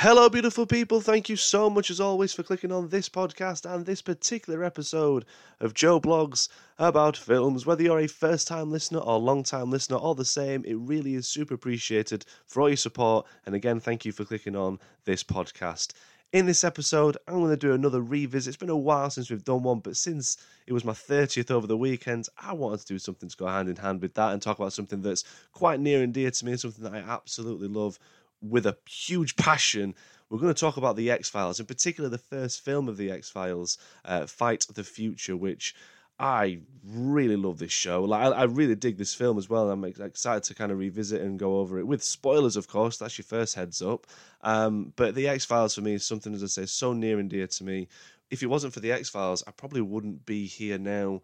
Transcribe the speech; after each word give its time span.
Hello, 0.00 0.28
beautiful 0.28 0.66
people. 0.66 1.00
Thank 1.00 1.30
you 1.30 1.36
so 1.36 1.70
much, 1.70 1.90
as 1.90 2.00
always, 2.00 2.34
for 2.34 2.42
clicking 2.42 2.70
on 2.70 2.90
this 2.90 3.08
podcast 3.08 3.64
and 3.64 3.86
this 3.86 4.02
particular 4.02 4.62
episode 4.62 5.24
of 5.58 5.72
Joe 5.72 5.98
Blogs 5.98 6.50
about 6.78 7.16
films. 7.16 7.64
Whether 7.64 7.84
you're 7.84 8.00
a 8.00 8.06
first 8.06 8.46
time 8.46 8.70
listener 8.70 8.98
or 8.98 9.18
long 9.18 9.42
time 9.42 9.70
listener, 9.70 9.96
all 9.96 10.14
the 10.14 10.22
same, 10.22 10.62
it 10.66 10.74
really 10.74 11.14
is 11.14 11.26
super 11.26 11.54
appreciated 11.54 12.26
for 12.46 12.60
all 12.60 12.68
your 12.68 12.76
support. 12.76 13.24
And 13.46 13.54
again, 13.54 13.80
thank 13.80 14.04
you 14.04 14.12
for 14.12 14.26
clicking 14.26 14.54
on 14.54 14.80
this 15.06 15.24
podcast. 15.24 15.94
In 16.30 16.44
this 16.44 16.62
episode, 16.62 17.16
I'm 17.26 17.38
going 17.38 17.48
to 17.48 17.56
do 17.56 17.72
another 17.72 18.02
revisit. 18.02 18.50
It's 18.50 18.56
been 18.58 18.68
a 18.68 18.76
while 18.76 19.08
since 19.08 19.30
we've 19.30 19.44
done 19.44 19.62
one, 19.62 19.78
but 19.78 19.96
since 19.96 20.36
it 20.66 20.74
was 20.74 20.84
my 20.84 20.92
30th 20.92 21.50
over 21.50 21.66
the 21.66 21.76
weekend, 21.76 22.28
I 22.36 22.52
wanted 22.52 22.80
to 22.80 22.86
do 22.86 22.98
something 22.98 23.30
to 23.30 23.36
go 23.38 23.46
hand 23.46 23.70
in 23.70 23.76
hand 23.76 24.02
with 24.02 24.12
that 24.14 24.34
and 24.34 24.42
talk 24.42 24.58
about 24.58 24.74
something 24.74 25.00
that's 25.00 25.24
quite 25.52 25.80
near 25.80 26.02
and 26.02 26.12
dear 26.12 26.30
to 26.30 26.44
me, 26.44 26.54
something 26.58 26.84
that 26.84 26.92
I 26.92 26.98
absolutely 26.98 27.68
love 27.68 27.98
with 28.50 28.66
a 28.66 28.76
huge 28.88 29.36
passion. 29.36 29.94
We're 30.28 30.38
going 30.38 30.54
to 30.54 30.60
talk 30.60 30.76
about 30.76 30.96
the 30.96 31.10
X 31.10 31.28
Files, 31.28 31.60
in 31.60 31.66
particular 31.66 32.08
the 32.08 32.18
first 32.18 32.64
film 32.64 32.88
of 32.88 32.96
the 32.96 33.10
X 33.10 33.30
Files, 33.30 33.78
uh, 34.04 34.26
Fight 34.26 34.66
the 34.74 34.84
Future, 34.84 35.36
which 35.36 35.74
I 36.18 36.60
really 36.84 37.36
love 37.36 37.58
this 37.58 37.72
show. 37.72 38.02
Like, 38.04 38.22
I, 38.22 38.28
I, 38.30 38.42
really 38.44 38.74
dig 38.74 38.96
this 38.96 39.14
film 39.14 39.36
as 39.36 39.50
well. 39.50 39.70
I'm 39.70 39.84
excited 39.84 40.44
to 40.44 40.54
kind 40.54 40.72
of 40.72 40.78
revisit 40.78 41.20
and 41.20 41.38
go 41.38 41.58
over 41.58 41.78
it 41.78 41.86
with 41.86 42.02
spoilers, 42.02 42.56
of 42.56 42.68
course. 42.68 42.96
That's 42.96 43.18
your 43.18 43.26
first 43.26 43.54
heads 43.54 43.82
up. 43.82 44.06
Um, 44.40 44.94
but 44.96 45.14
the 45.14 45.28
X 45.28 45.44
Files 45.44 45.74
for 45.74 45.82
me 45.82 45.94
is 45.94 46.06
something, 46.06 46.34
as 46.34 46.42
I 46.42 46.46
say, 46.46 46.66
so 46.66 46.94
near 46.94 47.18
and 47.18 47.28
dear 47.28 47.46
to 47.46 47.64
me. 47.64 47.88
If 48.30 48.42
it 48.42 48.46
wasn't 48.46 48.72
for 48.72 48.80
the 48.80 48.92
X 48.92 49.10
Files, 49.10 49.44
I 49.46 49.50
probably 49.50 49.82
wouldn't 49.82 50.24
be 50.24 50.46
here 50.46 50.78
now 50.78 51.20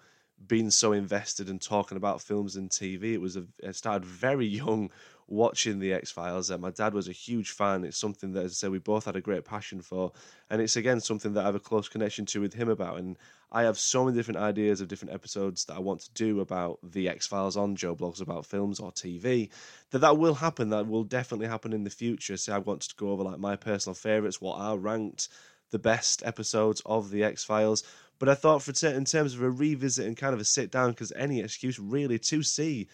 being 0.46 0.70
so 0.70 0.92
invested 0.92 1.48
and 1.48 1.60
talking 1.60 1.96
about 1.96 2.20
films 2.20 2.56
and 2.56 2.68
TV. 2.68 3.14
It 3.14 3.20
was 3.20 3.36
a, 3.36 3.46
I 3.66 3.70
started 3.72 4.04
very 4.04 4.46
young 4.62 4.90
watching 5.28 5.78
the 5.78 5.92
X 5.92 6.10
Files. 6.10 6.50
Uh, 6.50 6.58
my 6.58 6.70
dad 6.70 6.94
was 6.94 7.08
a 7.08 7.12
huge 7.12 7.50
fan. 7.50 7.84
It's 7.84 7.98
something 7.98 8.32
that, 8.32 8.44
as 8.44 8.52
I 8.52 8.54
say, 8.54 8.68
we 8.68 8.78
both 8.78 9.06
had 9.06 9.16
a 9.16 9.20
great 9.20 9.44
passion 9.44 9.80
for, 9.80 10.12
and 10.50 10.60
it's 10.60 10.76
again 10.76 11.00
something 11.00 11.34
that 11.34 11.42
I 11.42 11.46
have 11.46 11.54
a 11.54 11.60
close 11.60 11.88
connection 11.88 12.26
to 12.26 12.40
with 12.40 12.54
him 12.54 12.68
about. 12.68 12.98
And 12.98 13.16
I 13.50 13.62
have 13.62 13.78
so 13.78 14.04
many 14.04 14.16
different 14.16 14.40
ideas 14.40 14.80
of 14.80 14.88
different 14.88 15.14
episodes 15.14 15.64
that 15.66 15.76
I 15.76 15.80
want 15.80 16.00
to 16.00 16.12
do 16.14 16.40
about 16.40 16.78
the 16.82 17.08
X 17.08 17.26
Files 17.26 17.56
on 17.56 17.76
Joe 17.76 17.94
blogs 17.94 18.20
about 18.20 18.46
films 18.46 18.80
or 18.80 18.92
TV. 18.92 19.50
That 19.90 20.00
that 20.00 20.18
will 20.18 20.34
happen. 20.34 20.70
That 20.70 20.88
will 20.88 21.04
definitely 21.04 21.48
happen 21.48 21.72
in 21.72 21.84
the 21.84 21.90
future. 21.90 22.36
So 22.36 22.54
I 22.54 22.58
want 22.58 22.82
to 22.82 22.94
go 22.96 23.10
over 23.10 23.22
like 23.22 23.38
my 23.38 23.56
personal 23.56 23.94
favorites, 23.94 24.40
what 24.40 24.58
are 24.58 24.78
ranked 24.78 25.28
the 25.72 25.78
best 25.78 26.22
episodes 26.24 26.80
of 26.86 27.10
the 27.10 27.24
X 27.24 27.42
Files. 27.42 27.82
But 28.18 28.28
I 28.28 28.34
thought, 28.34 28.62
for 28.62 28.70
t- 28.70 28.86
in 28.86 29.04
terms 29.04 29.34
of 29.34 29.42
a 29.42 29.50
revisit 29.50 30.06
and 30.06 30.16
kind 30.16 30.32
of 30.32 30.40
a 30.40 30.44
sit 30.44 30.70
down, 30.70 30.90
because 30.90 31.12
any 31.16 31.40
excuse 31.40 31.80
really 31.80 32.20
to 32.20 32.42
see 32.44 32.86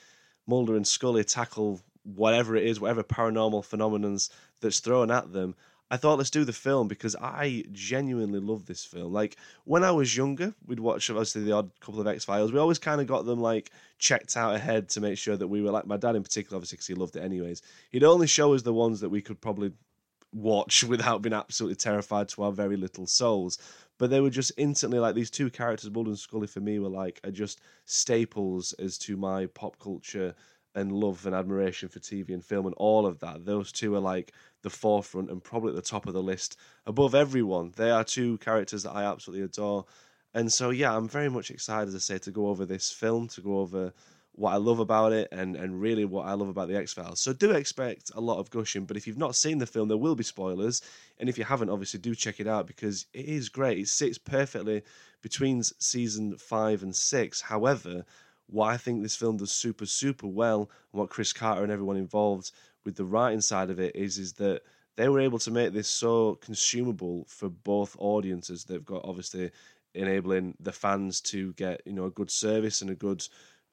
Mulder 0.47 0.75
and 0.75 0.87
Scully 0.87 1.25
tackle 1.25 1.83
whatever 2.15 2.57
it 2.57 2.65
is, 2.65 2.81
whatever 2.81 3.03
paranormal 3.03 3.67
phenomenons 3.67 4.31
that's 4.61 4.81
thrown 4.81 5.11
at 5.11 5.33
them. 5.33 5.55
I 5.91 5.97
thought 5.97 6.19
let's 6.19 6.31
do 6.31 6.45
the 6.45 6.53
film 6.53 6.87
because 6.87 7.17
I 7.17 7.65
genuinely 7.73 8.41
love 8.41 8.67
this 8.67 8.85
film. 8.85 9.13
Like 9.13 9.37
when 9.65 9.85
I 9.85 9.91
was 9.91 10.15
younger, 10.15 10.55
we'd 10.67 10.81
watch 10.81 11.09
obviously 11.09 11.45
the 11.45 11.53
odd 11.53 11.71
couple 11.81 12.01
of 12.01 12.07
X 12.07 12.27
Files. 12.27 12.53
We 12.53 12.59
always 12.59 12.79
kind 12.79 13.01
of 13.01 13.07
got 13.07 13.25
them 13.25 13.41
like 13.41 13.71
checked 13.99 14.37
out 14.37 14.55
ahead 14.55 14.91
to 14.91 15.01
make 15.01 15.17
sure 15.17 15.37
that 15.37 15.49
we 15.49 15.63
were 15.63 15.71
like 15.71 15.87
my 15.87 15.97
dad 15.97 16.15
in 16.15 16.23
particular, 16.23 16.57
obviously 16.57 16.77
because 16.77 16.89
he 16.89 16.95
loved 16.95 17.17
it 17.17 17.23
anyways. 17.23 17.63
He'd 17.91 18.05
only 18.05 18.27
show 18.27 18.53
us 18.53 18.63
the 18.63 18.75
ones 18.75 19.01
that 19.01 19.09
we 19.09 19.23
could 19.23 19.41
probably 19.41 19.73
watch 20.33 20.85
without 20.89 21.23
being 21.23 21.33
absolutely 21.33 21.77
terrified 21.77 22.29
to 22.31 22.43
our 22.43 22.53
very 22.53 22.77
little 22.77 23.07
souls. 23.07 23.59
But 23.97 24.11
they 24.11 24.21
were 24.21 24.31
just 24.31 24.53
instantly 24.59 24.99
like 24.99 25.15
these 25.15 25.31
two 25.31 25.51
characters, 25.51 25.91
Mulder 25.91 26.11
and 26.11 26.19
Scully, 26.19 26.47
for 26.47 26.61
me 26.61 26.79
were 26.79 26.89
like 26.89 27.19
are 27.25 27.31
just 27.31 27.61
staples 27.87 28.75
as 28.75 28.99
to 28.99 29.17
my 29.17 29.47
pop 29.47 29.79
culture 29.79 30.35
and 30.75 30.93
love 30.93 31.27
and 31.27 31.35
admiration 31.35 31.89
for 31.89 31.99
TV 31.99 32.31
and 32.31 32.45
film 32.45 32.67
and 32.67 32.75
all 32.77 33.07
of 33.07 33.19
that. 33.21 33.45
Those 33.45 33.73
two 33.73 33.95
are 33.95 34.01
like 34.01 34.33
the 34.63 34.71
forefront 34.71 35.31
and 35.31 35.43
probably 35.43 35.71
at 35.71 35.77
the 35.77 35.83
top 35.83 36.07
of 36.07 36.15
the 36.15 36.23
list 36.23 36.57
above 36.87 37.15
everyone. 37.15 37.73
They 37.77 37.91
are 37.91 38.05
two 38.05 38.39
characters 38.39 38.83
that 38.83 38.93
I 38.93 39.05
absolutely 39.05 39.45
adore. 39.45 39.87
And 40.35 40.53
so, 40.53 40.71
yeah, 40.71 40.95
I'm 40.95 41.09
very 41.09 41.29
much 41.29 41.51
excited, 41.51 41.89
as 41.89 41.95
I 41.95 41.99
say, 41.99 42.19
to 42.19 42.31
go 42.31 42.49
over 42.49 42.67
this 42.67 42.93
film, 42.93 43.29
to 43.29 43.41
go 43.41 43.59
over 43.59 43.93
what 44.39 44.53
I 44.53 44.57
love 44.57 44.79
about 44.79 45.13
it 45.13 45.29
and, 45.33 45.57
and 45.57 45.81
really 45.81 46.05
what 46.05 46.27
I 46.27 46.35
love 46.35 46.49
about 46.49 46.69
the 46.69 46.77
X 46.77 46.93
Files. 46.93 47.21
So 47.21 47.33
do 47.33 47.51
expect 47.51 48.13
a 48.15 48.21
lot 48.21 48.39
of 48.39 48.51
gushing, 48.51 48.85
but 48.85 48.97
if 48.97 49.07
you've 49.07 49.19
not 49.19 49.35
seen 49.35 49.59
the 49.59 49.67
film, 49.67 49.89
there 49.89 49.97
will 49.97 50.15
be 50.15 50.23
spoilers. 50.23 50.81
And 51.19 51.29
if 51.29 51.39
you 51.39 51.45
haven't, 51.45 51.71
obviously 51.71 51.99
do 51.99 52.15
check 52.15 52.39
it 52.39 52.47
out 52.47 52.69
because 52.69 53.07
it 53.13 53.25
is 53.25 53.49
great. 53.49 53.79
It 53.79 53.89
sits 53.89 54.17
perfectly 54.17 54.83
between 55.23 55.65
season 55.65 56.37
five 56.37 56.85
and 56.85 56.95
six. 56.95 57.41
However, 57.41 58.05
what 58.49 58.71
I 58.71 58.77
think 58.77 59.03
this 59.03 59.17
film 59.17 59.37
does 59.37 59.53
super, 59.53 59.87
super 59.87 60.27
well, 60.27 60.71
and 60.93 61.01
what 61.01 61.11
Chris 61.11 61.33
Carter 61.33 61.63
and 61.63 61.73
everyone 61.73 61.97
involved 61.97 62.51
with 62.85 62.97
the 62.97 63.05
writing 63.05 63.41
side 63.41 63.71
of 63.71 63.79
it 63.79 63.95
is, 63.95 64.19
is 64.19 64.33
that 64.35 64.63
they 64.97 65.09
were 65.09 65.21
able 65.21 65.39
to 65.39 65.51
make 65.51 65.73
this 65.73 65.89
so 65.89 66.37
consumable 66.37 67.27
for 67.29 67.49
both 67.49 67.95
audiences. 67.99 68.65
They've 68.65 68.85
got 68.85 69.05
obviously 69.05 69.51
enabling 69.95 70.55
the 70.61 70.73
fans 70.73 71.21
to 71.21 71.53
get 71.55 71.83
you 71.87 71.93
know 71.93 72.07
a 72.07 72.11
good 72.11 72.31
service 72.31 72.83
and 72.83 72.91
a 72.91 72.95
good 72.95 73.27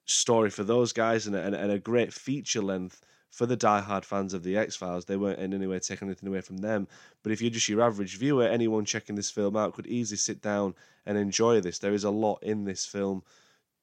story 0.04 0.50
for 0.50 0.62
those 0.62 0.92
guys, 0.92 1.26
and 1.26 1.34
a, 1.34 1.42
and 1.42 1.72
a 1.72 1.78
great 1.78 2.12
feature 2.12 2.62
length 2.62 3.00
for 3.30 3.44
the 3.44 3.56
die-hard 3.56 4.04
fans 4.04 4.34
of 4.34 4.42
the 4.42 4.56
X 4.56 4.76
Files. 4.76 5.04
They 5.04 5.16
weren't 5.16 5.40
in 5.40 5.52
any 5.52 5.66
way 5.66 5.78
taking 5.78 6.08
anything 6.08 6.28
away 6.28 6.40
from 6.40 6.58
them. 6.58 6.86
But 7.22 7.32
if 7.32 7.42
you're 7.42 7.50
just 7.50 7.68
your 7.68 7.82
average 7.82 8.18
viewer, 8.18 8.44
anyone 8.44 8.84
checking 8.84 9.16
this 9.16 9.30
film 9.30 9.56
out 9.56 9.74
could 9.74 9.86
easily 9.86 10.16
sit 10.16 10.40
down 10.40 10.74
and 11.04 11.18
enjoy 11.18 11.60
this. 11.60 11.78
There 11.78 11.92
is 11.92 12.04
a 12.04 12.10
lot 12.10 12.42
in 12.42 12.64
this 12.64 12.86
film 12.86 13.22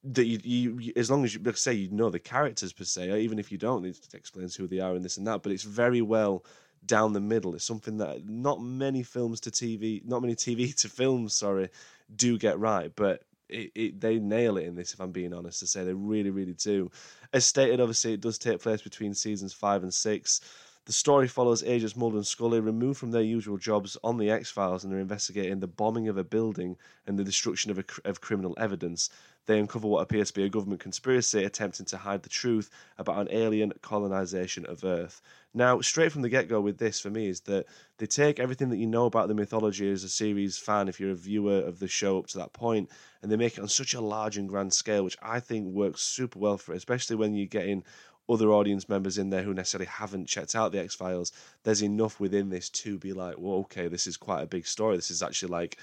that 0.04 0.26
you, 0.26 0.78
you 0.80 0.94
as 0.96 1.10
long 1.10 1.24
as 1.24 1.34
you 1.34 1.42
say 1.54 1.74
you 1.74 1.90
know 1.90 2.10
the 2.10 2.20
characters 2.20 2.74
per 2.74 2.84
se, 2.84 3.10
or 3.10 3.18
even 3.18 3.40
if 3.40 3.52
you 3.52 3.58
don't, 3.58 3.86
it 3.86 3.98
explains 4.14 4.56
who 4.56 4.68
they 4.68 4.80
are 4.80 4.96
and 4.96 5.04
this 5.04 5.18
and 5.18 5.28
that. 5.28 5.44
But 5.44 5.52
it's 5.52 5.64
very 5.64 6.02
well 6.02 6.44
down 6.86 7.14
the 7.14 7.22
middle. 7.22 7.56
It's 7.56 7.66
something 7.66 7.98
that 7.98 8.28
not 8.28 8.62
many 8.62 9.04
films 9.04 9.40
to 9.42 9.52
TV, 9.52 10.04
not 10.06 10.22
many 10.22 10.36
TV 10.36 10.76
to 10.82 10.90
films, 10.90 11.36
sorry, 11.36 11.70
do 12.16 12.38
get 12.38 12.60
right. 12.60 12.92
But 12.96 13.24
it, 13.50 13.72
it, 13.76 14.02
they 14.02 14.20
nail 14.20 14.58
it 14.58 14.66
in 14.66 14.76
this. 14.76 14.94
If 14.94 15.00
I'm 15.00 15.12
being 15.12 15.34
honest, 15.34 15.60
to 15.60 15.68
say 15.68 15.84
they 15.84 15.94
really, 15.94 16.30
really 16.30 16.54
do. 16.54 16.92
As 17.32 17.46
stated, 17.46 17.80
obviously, 17.80 18.14
it 18.14 18.22
does 18.22 18.38
take 18.38 18.62
place 18.62 18.82
between 18.82 19.14
seasons 19.14 19.54
five 19.54 19.84
and 19.84 19.94
six. 19.94 20.42
The 20.86 20.92
story 20.92 21.30
follows 21.30 21.64
agents 21.64 21.96
Mulder 21.96 22.18
and 22.18 22.28
Scully 22.28 22.60
removed 22.60 23.00
from 23.00 23.12
their 23.12 23.22
usual 23.22 23.58
jobs 23.58 23.96
on 24.04 24.18
the 24.18 24.30
X 24.30 24.52
Files 24.52 24.84
and 24.84 24.94
are 24.94 25.00
investigating 25.00 25.62
the 25.62 25.68
bombing 25.68 26.10
of 26.10 26.18
a 26.18 26.26
building 26.26 26.76
and 27.08 27.18
the 27.18 27.24
destruction 27.24 27.72
of, 27.72 27.80
a, 27.80 27.86
of 28.04 28.20
criminal 28.20 28.54
evidence. 28.58 29.10
They 29.46 29.60
uncover 29.60 29.88
what 29.88 30.02
appears 30.02 30.28
to 30.30 30.34
be 30.34 30.44
a 30.44 30.50
government 30.50 30.82
conspiracy 30.82 31.46
attempting 31.46 31.86
to 31.88 31.98
hide 31.98 32.24
the 32.24 32.30
truth 32.30 32.70
about 32.98 33.20
an 33.20 33.28
alien 33.32 33.72
colonization 33.82 34.66
of 34.66 34.84
Earth. 34.84 35.22
Now, 35.54 35.80
straight 35.82 36.12
from 36.12 36.22
the 36.22 36.30
get 36.30 36.50
go 36.50 36.60
with 36.60 36.78
this 36.78 37.00
for 37.00 37.10
me 37.10 37.28
is 37.28 37.42
that 37.42 37.66
they 37.98 38.06
take 38.06 38.40
everything 38.40 38.70
that 38.70 38.78
you 38.78 38.88
know 38.88 39.06
about 39.06 39.28
the 39.30 39.36
mythology 39.36 39.90
as 39.90 40.04
a 40.04 40.10
series 40.10 40.58
fan, 40.58 40.88
if 40.88 41.00
you're 41.00 41.12
a 41.12 41.16
viewer 41.16 41.60
of 41.60 41.80
the 41.80 41.88
show 41.88 42.18
up 42.18 42.28
to 42.28 42.40
that 42.40 42.54
point, 42.54 42.90
and 43.22 43.32
they 43.32 43.38
make 43.38 43.58
it 43.58 43.62
on 43.62 43.68
such 43.70 43.94
a 43.94 44.02
large 44.02 44.38
and 44.38 44.50
grand 44.50 44.74
scale, 44.74 45.04
which 45.04 45.18
I 45.22 45.40
think 45.40 45.68
works 45.68 46.02
super 46.02 46.40
well 46.40 46.58
for 46.58 46.74
it, 46.74 46.78
especially 46.78 47.16
when 47.16 47.34
you're 47.34 47.46
getting 47.46 47.84
other 48.30 48.52
audience 48.52 48.88
members 48.88 49.18
in 49.18 49.30
there 49.30 49.44
who 49.44 49.54
necessarily 49.54 49.88
haven't 49.88 50.28
checked 50.28 50.56
out 50.56 50.72
the 50.72 50.80
X 50.80 50.96
Files, 50.96 51.32
there's 51.64 51.84
enough 51.84 52.20
within 52.20 52.50
this 52.50 52.70
to 52.70 52.98
be 52.98 53.14
like, 53.14 53.36
well, 53.38 53.60
okay, 53.60 53.88
this 53.88 54.08
is 54.08 54.18
quite 54.18 54.42
a 54.42 54.48
big 54.48 54.66
story. 54.66 54.96
This 54.96 55.12
is 55.12 55.22
actually 55.22 55.50
like 55.50 55.78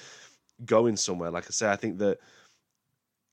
going 0.64 0.96
somewhere. 0.96 1.30
Like 1.30 1.46
I 1.46 1.50
say, 1.50 1.70
I 1.70 1.76
think 1.76 1.98
that 1.98 2.18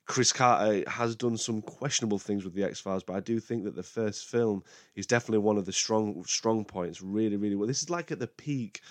Chris 0.08 0.32
Carter 0.32 0.90
has 0.90 1.16
done 1.16 1.38
some 1.38 1.62
questionable 1.62 2.20
things 2.20 2.44
with 2.44 2.54
the 2.54 2.64
X 2.64 2.80
Files, 2.80 3.04
but 3.04 3.16
I 3.16 3.20
do 3.20 3.40
think 3.40 3.66
that 3.66 3.76
the 3.76 3.84
first 3.84 4.28
film 4.28 4.64
is 4.96 5.06
definitely 5.06 5.40
one 5.40 5.58
of 5.58 5.66
the 5.66 5.74
strong 5.74 6.24
strong 6.26 6.64
points. 6.64 7.02
Really, 7.02 7.36
really 7.36 7.56
well. 7.56 7.68
This 7.68 7.84
is 7.84 7.90
like 7.90 8.12
at 8.12 8.20
the 8.20 8.28
peak 8.28 8.82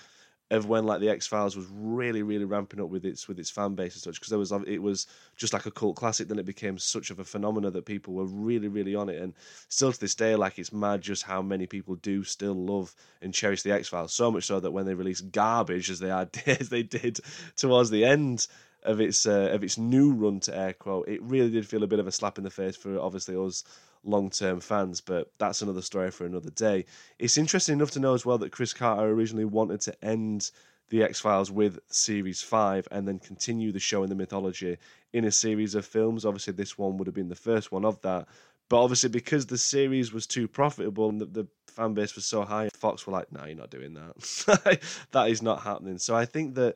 of 0.49 0.67
when 0.67 0.85
like 0.85 1.01
the 1.01 1.09
X 1.09 1.27
Files 1.27 1.57
was 1.57 1.65
really, 1.71 2.23
really 2.23 2.45
ramping 2.45 2.79
up 2.79 2.89
with 2.89 3.05
its 3.05 3.27
with 3.27 3.37
its 3.39 3.49
fan 3.49 3.75
base 3.75 3.95
and 3.95 4.01
such 4.01 4.15
because 4.15 4.29
there 4.29 4.39
was 4.39 4.51
it 4.65 4.81
was 4.81 5.07
just 5.35 5.53
like 5.53 5.65
a 5.65 5.71
cult 5.71 5.95
classic. 5.97 6.27
Then 6.27 6.39
it 6.39 6.45
became 6.45 6.77
such 6.77 7.09
of 7.09 7.19
a 7.19 7.23
phenomenon 7.23 7.73
that 7.73 7.85
people 7.85 8.13
were 8.13 8.25
really, 8.25 8.69
really 8.69 8.95
on 8.95 9.09
it, 9.09 9.21
and 9.21 9.33
still 9.67 9.91
to 9.91 9.99
this 9.99 10.15
day, 10.15 10.35
like 10.35 10.57
it's 10.57 10.71
mad 10.71 11.01
just 11.01 11.23
how 11.23 11.41
many 11.41 11.67
people 11.67 11.95
do 11.95 12.23
still 12.23 12.55
love 12.55 12.95
and 13.21 13.33
cherish 13.33 13.61
the 13.61 13.73
X 13.73 13.89
Files. 13.89 14.13
So 14.13 14.31
much 14.31 14.45
so 14.45 14.59
that 14.59 14.71
when 14.71 14.85
they 14.85 14.93
release 14.93 15.21
garbage 15.21 15.89
as 15.89 15.99
they 15.99 16.11
are 16.11 16.29
as 16.45 16.69
they 16.69 16.83
did 16.83 17.19
towards 17.57 17.89
the 17.89 18.05
end 18.05 18.47
of 18.83 19.01
its 19.01 19.25
uh, 19.25 19.49
of 19.51 19.63
its 19.63 19.77
new 19.77 20.13
run 20.13 20.39
to 20.41 20.57
air 20.57 20.73
quote, 20.73 21.09
it 21.09 21.21
really 21.23 21.49
did 21.49 21.67
feel 21.67 21.83
a 21.83 21.87
bit 21.87 21.99
of 21.99 22.07
a 22.07 22.11
slap 22.11 22.37
in 22.37 22.45
the 22.45 22.49
face 22.49 22.77
for 22.77 22.97
obviously 22.99 23.35
us 23.35 23.65
long 24.03 24.29
term 24.29 24.59
fans, 24.59 25.01
but 25.01 25.31
that's 25.37 25.61
another 25.61 25.81
story 25.81 26.11
for 26.11 26.25
another 26.25 26.49
day. 26.51 26.85
It's 27.19 27.37
interesting 27.37 27.73
enough 27.73 27.91
to 27.91 27.99
know 27.99 28.13
as 28.13 28.25
well 28.25 28.37
that 28.39 28.51
Chris 28.51 28.73
Carter 28.73 29.07
originally 29.07 29.45
wanted 29.45 29.81
to 29.81 30.05
end 30.05 30.51
the 30.89 31.03
X 31.03 31.19
Files 31.19 31.51
with 31.51 31.79
Series 31.89 32.41
5 32.41 32.87
and 32.91 33.07
then 33.07 33.19
continue 33.19 33.71
the 33.71 33.79
show 33.79 34.03
in 34.03 34.09
the 34.09 34.15
mythology 34.15 34.77
in 35.13 35.25
a 35.25 35.31
series 35.31 35.75
of 35.75 35.85
films. 35.85 36.25
Obviously, 36.25 36.53
this 36.53 36.77
one 36.77 36.97
would 36.97 37.07
have 37.07 37.15
been 37.15 37.29
the 37.29 37.35
first 37.35 37.71
one 37.71 37.85
of 37.85 37.99
that. 38.01 38.27
But 38.69 38.83
obviously, 38.83 39.09
because 39.09 39.45
the 39.45 39.57
series 39.57 40.11
was 40.11 40.27
too 40.27 40.47
profitable 40.47 41.09
and 41.09 41.21
the, 41.21 41.25
the 41.25 41.47
fan 41.67 41.93
base 41.93 42.15
was 42.15 42.25
so 42.25 42.43
high, 42.43 42.69
Fox 42.75 43.05
were 43.05 43.13
like, 43.13 43.31
no, 43.31 43.45
you're 43.45 43.55
not 43.55 43.69
doing 43.69 43.93
that. 43.93 44.81
that 45.11 45.29
is 45.29 45.41
not 45.41 45.61
happening. 45.61 45.97
So 45.97 46.15
I 46.15 46.25
think 46.25 46.55
that 46.55 46.75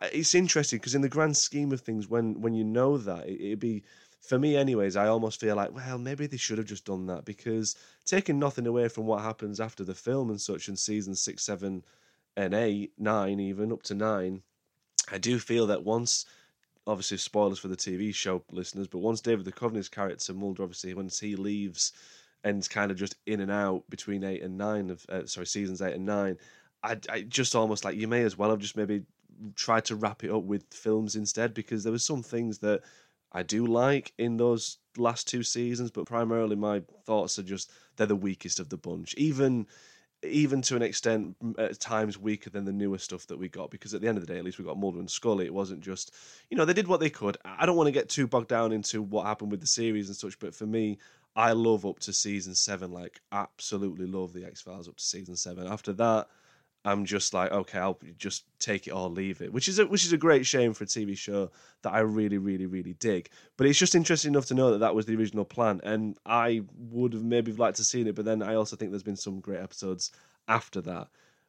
uh, 0.00 0.08
it's 0.12 0.34
interesting 0.34 0.78
because 0.78 0.94
in 0.94 1.02
the 1.02 1.08
grand 1.08 1.36
scheme 1.36 1.72
of 1.72 1.80
things, 1.80 2.08
when, 2.08 2.40
when 2.40 2.54
you 2.54 2.64
know 2.64 2.98
that, 2.98 3.26
it, 3.26 3.40
it'd 3.40 3.60
be 3.60 3.82
for 4.26 4.38
me, 4.38 4.56
anyways, 4.56 4.96
I 4.96 5.06
almost 5.06 5.40
feel 5.40 5.56
like, 5.56 5.74
well, 5.74 5.98
maybe 5.98 6.26
they 6.26 6.36
should 6.36 6.58
have 6.58 6.66
just 6.66 6.84
done 6.84 7.06
that 7.06 7.24
because 7.24 7.76
taking 8.04 8.38
nothing 8.38 8.66
away 8.66 8.88
from 8.88 9.06
what 9.06 9.22
happens 9.22 9.60
after 9.60 9.84
the 9.84 9.94
film 9.94 10.30
and 10.30 10.40
such 10.40 10.68
in 10.68 10.76
season 10.76 11.14
six, 11.14 11.44
seven, 11.44 11.84
and 12.36 12.52
eight, 12.52 12.92
nine, 12.98 13.40
even 13.40 13.72
up 13.72 13.82
to 13.84 13.94
nine, 13.94 14.42
I 15.10 15.18
do 15.18 15.38
feel 15.38 15.66
that 15.68 15.84
once, 15.84 16.26
obviously 16.86 17.18
spoilers 17.18 17.58
for 17.58 17.68
the 17.68 17.76
TV 17.76 18.14
show 18.14 18.42
listeners, 18.50 18.88
but 18.88 18.98
once 18.98 19.20
David 19.20 19.44
the 19.44 19.52
Duchovny's 19.52 19.88
character 19.88 20.34
Mulder, 20.34 20.62
obviously 20.62 20.94
once 20.94 21.18
he 21.18 21.36
leaves 21.36 21.92
and 22.44 22.68
kind 22.68 22.90
of 22.90 22.96
just 22.96 23.16
in 23.26 23.40
and 23.40 23.50
out 23.50 23.84
between 23.88 24.24
eight 24.24 24.42
and 24.42 24.58
nine 24.58 24.90
of 24.90 25.04
uh, 25.08 25.26
sorry 25.26 25.46
seasons 25.46 25.82
eight 25.82 25.94
and 25.94 26.06
nine, 26.06 26.36
I, 26.82 26.98
I 27.08 27.22
just 27.22 27.54
almost 27.54 27.84
like 27.84 27.96
you 27.96 28.08
may 28.08 28.22
as 28.22 28.36
well 28.36 28.50
have 28.50 28.60
just 28.60 28.76
maybe 28.76 29.02
tried 29.54 29.84
to 29.86 29.96
wrap 29.96 30.24
it 30.24 30.30
up 30.30 30.44
with 30.44 30.72
films 30.72 31.16
instead 31.16 31.54
because 31.54 31.82
there 31.82 31.92
were 31.92 31.98
some 31.98 32.22
things 32.22 32.58
that 32.58 32.82
I 33.32 33.42
do 33.42 33.66
like 33.66 34.12
in 34.18 34.36
those 34.36 34.78
last 34.96 35.28
two 35.28 35.42
seasons, 35.42 35.90
but 35.90 36.06
primarily 36.06 36.56
my 36.56 36.82
thoughts 37.04 37.38
are 37.38 37.42
just 37.42 37.70
they're 37.96 38.06
the 38.06 38.16
weakest 38.16 38.60
of 38.60 38.68
the 38.68 38.76
bunch. 38.76 39.14
Even 39.16 39.66
even 40.22 40.62
to 40.62 40.76
an 40.76 40.82
extent, 40.82 41.36
at 41.58 41.78
times 41.78 42.18
weaker 42.18 42.50
than 42.50 42.64
the 42.64 42.72
newer 42.72 42.98
stuff 42.98 43.26
that 43.26 43.38
we 43.38 43.48
got. 43.48 43.70
Because 43.70 43.94
at 43.94 44.00
the 44.00 44.08
end 44.08 44.18
of 44.18 44.26
the 44.26 44.32
day, 44.32 44.38
at 44.38 44.44
least 44.44 44.58
we 44.58 44.64
got 44.64 44.78
Mulder 44.78 44.98
and 44.98 45.10
Scully. 45.10 45.44
It 45.44 45.54
wasn't 45.54 45.80
just, 45.80 46.14
you 46.50 46.56
know, 46.56 46.64
they 46.64 46.72
did 46.72 46.88
what 46.88 47.00
they 47.00 47.10
could. 47.10 47.36
I 47.44 47.66
don't 47.66 47.76
want 47.76 47.88
to 47.88 47.92
get 47.92 48.08
too 48.08 48.26
bogged 48.26 48.48
down 48.48 48.72
into 48.72 49.02
what 49.02 49.26
happened 49.26 49.50
with 49.50 49.60
the 49.60 49.66
series 49.66 50.08
and 50.08 50.16
such, 50.16 50.38
but 50.38 50.54
for 50.54 50.66
me, 50.66 50.98
I 51.34 51.52
love 51.52 51.84
up 51.84 51.98
to 52.00 52.12
season 52.12 52.54
seven. 52.54 52.92
Like, 52.92 53.20
absolutely 53.30 54.06
love 54.06 54.32
the 54.32 54.46
X 54.46 54.62
Files 54.62 54.88
up 54.88 54.96
to 54.96 55.04
season 55.04 55.36
seven. 55.36 55.66
After 55.66 55.92
that, 55.94 56.28
I'm 56.86 57.04
just 57.04 57.34
like, 57.34 57.50
okay, 57.50 57.80
I'll 57.80 57.98
just 58.16 58.44
take 58.60 58.86
it 58.86 58.92
or 58.92 59.08
leave 59.08 59.42
it, 59.42 59.52
which 59.52 59.66
is 59.66 59.80
a, 59.80 59.86
which 59.86 60.04
is 60.04 60.12
a 60.12 60.16
great 60.16 60.46
shame 60.46 60.72
for 60.72 60.84
a 60.84 60.86
TV 60.86 61.18
show 61.18 61.50
that 61.82 61.92
I 61.92 61.98
really, 61.98 62.38
really, 62.38 62.66
really 62.66 62.92
dig. 62.94 63.28
But 63.56 63.66
it's 63.66 63.78
just 63.78 63.96
interesting 63.96 64.32
enough 64.32 64.46
to 64.46 64.54
know 64.54 64.70
that 64.70 64.78
that 64.78 64.94
was 64.94 65.04
the 65.04 65.16
original 65.16 65.44
plan, 65.44 65.80
and 65.82 66.16
I 66.24 66.62
would 66.78 67.12
have 67.12 67.24
maybe 67.24 67.50
liked 67.50 67.78
to 67.78 67.84
seen 67.84 68.06
it. 68.06 68.14
But 68.14 68.24
then 68.24 68.40
I 68.40 68.54
also 68.54 68.76
think 68.76 68.92
there's 68.92 69.02
been 69.02 69.16
some 69.16 69.40
great 69.40 69.60
episodes 69.60 70.12
after 70.46 70.80
that. 70.82 71.08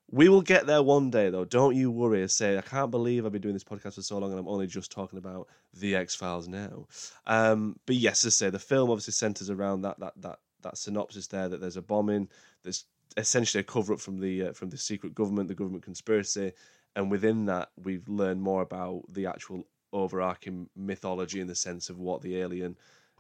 We 0.09 0.27
will 0.27 0.41
get 0.41 0.65
there 0.65 0.81
one 0.81 1.11
day, 1.11 1.29
though. 1.29 1.45
Don't 1.45 1.75
you 1.75 1.91
worry. 1.91 2.27
Say 2.29 2.57
I 2.57 2.61
can't 2.61 2.89
believe 2.89 3.23
I've 3.23 3.31
been 3.31 3.41
doing 3.41 3.53
this 3.53 3.63
podcast 3.63 3.93
for 3.93 4.01
so 4.01 4.17
long, 4.17 4.31
and 4.31 4.39
I'm 4.39 4.47
only 4.47 4.65
just 4.65 4.91
talking 4.91 5.19
about 5.19 5.49
the 5.71 5.95
X 5.95 6.15
Files 6.15 6.47
now. 6.47 6.87
Um, 7.27 7.79
but 7.85 7.95
yes, 7.95 8.25
as 8.25 8.33
I 8.33 8.45
say, 8.45 8.49
the 8.49 8.57
film 8.57 8.89
obviously 8.89 9.13
centers 9.13 9.51
around 9.51 9.83
that 9.83 9.99
that 9.99 10.13
that 10.17 10.39
that 10.63 10.77
synopsis 10.79 11.27
there 11.27 11.47
that 11.47 11.61
there's 11.61 11.77
a 11.77 11.81
bombing, 11.83 12.27
there's 12.63 12.85
essentially 13.15 13.61
a 13.61 13.63
cover 13.63 13.93
up 13.93 13.99
from 13.99 14.19
the 14.19 14.47
uh, 14.47 14.53
from 14.53 14.69
the 14.69 14.77
secret 14.77 15.15
government, 15.15 15.47
the 15.47 15.55
government 15.55 15.83
conspiracy, 15.83 16.53
and 16.95 17.11
within 17.11 17.45
that 17.45 17.69
we've 17.81 18.07
learned 18.07 18.41
more 18.41 18.61
about 18.61 19.03
the 19.09 19.25
actual 19.25 19.65
overarching 19.93 20.69
mythology 20.75 21.39
in 21.39 21.47
the 21.47 21.55
sense 21.55 21.89
of 21.89 21.97
what 21.97 22.21
the 22.21 22.37
alien 22.37 22.75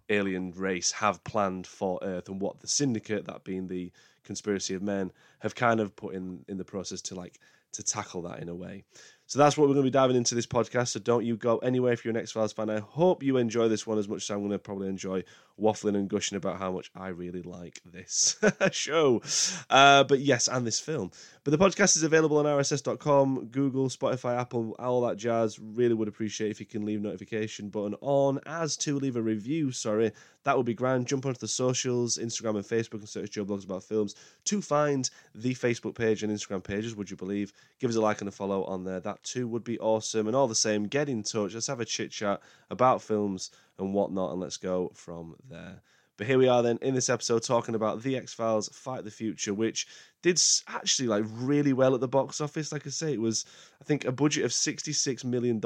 alien 0.09 0.51
race 0.51 0.91
have 0.91 1.23
planned 1.23 1.67
for 1.67 1.99
Earth 2.01 2.29
and 2.29 2.41
what 2.41 2.59
the 2.59 2.67
syndicate, 2.67 3.25
that 3.25 3.43
being 3.43 3.67
the 3.67 3.91
conspiracy 4.23 4.73
of 4.73 4.81
men, 4.81 5.11
have 5.39 5.55
kind 5.55 5.79
of 5.79 5.95
put 5.95 6.15
in 6.15 6.43
in 6.47 6.57
the 6.57 6.65
process 6.65 7.01
to 7.01 7.15
like 7.15 7.39
to 7.73 7.83
tackle 7.83 8.21
that 8.23 8.39
in 8.39 8.49
a 8.49 8.55
way. 8.55 8.83
So 9.27 9.39
that's 9.39 9.57
what 9.57 9.67
we're 9.67 9.73
going 9.73 9.85
to 9.85 9.91
be 9.91 9.93
diving 9.93 10.15
into 10.15 10.35
this 10.35 10.45
podcast. 10.45 10.89
So 10.89 11.01
don't 11.01 11.25
you 11.25 11.35
go 11.35 11.57
anywhere 11.57 11.91
if 11.91 12.05
you're 12.05 12.13
an 12.13 12.17
X 12.17 12.31
Files 12.31 12.53
fan. 12.53 12.69
I 12.69 12.79
hope 12.79 13.21
you 13.21 13.35
enjoy 13.35 13.67
this 13.67 13.85
one 13.85 13.97
as 13.97 14.07
much 14.07 14.23
as 14.23 14.29
I'm 14.29 14.39
going 14.39 14.51
to 14.51 14.59
probably 14.59 14.87
enjoy 14.87 15.25
waffling 15.59 15.95
and 15.95 16.09
gushing 16.09 16.37
about 16.37 16.59
how 16.59 16.71
much 16.71 16.91
I 16.95 17.09
really 17.09 17.41
like 17.41 17.81
this 17.83 18.37
show. 18.71 19.21
Uh, 19.69 20.05
but 20.05 20.19
yes, 20.19 20.47
and 20.47 20.65
this 20.65 20.79
film. 20.79 21.11
But 21.43 21.51
the 21.51 21.57
podcast 21.57 21.97
is 21.97 22.03
available 22.03 22.37
on 22.37 22.45
RSS.com, 22.45 23.47
Google, 23.47 23.89
Spotify, 23.89 24.39
Apple, 24.39 24.75
all 24.79 25.01
that 25.01 25.17
jazz. 25.17 25.59
Really 25.59 25.93
would 25.93 26.07
appreciate 26.07 26.51
if 26.51 26.59
you 26.59 26.65
can 26.65 26.85
leave 26.85 27.01
notification 27.01 27.69
button 27.69 27.95
on. 28.01 28.39
As 28.45 28.77
to 28.77 28.97
leave 28.97 29.15
a 29.15 29.21
review, 29.21 29.71
sorry, 29.71 30.11
that 30.43 30.55
would 30.55 30.65
be 30.65 30.73
grand. 30.73 31.07
Jump 31.07 31.25
onto 31.25 31.39
the 31.39 31.47
socials, 31.47 32.17
Instagram 32.17 32.55
and 32.55 32.65
Facebook, 32.65 32.99
and 32.99 33.09
search 33.09 33.31
Joe 33.31 33.45
Blogs 33.45 33.65
About 33.65 33.83
Films 33.83 34.15
to 34.45 34.61
find 34.61 35.09
the 35.35 35.53
Facebook 35.53 35.95
page 35.95 36.23
and 36.23 36.31
Instagram 36.31 36.63
pages. 36.63 36.95
Would 36.95 37.11
you 37.11 37.17
believe? 37.17 37.51
Give 37.79 37.89
us 37.89 37.95
a 37.95 38.01
like 38.01 38.21
and 38.21 38.27
a 38.27 38.31
follow 38.31 38.63
on 38.63 38.83
there. 38.83 38.99
That 38.99 39.16
too 39.23 39.47
would 39.47 39.63
be 39.63 39.79
awesome. 39.79 40.27
And 40.27 40.35
all 40.35 40.47
the 40.47 40.55
same, 40.55 40.83
get 40.83 41.09
in 41.09 41.23
touch. 41.23 41.53
Let's 41.53 41.67
have 41.67 41.79
a 41.79 41.85
chit 41.85 42.11
chat 42.11 42.41
about 42.69 43.01
films 43.01 43.51
and 43.77 43.93
whatnot, 43.93 44.31
and 44.31 44.39
let's 44.39 44.57
go 44.57 44.91
from 44.93 45.35
there. 45.49 45.81
But 46.17 46.25
here 46.25 46.39
we 46.39 46.47
are 46.47 46.63
then 46.63 46.79
in 46.81 46.95
this 46.95 47.09
episode 47.09 47.43
talking 47.43 47.75
about 47.75 48.01
The 48.01 48.17
X 48.17 48.33
Files 48.33 48.69
Fight 48.69 49.03
the 49.03 49.11
Future, 49.11 49.53
which 49.53 49.87
did 50.23 50.41
actually 50.67 51.07
like 51.07 51.23
really 51.27 51.73
well 51.73 51.93
at 51.93 52.01
the 52.01 52.07
box 52.07 52.41
office. 52.41 52.71
Like 52.71 52.87
I 52.87 52.89
say, 52.89 53.13
it 53.13 53.21
was, 53.21 53.45
I 53.79 53.83
think, 53.83 54.03
a 54.05 54.11
budget 54.11 54.43
of 54.43 54.51
$66 54.51 55.23
million, 55.23 55.61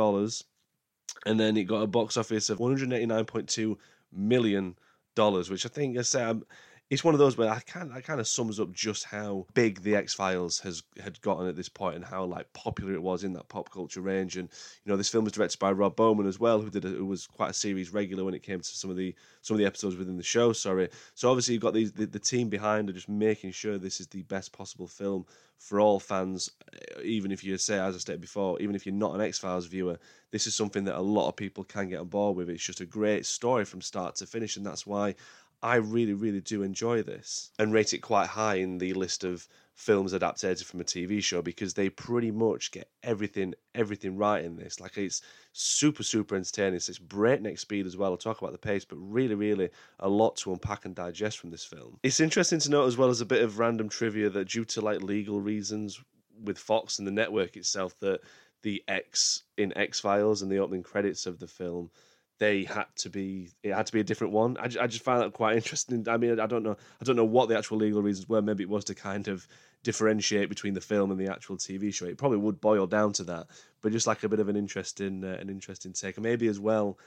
and 1.25 1.39
then 1.39 1.55
it 1.55 1.63
got 1.63 1.83
a 1.83 1.87
box 1.87 2.17
office 2.17 2.49
of 2.49 2.59
$189.2 2.59 3.77
million, 4.11 4.75
which 5.15 5.65
I 5.65 5.69
think, 5.69 5.97
I 5.97 6.01
say, 6.01 6.21
I'm, 6.23 6.43
it's 6.91 7.05
one 7.05 7.15
of 7.15 7.19
those 7.19 7.37
where 7.37 7.49
I 7.49 7.61
kind 7.61 7.89
I 7.93 8.01
kind 8.01 8.19
of 8.19 8.27
sums 8.27 8.59
up 8.59 8.73
just 8.73 9.05
how 9.05 9.47
big 9.53 9.81
the 9.81 9.95
X 9.95 10.13
Files 10.13 10.59
has 10.59 10.83
had 11.01 11.21
gotten 11.21 11.47
at 11.47 11.55
this 11.55 11.69
point 11.69 11.95
and 11.95 12.03
how 12.03 12.25
like 12.25 12.51
popular 12.51 12.93
it 12.93 13.01
was 13.01 13.23
in 13.23 13.31
that 13.33 13.47
pop 13.47 13.71
culture 13.71 14.01
range. 14.01 14.35
And 14.35 14.49
you 14.83 14.91
know, 14.91 14.97
this 14.97 15.07
film 15.07 15.23
was 15.23 15.31
directed 15.31 15.57
by 15.57 15.71
Rob 15.71 15.95
Bowman 15.95 16.27
as 16.27 16.37
well, 16.37 16.59
who 16.59 16.69
did 16.69 16.83
a, 16.83 16.89
who 16.89 17.05
was 17.05 17.27
quite 17.27 17.51
a 17.51 17.53
series 17.53 17.93
regular 17.93 18.25
when 18.25 18.33
it 18.33 18.43
came 18.43 18.59
to 18.59 18.65
some 18.67 18.89
of 18.89 18.97
the 18.97 19.15
some 19.41 19.55
of 19.55 19.59
the 19.59 19.65
episodes 19.65 19.95
within 19.95 20.17
the 20.17 20.23
show. 20.23 20.51
Sorry, 20.51 20.89
so 21.15 21.29
obviously 21.29 21.53
you've 21.53 21.63
got 21.63 21.73
these 21.73 21.93
the, 21.93 22.05
the 22.05 22.19
team 22.19 22.49
behind 22.49 22.89
are 22.89 22.93
just 22.93 23.07
making 23.07 23.53
sure 23.53 23.77
this 23.77 24.01
is 24.01 24.07
the 24.07 24.23
best 24.23 24.51
possible 24.51 24.87
film 24.87 25.25
for 25.59 25.79
all 25.79 25.99
fans. 25.99 26.51
Eh, 26.73 27.01
even 27.03 27.31
if 27.31 27.43
you 27.43 27.57
say, 27.57 27.79
as 27.79 27.95
I 27.95 27.99
stated 27.99 28.19
before, 28.19 28.59
even 28.59 28.75
if 28.75 28.85
you're 28.85 28.93
not 28.93 29.15
an 29.15 29.21
X 29.21 29.39
Files 29.39 29.67
viewer, 29.67 29.97
this 30.31 30.47
is 30.47 30.55
something 30.55 30.83
that 30.85 30.97
a 30.97 31.01
lot 31.01 31.29
of 31.29 31.35
people 31.35 31.63
can 31.63 31.87
get 31.87 31.99
on 31.99 32.07
board 32.07 32.35
with. 32.35 32.49
It's 32.49 32.65
just 32.65 32.81
a 32.81 32.85
great 32.85 33.25
story 33.25 33.63
from 33.63 33.81
start 33.81 34.15
to 34.17 34.25
finish, 34.25 34.57
and 34.57 34.65
that's 34.65 34.85
why 34.85 35.15
I 35.63 35.75
really, 35.75 36.13
really 36.13 36.41
do 36.41 36.63
enjoy 36.63 37.03
this 37.03 37.51
and 37.59 37.71
rate 37.71 37.93
it 37.93 37.99
quite 37.99 38.27
high 38.27 38.55
in 38.55 38.79
the 38.79 38.93
list 38.93 39.23
of 39.23 39.47
films 39.75 40.13
adapted 40.13 40.59
from 40.59 40.81
a 40.81 40.83
TV 40.83 41.23
show 41.23 41.41
because 41.41 41.73
they 41.73 41.89
pretty 41.89 42.31
much 42.31 42.71
get 42.71 42.89
everything, 43.03 43.53
everything 43.75 44.17
right 44.17 44.43
in 44.43 44.55
this. 44.55 44.79
Like 44.79 44.97
it's 44.97 45.21
super, 45.53 46.03
super 46.03 46.35
entertaining. 46.35 46.75
It's 46.75 46.97
breakneck 46.97 47.59
speed 47.59 47.85
as 47.85 47.95
well. 47.95 48.11
I'll 48.11 48.17
talk 48.17 48.41
about 48.41 48.53
the 48.53 48.57
pace, 48.57 48.85
but 48.85 48.97
really, 48.97 49.35
really 49.35 49.69
a 49.99 50.09
lot 50.09 50.35
to 50.37 50.51
unpack 50.51 50.85
and 50.85 50.95
digest 50.95 51.37
from 51.37 51.51
this 51.51 51.65
film. 51.65 51.99
It's 52.03 52.19
interesting 52.19 52.59
to 52.59 52.69
note 52.69 52.87
as 52.87 52.97
well 52.97 53.09
as 53.09 53.21
a 53.21 53.25
bit 53.25 53.43
of 53.43 53.59
random 53.59 53.89
trivia 53.89 54.29
that 54.31 54.49
due 54.49 54.65
to 54.65 54.81
like 54.81 55.01
legal 55.01 55.39
reasons 55.39 56.01
with 56.43 56.57
Fox 56.57 56.97
and 56.97 57.07
the 57.07 57.11
network 57.11 57.55
itself, 57.55 57.99
that 57.99 58.21
the 58.63 58.83
X 58.87 59.43
in 59.57 59.75
X 59.77 59.99
Files 59.99 60.41
and 60.41 60.51
the 60.51 60.57
opening 60.57 60.83
credits 60.83 61.25
of 61.25 61.39
the 61.39 61.47
film 61.47 61.91
they 62.41 62.63
had 62.63 62.87
to 62.95 63.07
be 63.07 63.49
it 63.61 63.71
had 63.71 63.85
to 63.85 63.93
be 63.93 63.99
a 63.99 64.03
different 64.03 64.33
one. 64.33 64.57
I, 64.57 64.63
I 64.63 64.87
just 64.87 65.03
find 65.03 65.21
that 65.21 65.31
quite 65.31 65.55
interesting. 65.57 66.07
I 66.09 66.17
mean, 66.17 66.39
I 66.39 66.47
don't 66.47 66.63
know, 66.63 66.75
I 66.99 67.05
don't 67.05 67.15
know 67.15 67.23
what 67.23 67.49
the 67.49 67.57
actual 67.57 67.77
legal 67.77 68.01
reasons 68.01 68.27
were. 68.27 68.41
Maybe 68.41 68.63
it 68.63 68.69
was 68.69 68.83
to 68.85 68.95
kind 68.95 69.27
of 69.27 69.47
differentiate 69.83 70.49
between 70.49 70.73
the 70.73 70.81
film 70.81 71.11
and 71.11 71.19
the 71.19 71.31
actual 71.31 71.55
TV 71.55 71.93
show. 71.93 72.05
It 72.05 72.17
probably 72.17 72.39
would 72.39 72.59
boil 72.59 72.87
down 72.87 73.13
to 73.13 73.23
that, 73.25 73.45
but 73.81 73.91
just 73.91 74.07
like 74.07 74.23
a 74.23 74.29
bit 74.29 74.39
of 74.39 74.49
an 74.49 74.55
interesting, 74.55 75.23
uh, 75.23 75.37
an 75.39 75.49
interesting 75.49 75.93
take, 75.93 76.17
and 76.17 76.23
maybe 76.23 76.47
as 76.47 76.59
well, 76.59 76.97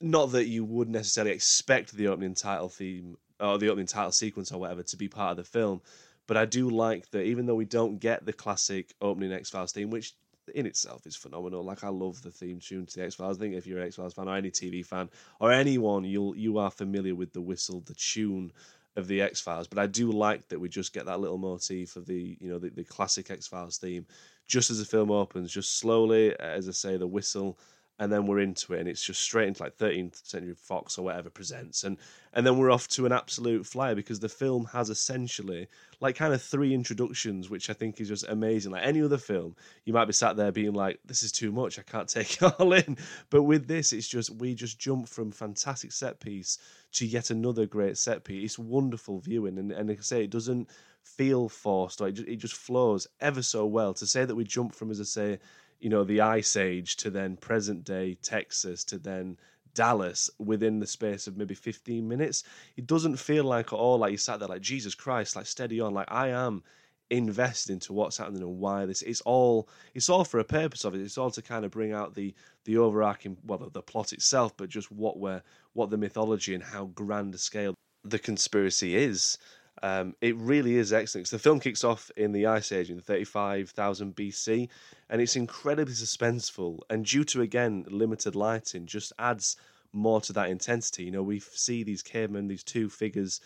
not 0.00 0.30
that 0.32 0.46
you 0.46 0.64
would 0.64 0.88
necessarily 0.88 1.32
expect 1.32 1.90
the 1.92 2.06
opening 2.06 2.34
title 2.34 2.68
theme 2.68 3.16
or 3.40 3.58
the 3.58 3.70
opening 3.70 3.86
title 3.86 4.12
sequence 4.12 4.52
or 4.52 4.60
whatever 4.60 4.84
to 4.84 4.96
be 4.96 5.08
part 5.08 5.32
of 5.32 5.36
the 5.38 5.44
film. 5.44 5.80
But 6.28 6.36
I 6.36 6.44
do 6.44 6.70
like 6.70 7.10
that, 7.10 7.24
even 7.24 7.46
though 7.46 7.56
we 7.56 7.64
don't 7.64 7.98
get 7.98 8.24
the 8.24 8.32
classic 8.32 8.94
opening 9.00 9.32
X 9.32 9.50
Files 9.50 9.72
theme, 9.72 9.90
which 9.90 10.14
in 10.54 10.66
itself 10.66 11.06
is 11.06 11.16
phenomenal. 11.16 11.62
Like 11.62 11.84
I 11.84 11.88
love 11.88 12.22
the 12.22 12.30
theme 12.30 12.60
tune 12.60 12.86
to 12.86 12.98
the 12.98 13.04
X 13.04 13.14
Files. 13.14 13.38
I 13.38 13.40
think 13.40 13.54
if 13.54 13.66
you're 13.66 13.80
an 13.80 13.86
X 13.86 13.96
Files 13.96 14.14
fan 14.14 14.28
or 14.28 14.36
any 14.36 14.50
TV 14.50 14.84
fan 14.84 15.10
or 15.40 15.52
anyone, 15.52 16.04
you'll 16.04 16.36
you 16.36 16.58
are 16.58 16.70
familiar 16.70 17.14
with 17.14 17.32
the 17.32 17.40
whistle, 17.40 17.80
the 17.80 17.94
tune 17.94 18.52
of 18.96 19.08
the 19.08 19.20
X 19.20 19.40
Files. 19.40 19.66
But 19.66 19.78
I 19.78 19.86
do 19.86 20.10
like 20.10 20.48
that 20.48 20.58
we 20.58 20.68
just 20.68 20.92
get 20.92 21.06
that 21.06 21.20
little 21.20 21.38
motif 21.38 21.96
of 21.96 22.06
the 22.06 22.36
you 22.40 22.48
know 22.48 22.58
the, 22.58 22.70
the 22.70 22.84
classic 22.84 23.30
X 23.30 23.46
Files 23.46 23.78
theme 23.78 24.06
just 24.46 24.70
as 24.70 24.78
the 24.78 24.84
film 24.84 25.10
opens, 25.10 25.52
just 25.52 25.78
slowly, 25.78 26.38
as 26.38 26.68
I 26.68 26.72
say, 26.72 26.96
the 26.96 27.06
whistle 27.06 27.58
and 27.98 28.12
then 28.12 28.26
we're 28.26 28.40
into 28.40 28.74
it 28.74 28.80
and 28.80 28.88
it's 28.88 29.02
just 29.02 29.22
straight 29.22 29.48
into 29.48 29.62
like 29.62 29.76
13th 29.76 30.26
century 30.26 30.54
fox 30.54 30.98
or 30.98 31.04
whatever 31.04 31.30
presents 31.30 31.84
and 31.84 31.96
and 32.34 32.46
then 32.46 32.58
we're 32.58 32.70
off 32.70 32.86
to 32.88 33.06
an 33.06 33.12
absolute 33.12 33.66
flyer 33.66 33.94
because 33.94 34.20
the 34.20 34.28
film 34.28 34.66
has 34.66 34.90
essentially 34.90 35.66
like 36.00 36.16
kind 36.16 36.34
of 36.34 36.42
three 36.42 36.74
introductions 36.74 37.48
which 37.48 37.70
i 37.70 37.72
think 37.72 38.00
is 38.00 38.08
just 38.08 38.28
amazing. 38.28 38.72
Like 38.72 38.84
any 38.86 39.02
other 39.02 39.18
film 39.18 39.56
you 39.84 39.92
might 39.92 40.04
be 40.04 40.12
sat 40.12 40.36
there 40.36 40.52
being 40.52 40.74
like 40.74 40.98
this 41.04 41.22
is 41.22 41.32
too 41.32 41.52
much 41.52 41.78
i 41.78 41.82
can't 41.82 42.08
take 42.16 42.42
it 42.42 42.54
all 42.58 42.72
in. 42.72 42.98
But 43.30 43.44
with 43.44 43.66
this 43.66 43.92
it's 43.92 44.08
just 44.08 44.30
we 44.30 44.54
just 44.54 44.78
jump 44.78 45.08
from 45.08 45.30
fantastic 45.30 45.92
set 45.92 46.20
piece 46.20 46.58
to 46.92 47.06
yet 47.06 47.30
another 47.30 47.66
great 47.66 47.98
set 47.98 48.24
piece. 48.24 48.44
It's 48.44 48.58
wonderful 48.58 49.20
viewing 49.20 49.58
and, 49.58 49.72
and 49.72 49.88
like 49.88 49.98
i 49.98 50.02
say 50.02 50.24
it 50.24 50.30
doesn't 50.30 50.68
feel 51.02 51.48
forced 51.48 52.00
or 52.00 52.08
it 52.08 52.18
it 52.20 52.36
just 52.36 52.54
flows 52.54 53.06
ever 53.20 53.40
so 53.40 53.64
well. 53.64 53.94
To 53.94 54.06
say 54.06 54.24
that 54.24 54.34
we 54.34 54.44
jump 54.44 54.74
from 54.74 54.90
as 54.90 55.00
i 55.00 55.04
say 55.04 55.38
you 55.80 55.88
know 55.88 56.04
the 56.04 56.20
ice 56.20 56.56
age 56.56 56.96
to 56.96 57.10
then 57.10 57.36
present 57.36 57.84
day 57.84 58.14
texas 58.22 58.84
to 58.84 58.98
then 58.98 59.36
dallas 59.74 60.30
within 60.38 60.78
the 60.80 60.86
space 60.86 61.26
of 61.26 61.36
maybe 61.36 61.54
15 61.54 62.06
minutes 62.08 62.44
it 62.76 62.86
doesn't 62.86 63.16
feel 63.16 63.44
like 63.44 63.72
at 63.72 63.78
all 63.78 63.98
like 63.98 64.12
you 64.12 64.16
sat 64.16 64.38
there 64.38 64.48
like 64.48 64.62
jesus 64.62 64.94
christ 64.94 65.36
like 65.36 65.46
steady 65.46 65.80
on. 65.80 65.92
Like 65.92 66.10
i 66.10 66.28
am 66.28 66.62
invested 67.10 67.72
into 67.72 67.92
what's 67.92 68.16
happening 68.16 68.42
and 68.42 68.58
why 68.58 68.84
this 68.84 69.02
it's 69.02 69.20
all 69.20 69.68
it's 69.94 70.08
all 70.08 70.24
for 70.24 70.40
a 70.40 70.44
purpose 70.44 70.84
of 70.84 70.94
it. 70.94 71.00
It's 71.00 71.18
all 71.18 71.30
to 71.30 71.42
kind 71.42 71.64
of 71.64 71.70
bring 71.70 71.92
out 71.92 72.14
the 72.14 72.34
the 72.64 72.78
overarching 72.78 73.36
well 73.44 73.58
the, 73.58 73.70
the 73.70 73.82
plot 73.82 74.12
itself 74.12 74.56
but 74.56 74.68
just 74.68 74.90
what 74.90 75.18
we're 75.18 75.42
what 75.72 75.90
the 75.90 75.96
mythology 75.96 76.54
and 76.54 76.64
how 76.64 76.86
grand 76.86 77.34
a 77.34 77.38
scale 77.38 77.74
the 78.02 78.18
conspiracy 78.18 78.96
is 78.96 79.38
Um, 79.82 80.14
it 80.20 80.36
really 80.36 80.76
is 80.76 80.92
excellent. 80.92 81.28
the 81.28 81.38
film 81.38 81.60
kicks 81.60 81.84
off 81.84 82.10
in 82.16 82.32
the 82.32 82.46
Ice 82.46 82.72
Age 82.72 82.90
in 82.90 83.00
35,000 83.00 84.14
BC, 84.14 84.68
and 85.10 85.20
it's 85.20 85.36
incredibly 85.36 85.94
suspenseful. 85.94 86.80
And 86.90 87.04
due 87.04 87.24
to 87.24 87.42
again 87.42 87.84
limited 87.88 88.34
lighting, 88.34 88.86
just 88.86 89.12
adds 89.18 89.56
more 89.92 90.20
to 90.22 90.32
that 90.34 90.50
intensity. 90.50 91.04
You 91.04 91.10
know, 91.10 91.22
we 91.22 91.40
see 91.40 91.82
these 91.82 92.02
cavemen, 92.02 92.48
these 92.48 92.64
two 92.64 92.88
figures 92.88 93.40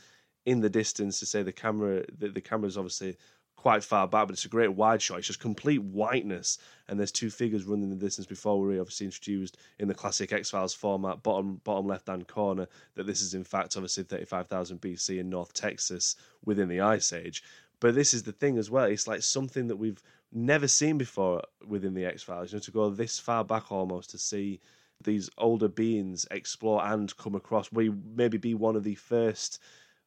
in 0.47 0.61
the 0.61 0.71
distance. 0.71 1.19
To 1.21 1.27
say 1.27 1.43
the 1.43 1.53
camera, 1.53 2.05
the, 2.19 2.29
the 2.29 2.41
camera 2.41 2.69
is 2.69 2.77
obviously 2.77 3.17
quite 3.61 3.85
far 3.85 4.09
back, 4.09 4.27
but 4.27 4.33
it's 4.33 4.47
a 4.47 4.49
great 4.49 4.73
wide 4.73 5.03
shot. 5.03 5.19
It's 5.19 5.27
just 5.27 5.39
complete 5.39 5.83
whiteness, 5.83 6.57
and 6.89 6.99
there's 6.99 7.13
two 7.13 7.29
figures 7.29 7.65
running 7.65 7.91
the 7.91 7.97
distance 7.97 8.27
before 8.27 8.59
we're 8.59 8.81
obviously 8.81 9.05
introduced 9.05 9.59
in 9.79 9.87
the 9.87 9.95
classic 9.95 10.33
X 10.33 10.49
Files 10.49 10.73
format, 10.73 11.23
bottom 11.23 11.61
bottom 11.63 11.87
left 11.87 12.09
hand 12.09 12.27
corner, 12.27 12.67
that 12.95 13.07
this 13.07 13.21
is 13.21 13.35
in 13.35 13.45
fact 13.45 13.77
obviously 13.77 14.05
35,000 14.05 14.81
BC 14.81 15.21
in 15.21 15.29
North 15.29 15.53
Texas 15.53 16.17
within 16.43 16.69
the 16.69 16.81
Ice 16.81 17.13
Age. 17.13 17.43
But 17.81 17.95
this 17.95 18.15
is 18.15 18.23
the 18.23 18.33
thing 18.33 18.57
as 18.57 18.71
well. 18.71 18.85
It's 18.85 19.07
like 19.07 19.21
something 19.21 19.67
that 19.67 19.77
we've 19.77 20.03
never 20.33 20.67
seen 20.67 20.97
before 20.97 21.43
within 21.67 21.93
the 21.93 22.07
X 22.07 22.23
Files. 22.23 22.53
You 22.53 22.57
know, 22.57 22.63
to 22.63 22.71
go 22.71 22.89
this 22.89 23.19
far 23.19 23.45
back 23.45 23.71
almost 23.71 24.09
to 24.11 24.19
see 24.19 24.61
these 25.03 25.29
older 25.37 25.69
beings 25.69 26.27
explore 26.31 26.83
and 26.83 27.15
come 27.19 27.35
across. 27.35 27.71
We 27.71 27.91
maybe 28.15 28.39
be 28.39 28.55
one 28.55 28.77
of 28.77 28.85
the 28.85 28.95
first 28.95 29.61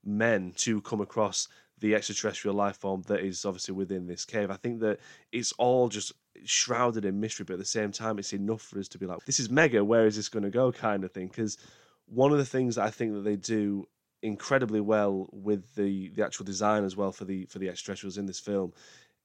men 0.04 0.54
to 0.58 0.82
come 0.82 1.02
across 1.02 1.48
the 1.84 1.96
extraterrestrial 1.96 2.56
life 2.56 2.78
form 2.78 3.02
that 3.08 3.20
is 3.20 3.44
obviously 3.44 3.74
within 3.74 4.08
this 4.08 4.24
cave. 4.24 4.50
I 4.50 4.56
think 4.56 4.80
that 4.80 5.02
it's 5.34 5.52
all 5.58 5.90
just 5.90 6.14
shrouded 6.46 7.04
in 7.04 7.20
mystery, 7.20 7.44
but 7.44 7.56
at 7.56 7.60
the 7.60 7.66
same 7.66 7.92
time, 7.92 8.18
it's 8.18 8.32
enough 8.32 8.62
for 8.62 8.80
us 8.80 8.88
to 8.88 8.98
be 8.98 9.06
like, 9.06 9.26
this 9.26 9.38
is 9.38 9.50
mega, 9.50 9.84
where 9.84 10.06
is 10.06 10.16
this 10.16 10.30
going 10.30 10.44
to 10.44 10.50
go, 10.50 10.72
kind 10.72 11.04
of 11.04 11.12
thing. 11.12 11.28
Because 11.28 11.58
one 12.06 12.32
of 12.32 12.38
the 12.38 12.46
things 12.46 12.76
that 12.76 12.86
I 12.86 12.90
think 12.90 13.12
that 13.12 13.26
they 13.26 13.36
do 13.36 13.86
incredibly 14.22 14.80
well 14.80 15.28
with 15.34 15.76
the 15.76 16.08
the 16.16 16.24
actual 16.24 16.46
design 16.46 16.86
as 16.86 16.96
well 16.96 17.12
for 17.12 17.26
the 17.26 17.46
for 17.48 17.60
the 17.60 17.68
extraterrestrials 17.68 18.18
in 18.18 18.28
this 18.28 18.40
film 18.40 18.72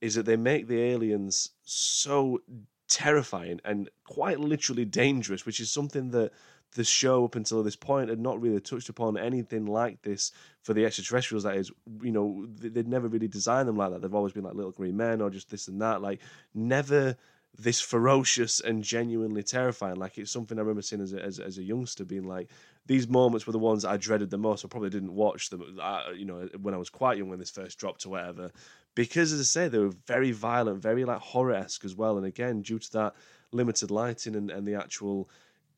is 0.00 0.16
that 0.16 0.26
they 0.26 0.34
make 0.34 0.66
the 0.66 0.82
aliens 0.82 1.50
so 1.62 2.40
terrifying 2.88 3.60
and 3.64 3.88
quite 4.04 4.40
literally 4.40 4.84
dangerous, 4.84 5.46
which 5.46 5.60
is 5.60 5.70
something 5.70 6.10
that 6.10 6.32
the 6.74 6.84
show 6.84 7.24
up 7.24 7.34
until 7.34 7.62
this 7.62 7.76
point 7.76 8.10
had 8.10 8.20
not 8.20 8.40
really 8.40 8.60
touched 8.60 8.88
upon 8.88 9.16
anything 9.16 9.66
like 9.66 10.02
this 10.02 10.32
for 10.62 10.74
the 10.74 10.84
extraterrestrials. 10.84 11.44
That 11.44 11.56
is, 11.56 11.70
you 12.02 12.12
know, 12.12 12.46
they'd 12.58 12.88
never 12.88 13.08
really 13.08 13.28
designed 13.28 13.68
them 13.68 13.76
like 13.76 13.90
that. 13.90 14.02
They've 14.02 14.14
always 14.14 14.32
been 14.32 14.44
like 14.44 14.54
little 14.54 14.72
green 14.72 14.96
men 14.96 15.20
or 15.20 15.30
just 15.30 15.50
this 15.50 15.68
and 15.68 15.80
that. 15.80 16.02
Like, 16.02 16.20
never 16.54 17.16
this 17.58 17.80
ferocious 17.80 18.60
and 18.60 18.84
genuinely 18.84 19.42
terrifying. 19.42 19.96
Like, 19.96 20.18
it's 20.18 20.30
something 20.30 20.58
I 20.58 20.60
remember 20.60 20.82
seeing 20.82 21.02
as 21.02 21.14
a, 21.14 21.22
as, 21.22 21.38
as 21.40 21.58
a 21.58 21.62
youngster 21.62 22.04
being 22.04 22.24
like, 22.24 22.50
these 22.86 23.08
moments 23.08 23.46
were 23.46 23.52
the 23.52 23.58
ones 23.58 23.84
I 23.84 23.96
dreaded 23.96 24.30
the 24.30 24.38
most. 24.38 24.64
I 24.64 24.68
probably 24.68 24.90
didn't 24.90 25.14
watch 25.14 25.50
them, 25.50 25.78
uh, 25.80 26.04
you 26.14 26.24
know, 26.24 26.48
when 26.60 26.74
I 26.74 26.78
was 26.78 26.90
quite 26.90 27.18
young 27.18 27.28
when 27.28 27.38
this 27.38 27.50
first 27.50 27.78
dropped 27.78 28.06
or 28.06 28.10
whatever. 28.10 28.52
Because, 28.94 29.32
as 29.32 29.40
I 29.40 29.44
say, 29.44 29.68
they 29.68 29.78
were 29.78 29.94
very 30.06 30.32
violent, 30.32 30.82
very 30.82 31.04
like 31.04 31.20
horror 31.20 31.54
esque 31.54 31.84
as 31.84 31.94
well. 31.94 32.16
And 32.16 32.26
again, 32.26 32.62
due 32.62 32.78
to 32.78 32.92
that 32.92 33.14
limited 33.52 33.90
lighting 33.90 34.34
and, 34.34 34.50
and 34.50 34.66
the 34.66 34.74
actual 34.74 35.30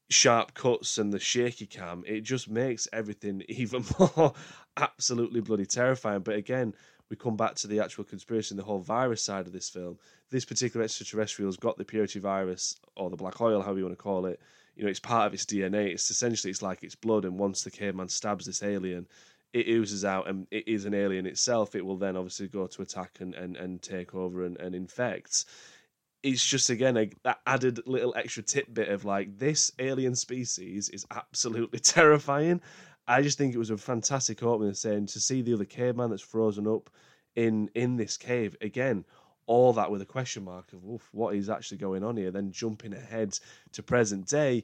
sharp 0.08 0.54
cuts 0.54 0.98
and 0.98 1.12
the 1.12 1.20
shaky 1.20 1.66
cam, 1.66 2.02
it 2.06 2.22
just 2.22 2.48
makes 2.48 2.88
everything 2.92 3.42
even 3.48 3.84
more 3.98 4.32
absolutely 4.76 5.40
bloody 5.40 5.66
terrifying. 5.66 6.20
But 6.20 6.36
again, 6.36 6.74
we 7.10 7.16
come 7.16 7.36
back 7.36 7.56
to 7.56 7.66
the 7.66 7.80
actual 7.80 8.04
conspiracy 8.04 8.52
and 8.52 8.58
the 8.58 8.64
whole 8.64 8.78
virus 8.78 9.22
side 9.22 9.46
of 9.46 9.52
this 9.52 9.68
film. 9.68 9.98
This 10.30 10.44
particular 10.44 10.84
extraterrestrial's 10.84 11.56
got 11.56 11.76
the 11.76 11.84
purity 11.84 12.20
virus 12.20 12.76
or 12.96 13.10
the 13.10 13.16
black 13.16 13.40
oil, 13.40 13.60
however 13.60 13.78
you 13.78 13.84
want 13.84 13.98
to 13.98 14.02
call 14.02 14.26
it. 14.26 14.40
You 14.76 14.84
know, 14.84 14.90
it's 14.90 15.00
part 15.00 15.26
of 15.26 15.34
its 15.34 15.44
DNA. 15.44 15.88
It's 15.88 16.10
essentially 16.10 16.50
it's 16.50 16.62
like 16.62 16.82
its 16.84 16.94
blood, 16.94 17.24
and 17.24 17.38
once 17.38 17.64
the 17.64 17.70
caveman 17.70 18.08
stabs 18.08 18.46
this 18.46 18.62
alien, 18.62 19.06
it 19.52 19.68
oozes 19.68 20.04
out, 20.04 20.28
and 20.28 20.46
it 20.50 20.68
is 20.68 20.84
an 20.84 20.94
alien 20.94 21.26
itself. 21.26 21.74
It 21.74 21.84
will 21.84 21.96
then 21.96 22.16
obviously 22.16 22.48
go 22.48 22.66
to 22.66 22.82
attack 22.82 23.18
and 23.20 23.34
and, 23.34 23.56
and 23.56 23.82
take 23.82 24.14
over 24.14 24.44
and, 24.44 24.56
and 24.58 24.74
infect 24.74 25.44
it's 26.22 26.44
just 26.44 26.70
again 26.70 26.96
a 26.96 27.10
that 27.24 27.40
added 27.46 27.80
little 27.86 28.14
extra 28.16 28.42
tidbit 28.42 28.88
of 28.88 29.04
like 29.04 29.38
this 29.38 29.72
alien 29.78 30.14
species 30.14 30.88
is 30.90 31.06
absolutely 31.10 31.78
terrifying. 31.78 32.60
I 33.06 33.22
just 33.22 33.38
think 33.38 33.54
it 33.54 33.58
was 33.58 33.70
a 33.70 33.76
fantastic 33.76 34.42
opening 34.42 34.74
saying 34.74 35.06
to 35.06 35.20
see 35.20 35.42
the 35.42 35.54
other 35.54 35.64
caveman 35.64 36.10
that's 36.10 36.22
frozen 36.22 36.66
up 36.66 36.90
in 37.36 37.70
in 37.74 37.96
this 37.96 38.16
cave 38.16 38.56
again. 38.60 39.04
All 39.46 39.72
that 39.72 39.90
with 39.90 40.00
a 40.00 40.06
question 40.06 40.44
mark 40.44 40.72
of 40.72 41.02
what 41.10 41.34
is 41.34 41.50
actually 41.50 41.78
going 41.78 42.04
on 42.04 42.16
here. 42.16 42.30
Then 42.30 42.52
jumping 42.52 42.92
ahead 42.92 43.36
to 43.72 43.82
present 43.82 44.28
day, 44.28 44.62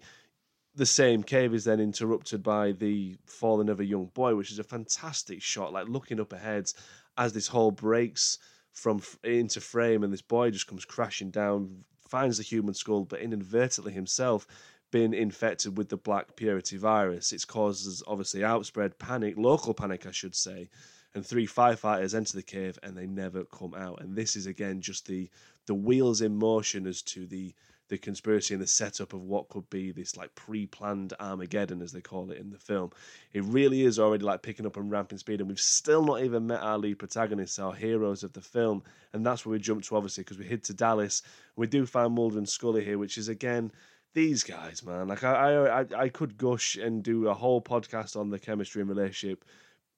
the 0.76 0.87
same 0.87 1.23
cave 1.23 1.54
is 1.54 1.64
then 1.64 1.80
interrupted 1.80 2.42
by 2.42 2.73
the 2.73 3.16
falling 3.25 3.71
of 3.71 3.80
a 3.80 3.85
young 3.85 4.06
boy, 4.12 4.35
which 4.35 4.52
is 4.52 4.59
a 4.59 4.64
fantastic 4.64 5.42
shot. 5.42 5.73
Like 5.73 5.88
looking 5.88 6.21
up 6.21 6.35
ahead 6.35 6.71
as 7.16 7.33
this 7.33 7.49
hole 7.49 7.71
breaks 7.71 8.38
from 8.73 9.00
into 9.25 9.61
frame, 9.61 10.04
and 10.04 10.12
this 10.12 10.23
boy 10.23 10.50
just 10.50 10.66
comes 10.66 10.85
crashing 10.85 11.30
down, 11.30 11.85
finds 12.09 12.37
the 12.37 12.42
human 12.42 12.75
skull, 12.75 13.06
but 13.06 13.21
inadvertently 13.21 13.92
himself 13.92 14.47
been 14.90 15.14
infected 15.14 15.78
with 15.78 15.88
the 15.88 15.97
black 15.97 16.37
purity 16.37 16.76
virus. 16.76 17.33
It 17.33 17.47
causes 17.47 18.02
obviously 18.06 18.45
outspread 18.45 18.99
panic, 18.99 19.35
local 19.38 19.73
panic, 19.73 20.06
I 20.06 20.12
should 20.12 20.35
say. 20.35 20.68
And 21.14 21.25
three 21.25 21.47
firefighters 21.47 22.14
enter 22.14 22.37
the 22.37 22.42
cave 22.42 22.78
and 22.83 22.95
they 22.95 23.06
never 23.06 23.45
come 23.45 23.73
out. 23.75 24.02
And 24.02 24.14
this 24.14 24.37
is 24.37 24.45
again 24.45 24.83
just 24.83 25.06
the 25.06 25.30
the 25.64 25.75
wheels 25.75 26.21
in 26.21 26.37
motion 26.37 26.87
as 26.87 27.00
to 27.02 27.26
the 27.26 27.54
the 27.88 27.99
conspiracy 27.99 28.55
and 28.55 28.62
the 28.62 28.66
setup 28.66 29.12
of 29.12 29.23
what 29.23 29.49
could 29.49 29.69
be 29.71 29.93
this 29.93 30.16
like 30.16 30.35
pre-planned 30.35 31.12
Armageddon, 31.21 31.83
as 31.83 31.93
they 31.93 32.00
call 32.00 32.31
it 32.31 32.38
in 32.38 32.50
the 32.50 32.59
film. 32.59 32.90
It 33.33 33.45
really 33.45 33.83
is 33.83 33.99
already 33.99 34.25
like 34.25 34.43
picking 34.43 34.66
up 34.66 34.76
and 34.76 34.90
ramping 34.90 35.19
speed, 35.19 35.40
and 35.40 35.49
we've 35.49 35.61
still 35.61 36.05
not 36.05 36.23
even 36.23 36.47
met 36.47 36.62
our 36.62 36.78
lead 36.78 36.99
protagonists, 36.99 37.59
our 37.59 37.75
heroes 37.75 38.25
of 38.25 38.33
the 38.33 38.40
film, 38.40 38.83
and 39.12 39.25
that's 39.25 39.47
where 39.47 39.52
we 39.52 39.59
jump 39.59 39.83
to 39.85 39.97
obviously 39.97 40.25
because 40.25 40.38
we 40.38 40.47
head 40.47 40.64
to 40.64 40.75
Dallas. 40.75 41.23
We 41.57 41.66
do 41.66 41.87
find 41.87 42.14
Mulder 42.14 42.38
and 42.38 42.49
Scully 42.49 42.85
here, 42.85 42.99
which 42.99 43.19
is 43.19 43.28
again 43.28 43.73
these 44.14 44.43
guys, 44.43 44.83
man. 44.83 45.09
Like 45.09 45.25
I, 45.25 45.83
I, 45.83 45.87
I 45.97 46.09
could 46.09 46.38
gush 46.38 46.76
and 46.76 47.02
do 47.02 47.28
a 47.28 47.35
whole 47.35 47.61
podcast 47.61 48.16
on 48.16 48.31
the 48.31 48.38
chemistry 48.38 48.81
and 48.81 48.88
relationship 48.88 49.45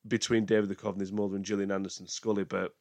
between 0.07 0.45
David 0.45 0.71
Duchovny's 0.71 1.12
Mulder 1.12 1.37
and 1.37 1.45
Gillian 1.45 1.71
Anderson 1.71 2.07
Scully, 2.07 2.45
but 2.45 2.75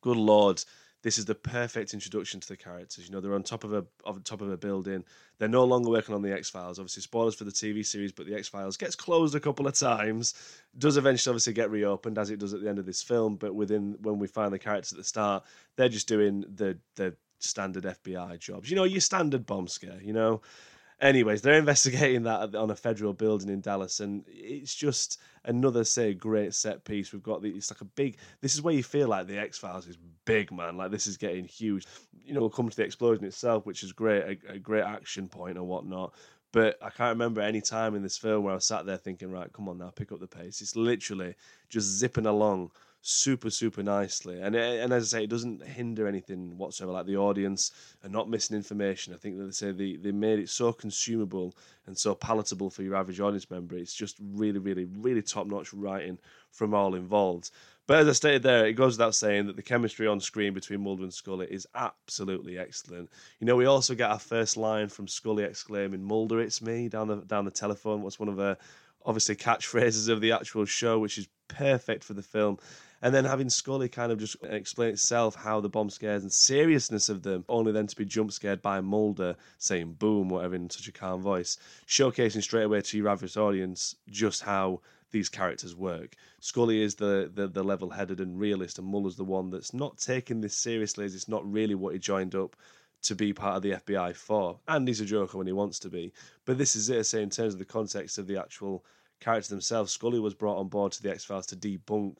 good 0.00 0.16
lord 0.16 0.62
this 1.02 1.18
is 1.18 1.24
the 1.24 1.34
perfect 1.34 1.94
introduction 1.94 2.40
to 2.40 2.48
the 2.48 2.56
characters. 2.56 3.06
You 3.06 3.12
know, 3.12 3.20
they're 3.20 3.34
on 3.34 3.42
top 3.42 3.64
of 3.64 3.72
a 3.72 3.84
on 4.04 4.22
top 4.22 4.40
of 4.40 4.50
a 4.50 4.56
building. 4.56 5.04
They're 5.38 5.48
no 5.48 5.64
longer 5.64 5.90
working 5.90 6.14
on 6.14 6.22
the 6.22 6.32
X 6.32 6.50
Files. 6.50 6.78
Obviously, 6.78 7.02
spoilers 7.02 7.34
for 7.34 7.44
the 7.44 7.52
TV 7.52 7.86
series, 7.86 8.12
but 8.12 8.26
the 8.26 8.34
X 8.34 8.48
Files 8.48 8.76
gets 8.76 8.96
closed 8.96 9.34
a 9.34 9.40
couple 9.40 9.66
of 9.66 9.74
times. 9.74 10.34
Does 10.76 10.96
eventually 10.96 11.32
obviously 11.32 11.52
get 11.52 11.70
reopened 11.70 12.18
as 12.18 12.30
it 12.30 12.40
does 12.40 12.52
at 12.52 12.62
the 12.62 12.68
end 12.68 12.78
of 12.78 12.86
this 12.86 13.02
film. 13.02 13.36
But 13.36 13.54
within 13.54 13.96
when 14.02 14.18
we 14.18 14.26
find 14.26 14.52
the 14.52 14.58
characters 14.58 14.92
at 14.92 14.98
the 14.98 15.04
start, 15.04 15.44
they're 15.76 15.88
just 15.88 16.08
doing 16.08 16.44
the 16.52 16.78
the 16.96 17.14
standard 17.38 17.84
FBI 17.84 18.38
jobs. 18.40 18.68
You 18.68 18.76
know, 18.76 18.84
your 18.84 19.00
standard 19.00 19.46
bomb 19.46 19.68
scare. 19.68 20.00
You 20.02 20.12
know, 20.12 20.42
Anyways, 21.00 21.42
they're 21.42 21.54
investigating 21.58 22.24
that 22.24 22.54
on 22.54 22.70
a 22.70 22.76
federal 22.76 23.12
building 23.12 23.48
in 23.48 23.60
Dallas, 23.60 24.00
and 24.00 24.24
it's 24.28 24.74
just 24.74 25.20
another 25.44 25.84
say 25.84 26.14
great 26.14 26.54
set 26.54 26.84
piece. 26.84 27.12
We've 27.12 27.22
got 27.22 27.42
the 27.42 27.50
it's 27.50 27.70
like 27.70 27.80
a 27.80 27.86
big. 27.86 28.18
This 28.40 28.54
is 28.54 28.62
where 28.62 28.74
you 28.74 28.82
feel 28.82 29.08
like 29.08 29.26
the 29.26 29.38
X 29.38 29.58
Files 29.58 29.86
is 29.86 29.98
big, 30.24 30.52
man. 30.52 30.76
Like 30.76 30.90
this 30.90 31.06
is 31.06 31.16
getting 31.16 31.44
huge. 31.44 31.86
You 32.24 32.34
know, 32.34 32.40
we'll 32.40 32.50
come 32.50 32.68
to 32.68 32.76
the 32.76 32.84
explosion 32.84 33.24
itself, 33.24 33.64
which 33.64 33.82
is 33.82 33.92
great, 33.92 34.40
a, 34.48 34.54
a 34.54 34.58
great 34.58 34.84
action 34.84 35.28
point 35.28 35.56
or 35.56 35.64
whatnot. 35.64 36.14
But 36.50 36.78
I 36.82 36.90
can't 36.90 37.10
remember 37.10 37.42
any 37.42 37.60
time 37.60 37.94
in 37.94 38.02
this 38.02 38.16
film 38.16 38.44
where 38.44 38.54
I 38.54 38.58
sat 38.58 38.86
there 38.86 38.96
thinking, 38.96 39.30
right, 39.30 39.52
come 39.52 39.68
on 39.68 39.78
now, 39.78 39.90
pick 39.90 40.12
up 40.12 40.20
the 40.20 40.26
pace. 40.26 40.62
It's 40.62 40.76
literally 40.76 41.34
just 41.68 41.86
zipping 41.98 42.26
along 42.26 42.70
super 43.00 43.48
super 43.50 43.82
nicely. 43.82 44.40
And 44.40 44.56
eh, 44.56 44.82
and 44.82 44.92
as 44.92 45.14
I 45.14 45.18
say 45.18 45.24
it 45.24 45.30
doesn't 45.30 45.64
hinder 45.64 46.06
anything 46.06 46.56
whatsoever. 46.58 46.92
Like 46.92 47.06
the 47.06 47.16
audience 47.16 47.72
are 48.02 48.08
not 48.08 48.28
missing 48.28 48.56
information. 48.56 49.14
I 49.14 49.16
think 49.16 49.38
that 49.38 49.44
they 49.44 49.50
say 49.52 49.72
they, 49.72 49.96
they 49.96 50.12
made 50.12 50.38
it 50.38 50.48
so 50.48 50.72
consumable 50.72 51.54
and 51.86 51.96
so 51.96 52.14
palatable 52.14 52.70
for 52.70 52.82
your 52.82 52.96
average 52.96 53.20
audience 53.20 53.50
member. 53.50 53.76
It's 53.76 53.94
just 53.94 54.16
really 54.20 54.58
really 54.58 54.84
really 54.84 55.22
top 55.22 55.46
notch 55.46 55.72
writing 55.72 56.18
from 56.50 56.74
all 56.74 56.94
involved. 56.94 57.50
But 57.86 58.00
as 58.00 58.08
I 58.08 58.12
stated 58.12 58.42
there 58.42 58.66
it 58.66 58.74
goes 58.74 58.98
without 58.98 59.14
saying 59.14 59.46
that 59.46 59.56
the 59.56 59.62
chemistry 59.62 60.06
on 60.06 60.20
screen 60.20 60.52
between 60.52 60.82
Mulder 60.82 61.04
and 61.04 61.14
Scully 61.14 61.46
is 61.48 61.66
absolutely 61.74 62.58
excellent. 62.58 63.10
You 63.38 63.46
know 63.46 63.56
we 63.56 63.66
also 63.66 63.94
get 63.94 64.10
our 64.10 64.18
first 64.18 64.56
line 64.56 64.88
from 64.88 65.08
Scully 65.08 65.44
exclaiming 65.44 66.02
Mulder 66.02 66.40
it's 66.40 66.60
me 66.60 66.88
down 66.88 67.08
the 67.08 67.16
down 67.16 67.44
the 67.44 67.50
telephone. 67.50 68.02
What's 68.02 68.18
one 68.18 68.28
of 68.28 68.36
the 68.36 68.58
obviously 69.06 69.36
catchphrases 69.36 70.08
of 70.08 70.20
the 70.20 70.32
actual 70.32 70.64
show 70.64 70.98
which 70.98 71.16
is 71.16 71.28
perfect 71.46 72.04
for 72.04 72.12
the 72.12 72.22
film 72.22 72.58
and 73.02 73.14
then 73.14 73.24
having 73.24 73.48
Scully 73.48 73.88
kind 73.88 74.10
of 74.10 74.18
just 74.18 74.36
explain 74.42 74.90
itself 74.90 75.34
how 75.34 75.60
the 75.60 75.68
bomb 75.68 75.90
scares 75.90 76.22
and 76.22 76.32
seriousness 76.32 77.08
of 77.08 77.22
them, 77.22 77.44
only 77.48 77.72
then 77.72 77.86
to 77.86 77.96
be 77.96 78.04
jump 78.04 78.32
scared 78.32 78.60
by 78.60 78.80
Mulder 78.80 79.36
saying 79.58 79.92
boom, 79.94 80.28
whatever, 80.28 80.54
in 80.54 80.70
such 80.70 80.88
a 80.88 80.92
calm 80.92 81.22
voice, 81.22 81.58
showcasing 81.86 82.42
straight 82.42 82.64
away 82.64 82.80
to 82.80 82.96
your 82.96 83.08
average 83.08 83.36
audience 83.36 83.94
just 84.10 84.42
how 84.42 84.80
these 85.10 85.28
characters 85.28 85.74
work. 85.74 86.14
Scully 86.40 86.82
is 86.82 86.96
the, 86.96 87.30
the, 87.32 87.46
the 87.46 87.62
level 87.62 87.90
headed 87.90 88.20
and 88.20 88.38
realist, 88.38 88.78
and 88.78 88.86
Mulder's 88.86 89.16
the 89.16 89.24
one 89.24 89.50
that's 89.50 89.72
not 89.72 89.98
taking 89.98 90.40
this 90.40 90.56
seriously 90.56 91.04
as 91.04 91.14
it's 91.14 91.28
not 91.28 91.50
really 91.50 91.74
what 91.74 91.94
he 91.94 91.98
joined 91.98 92.34
up 92.34 92.56
to 93.00 93.14
be 93.14 93.32
part 93.32 93.56
of 93.56 93.62
the 93.62 93.72
FBI 93.72 94.14
for. 94.14 94.58
And 94.66 94.86
he's 94.86 95.00
a 95.00 95.06
joker 95.06 95.38
when 95.38 95.46
he 95.46 95.52
wants 95.52 95.78
to 95.80 95.88
be. 95.88 96.12
But 96.44 96.58
this 96.58 96.74
is 96.74 96.90
it, 96.90 97.04
say, 97.04 97.22
in 97.22 97.30
terms 97.30 97.54
of 97.54 97.58
the 97.58 97.64
context 97.64 98.18
of 98.18 98.26
the 98.26 98.38
actual 98.38 98.84
characters 99.20 99.48
themselves. 99.48 99.92
Scully 99.92 100.18
was 100.18 100.34
brought 100.34 100.58
on 100.58 100.68
board 100.68 100.92
to 100.92 101.02
the 101.02 101.10
X 101.10 101.24
Files 101.24 101.46
to 101.46 101.56
debunk 101.56 102.18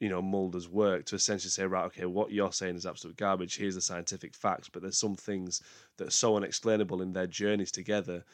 you 0.00 0.08
know 0.08 0.20
Mulder's 0.20 0.68
work 0.68 1.06
to 1.06 1.16
essentially 1.16 1.50
say, 1.50 1.64
right, 1.64 1.86
okay, 1.86 2.04
what 2.04 2.30
you're 2.30 2.52
saying 2.52 2.76
is 2.76 2.86
absolute 2.86 3.16
garbage. 3.16 3.56
Here's 3.56 3.74
the 3.74 3.80
scientific 3.80 4.34
facts, 4.34 4.68
but 4.68 4.82
there's 4.82 4.98
some 4.98 5.16
things 5.16 5.62
that 5.96 6.08
are 6.08 6.12
so 6.12 6.36
unexplainable 6.36 7.02
in 7.02 7.12
their 7.12 7.26
journeys 7.26 7.72
together. 7.72 8.24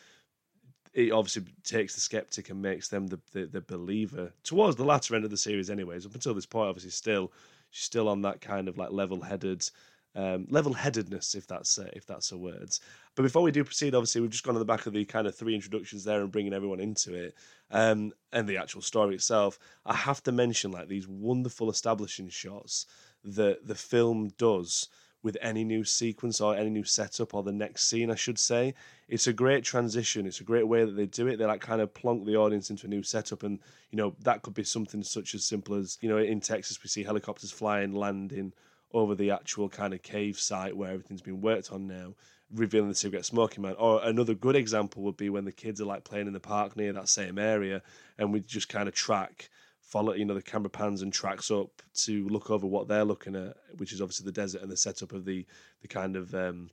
It 0.92 1.12
obviously 1.12 1.44
takes 1.64 1.94
the 1.94 2.00
skeptic 2.00 2.50
and 2.50 2.60
makes 2.60 2.88
them 2.88 3.06
the, 3.06 3.20
the, 3.32 3.46
the 3.46 3.60
believer 3.62 4.32
towards 4.44 4.76
the 4.76 4.84
latter 4.84 5.14
end 5.14 5.24
of 5.24 5.30
the 5.30 5.36
series, 5.36 5.70
anyways. 5.70 6.04
Up 6.04 6.14
until 6.14 6.34
this 6.34 6.46
point, 6.46 6.68
obviously, 6.68 6.90
still 6.90 7.32
she's 7.70 7.84
still 7.84 8.08
on 8.08 8.22
that 8.22 8.40
kind 8.40 8.68
of 8.68 8.76
like 8.76 8.90
level-headed 8.90 9.68
um, 10.14 10.46
level-headedness, 10.50 11.34
if 11.34 11.46
that's 11.46 11.78
uh, 11.78 11.88
if 11.94 12.06
that's 12.06 12.32
a 12.32 12.38
word. 12.38 12.70
But 13.14 13.22
before 13.22 13.42
we 13.42 13.50
do 13.50 13.64
proceed, 13.64 13.94
obviously 13.94 14.20
we've 14.20 14.30
just 14.30 14.44
gone 14.44 14.54
on 14.54 14.60
the 14.60 14.64
back 14.64 14.86
of 14.86 14.92
the 14.92 15.04
kind 15.04 15.26
of 15.26 15.34
three 15.34 15.54
introductions 15.54 16.04
there 16.04 16.20
and 16.20 16.30
bringing 16.30 16.52
everyone 16.52 16.80
into 16.80 17.14
it, 17.14 17.34
um, 17.70 18.12
and 18.32 18.48
the 18.48 18.58
actual 18.58 18.82
story 18.82 19.14
itself. 19.14 19.58
I 19.86 19.94
have 19.94 20.22
to 20.24 20.32
mention 20.32 20.70
like 20.70 20.88
these 20.88 21.08
wonderful 21.08 21.70
establishing 21.70 22.28
shots 22.28 22.86
that 23.24 23.66
the 23.66 23.74
film 23.74 24.32
does 24.36 24.88
with 25.22 25.36
any 25.40 25.62
new 25.62 25.84
sequence 25.84 26.40
or 26.40 26.56
any 26.56 26.68
new 26.68 26.84
setup 26.84 27.32
or 27.32 27.42
the 27.42 27.52
next 27.52 27.88
scene, 27.88 28.10
I 28.10 28.16
should 28.16 28.38
say. 28.38 28.74
It's 29.08 29.28
a 29.28 29.32
great 29.32 29.62
transition. 29.62 30.26
It's 30.26 30.40
a 30.40 30.44
great 30.44 30.66
way 30.66 30.84
that 30.84 30.96
they 30.96 31.06
do 31.06 31.28
it. 31.28 31.36
They 31.36 31.44
like 31.44 31.60
kind 31.60 31.80
of 31.80 31.94
plonk 31.94 32.26
the 32.26 32.36
audience 32.36 32.70
into 32.70 32.86
a 32.86 32.90
new 32.90 33.02
setup, 33.02 33.44
and 33.44 33.60
you 33.90 33.96
know 33.96 34.14
that 34.22 34.42
could 34.42 34.54
be 34.54 34.64
something 34.64 35.02
such 35.02 35.34
as 35.34 35.44
simple 35.44 35.74
as 35.74 35.96
you 36.00 36.08
know 36.08 36.18
in 36.18 36.40
Texas 36.40 36.82
we 36.82 36.88
see 36.88 37.04
helicopters 37.04 37.50
flying, 37.50 37.92
landing 37.92 38.52
over 38.92 39.14
the 39.14 39.30
actual 39.30 39.68
kind 39.68 39.94
of 39.94 40.02
cave 40.02 40.38
site 40.38 40.76
where 40.76 40.90
everything's 40.90 41.22
been 41.22 41.40
worked 41.40 41.72
on 41.72 41.86
now, 41.86 42.14
revealing 42.54 42.88
the 42.88 42.94
cigarette 42.94 43.24
smoking 43.24 43.62
man. 43.62 43.74
Or 43.78 44.02
another 44.04 44.34
good 44.34 44.56
example 44.56 45.02
would 45.02 45.16
be 45.16 45.30
when 45.30 45.44
the 45.44 45.52
kids 45.52 45.80
are 45.80 45.86
like 45.86 46.04
playing 46.04 46.26
in 46.26 46.32
the 46.32 46.40
park 46.40 46.76
near 46.76 46.92
that 46.92 47.08
same 47.08 47.38
area, 47.38 47.82
and 48.18 48.32
we 48.32 48.40
just 48.40 48.68
kind 48.68 48.88
of 48.88 48.94
track, 48.94 49.48
follow, 49.80 50.12
you 50.14 50.24
know, 50.24 50.34
the 50.34 50.42
camera 50.42 50.70
pans 50.70 51.02
and 51.02 51.12
tracks 51.12 51.50
up 51.50 51.82
to 51.94 52.28
look 52.28 52.50
over 52.50 52.66
what 52.66 52.88
they're 52.88 53.04
looking 53.04 53.36
at, 53.36 53.56
which 53.76 53.92
is 53.92 54.00
obviously 54.00 54.26
the 54.26 54.32
desert 54.32 54.62
and 54.62 54.70
the 54.70 54.76
setup 54.76 55.12
of 55.12 55.24
the 55.24 55.46
the 55.80 55.88
kind 55.88 56.16
of 56.16 56.34
um, 56.34 56.70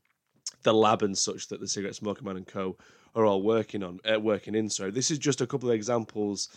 the 0.63 0.73
lab 0.73 1.01
and 1.03 1.17
such 1.17 1.47
that 1.47 1.59
the 1.59 1.67
cigarette 1.67 1.95
smoking 1.95 2.25
man 2.25 2.38
and 2.38 2.47
co 2.47 2.77
are 3.15 3.25
all 3.25 3.41
working 3.41 3.83
on, 3.83 3.99
uh, 4.11 4.19
working 4.19 4.55
in. 4.55 4.69
So 4.69 4.91
this 4.91 5.09
is 5.09 5.17
just 5.17 5.41
a 5.41 5.47
couple 5.47 5.69
of 5.69 5.75
examples 5.75 6.49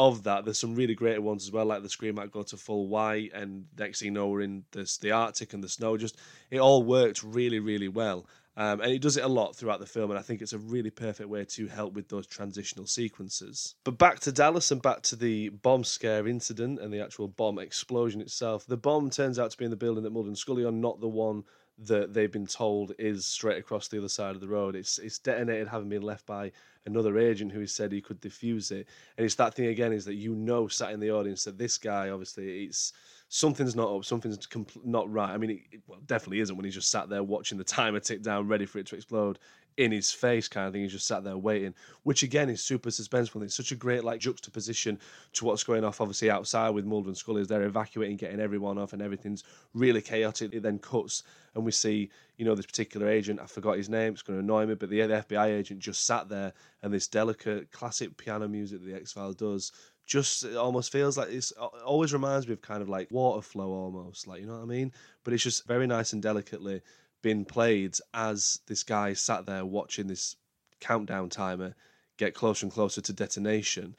of 0.00 0.22
that. 0.22 0.44
There's 0.44 0.58
some 0.58 0.74
really 0.74 0.94
great 0.94 1.22
ones 1.22 1.44
as 1.44 1.52
well, 1.52 1.66
like 1.66 1.82
the 1.82 1.88
screen 1.90 2.14
might 2.14 2.32
go 2.32 2.42
to 2.42 2.56
full 2.56 2.88
white, 2.88 3.32
and 3.34 3.66
next 3.78 3.98
thing 4.00 4.06
you 4.06 4.12
know, 4.12 4.28
we're 4.28 4.40
in 4.40 4.64
this, 4.72 4.96
the 4.96 5.12
Arctic 5.12 5.52
and 5.52 5.62
the 5.62 5.68
snow. 5.68 5.98
Just 5.98 6.16
it 6.50 6.58
all 6.58 6.82
worked 6.82 7.22
really, 7.22 7.58
really 7.60 7.88
well. 7.88 8.26
Um, 8.56 8.80
and 8.80 8.90
it 8.90 9.02
does 9.02 9.16
it 9.16 9.24
a 9.24 9.28
lot 9.28 9.54
throughout 9.54 9.78
the 9.78 9.86
film, 9.86 10.10
and 10.10 10.18
I 10.18 10.22
think 10.22 10.40
it's 10.40 10.54
a 10.54 10.58
really 10.58 10.90
perfect 10.90 11.28
way 11.28 11.44
to 11.44 11.66
help 11.68 11.92
with 11.92 12.08
those 12.08 12.26
transitional 12.26 12.86
sequences. 12.86 13.74
But 13.84 13.98
back 13.98 14.20
to 14.20 14.32
Dallas 14.32 14.70
and 14.70 14.80
back 14.80 15.02
to 15.02 15.16
the 15.16 15.50
bomb 15.50 15.84
scare 15.84 16.26
incident 16.26 16.80
and 16.80 16.92
the 16.92 17.02
actual 17.02 17.28
bomb 17.28 17.58
explosion 17.58 18.22
itself. 18.22 18.66
The 18.66 18.78
bomb 18.78 19.10
turns 19.10 19.38
out 19.38 19.50
to 19.50 19.58
be 19.58 19.66
in 19.66 19.70
the 19.70 19.76
building 19.76 20.02
that 20.04 20.10
Mulder 20.10 20.28
and 20.28 20.38
Scully 20.38 20.64
are, 20.64 20.72
not 20.72 21.00
the 21.00 21.08
one 21.08 21.44
that 21.78 22.12
they've 22.12 22.32
been 22.32 22.46
told 22.46 22.92
is 22.98 23.24
straight 23.24 23.58
across 23.58 23.88
the 23.88 23.98
other 23.98 24.08
side 24.08 24.34
of 24.34 24.40
the 24.40 24.48
road. 24.48 24.74
It's 24.74 24.98
it's 24.98 25.18
detonated, 25.18 25.68
having 25.68 25.88
been 25.88 26.02
left 26.02 26.26
by 26.26 26.52
another 26.86 27.18
agent 27.18 27.52
who 27.52 27.66
said 27.66 27.92
he 27.92 28.00
could 28.00 28.20
defuse 28.20 28.70
it. 28.70 28.86
And 29.16 29.24
it's 29.24 29.34
that 29.36 29.54
thing 29.54 29.66
again 29.66 29.92
is 29.92 30.04
that 30.06 30.14
you 30.14 30.34
know, 30.34 30.68
sat 30.68 30.92
in 30.92 31.00
the 31.00 31.10
audience, 31.10 31.44
that 31.44 31.58
this 31.58 31.78
guy 31.78 32.10
obviously 32.10 32.64
it's 32.64 32.92
something's 33.28 33.76
not 33.76 33.94
up, 33.94 34.04
something's 34.04 34.38
compl- 34.46 34.84
not 34.84 35.10
right. 35.10 35.30
I 35.30 35.36
mean, 35.36 35.50
it, 35.50 35.60
it 35.72 35.80
well, 35.86 36.00
definitely 36.06 36.40
isn't 36.40 36.56
when 36.56 36.64
he's 36.64 36.74
just 36.74 36.90
sat 36.90 37.08
there 37.08 37.22
watching 37.22 37.58
the 37.58 37.64
timer 37.64 38.00
tick 38.00 38.22
down, 38.22 38.48
ready 38.48 38.66
for 38.66 38.78
it 38.78 38.86
to 38.86 38.96
explode 38.96 39.38
in 39.80 39.90
his 39.90 40.12
face 40.12 40.46
kind 40.46 40.66
of 40.66 40.74
thing. 40.74 40.82
He's 40.82 40.92
just 40.92 41.06
sat 41.06 41.24
there 41.24 41.38
waiting, 41.38 41.74
which 42.02 42.22
again 42.22 42.50
is 42.50 42.62
super 42.62 42.90
suspenseful. 42.90 43.42
It's 43.42 43.54
such 43.54 43.72
a 43.72 43.76
great 43.76 44.04
like 44.04 44.20
juxtaposition 44.20 44.98
to 45.32 45.46
what's 45.46 45.64
going 45.64 45.84
off 45.84 46.02
obviously 46.02 46.30
outside 46.30 46.70
with 46.70 46.84
Mulder 46.84 47.08
and 47.08 47.16
Scully 47.16 47.44
they're 47.44 47.62
evacuating, 47.62 48.18
getting 48.18 48.40
everyone 48.40 48.76
off, 48.76 48.92
and 48.92 49.00
everything's 49.00 49.42
really 49.72 50.02
chaotic. 50.02 50.52
It 50.52 50.62
then 50.62 50.78
cuts 50.78 51.22
and 51.54 51.64
we 51.64 51.72
see, 51.72 52.10
you 52.36 52.44
know, 52.44 52.54
this 52.54 52.66
particular 52.66 53.08
agent, 53.08 53.40
I 53.40 53.46
forgot 53.46 53.78
his 53.78 53.88
name, 53.88 54.12
it's 54.12 54.22
going 54.22 54.38
to 54.38 54.44
annoy 54.44 54.66
me, 54.66 54.74
but 54.74 54.90
the, 54.90 55.00
the 55.00 55.24
FBI 55.26 55.46
agent 55.46 55.80
just 55.80 56.04
sat 56.06 56.28
there 56.28 56.52
and 56.82 56.92
this 56.92 57.08
delicate 57.08 57.72
classic 57.72 58.16
piano 58.18 58.46
music 58.48 58.80
that 58.80 58.86
the 58.86 58.94
X 58.94 59.12
Files 59.12 59.34
does 59.34 59.72
just 60.06 60.44
it 60.44 60.56
almost 60.56 60.90
feels 60.92 61.16
like 61.16 61.30
it's 61.30 61.52
always 61.52 62.12
reminds 62.12 62.46
me 62.46 62.52
of 62.52 62.60
kind 62.60 62.82
of 62.82 62.88
like 62.88 63.08
water 63.12 63.40
flow 63.40 63.70
almost 63.70 64.26
like 64.26 64.40
you 64.40 64.46
know 64.46 64.56
what 64.56 64.62
i 64.62 64.64
mean 64.64 64.90
but 65.22 65.32
it's 65.32 65.44
just 65.44 65.64
very 65.68 65.86
nice 65.86 66.12
and 66.12 66.20
delicately 66.20 66.82
been 67.22 67.44
played 67.44 67.96
as 68.14 68.60
this 68.66 68.82
guy 68.82 69.12
sat 69.12 69.46
there 69.46 69.64
watching 69.64 70.06
this 70.06 70.36
countdown 70.80 71.28
timer 71.28 71.74
get 72.16 72.34
closer 72.34 72.66
and 72.66 72.72
closer 72.72 73.00
to 73.00 73.12
detonation. 73.12 73.96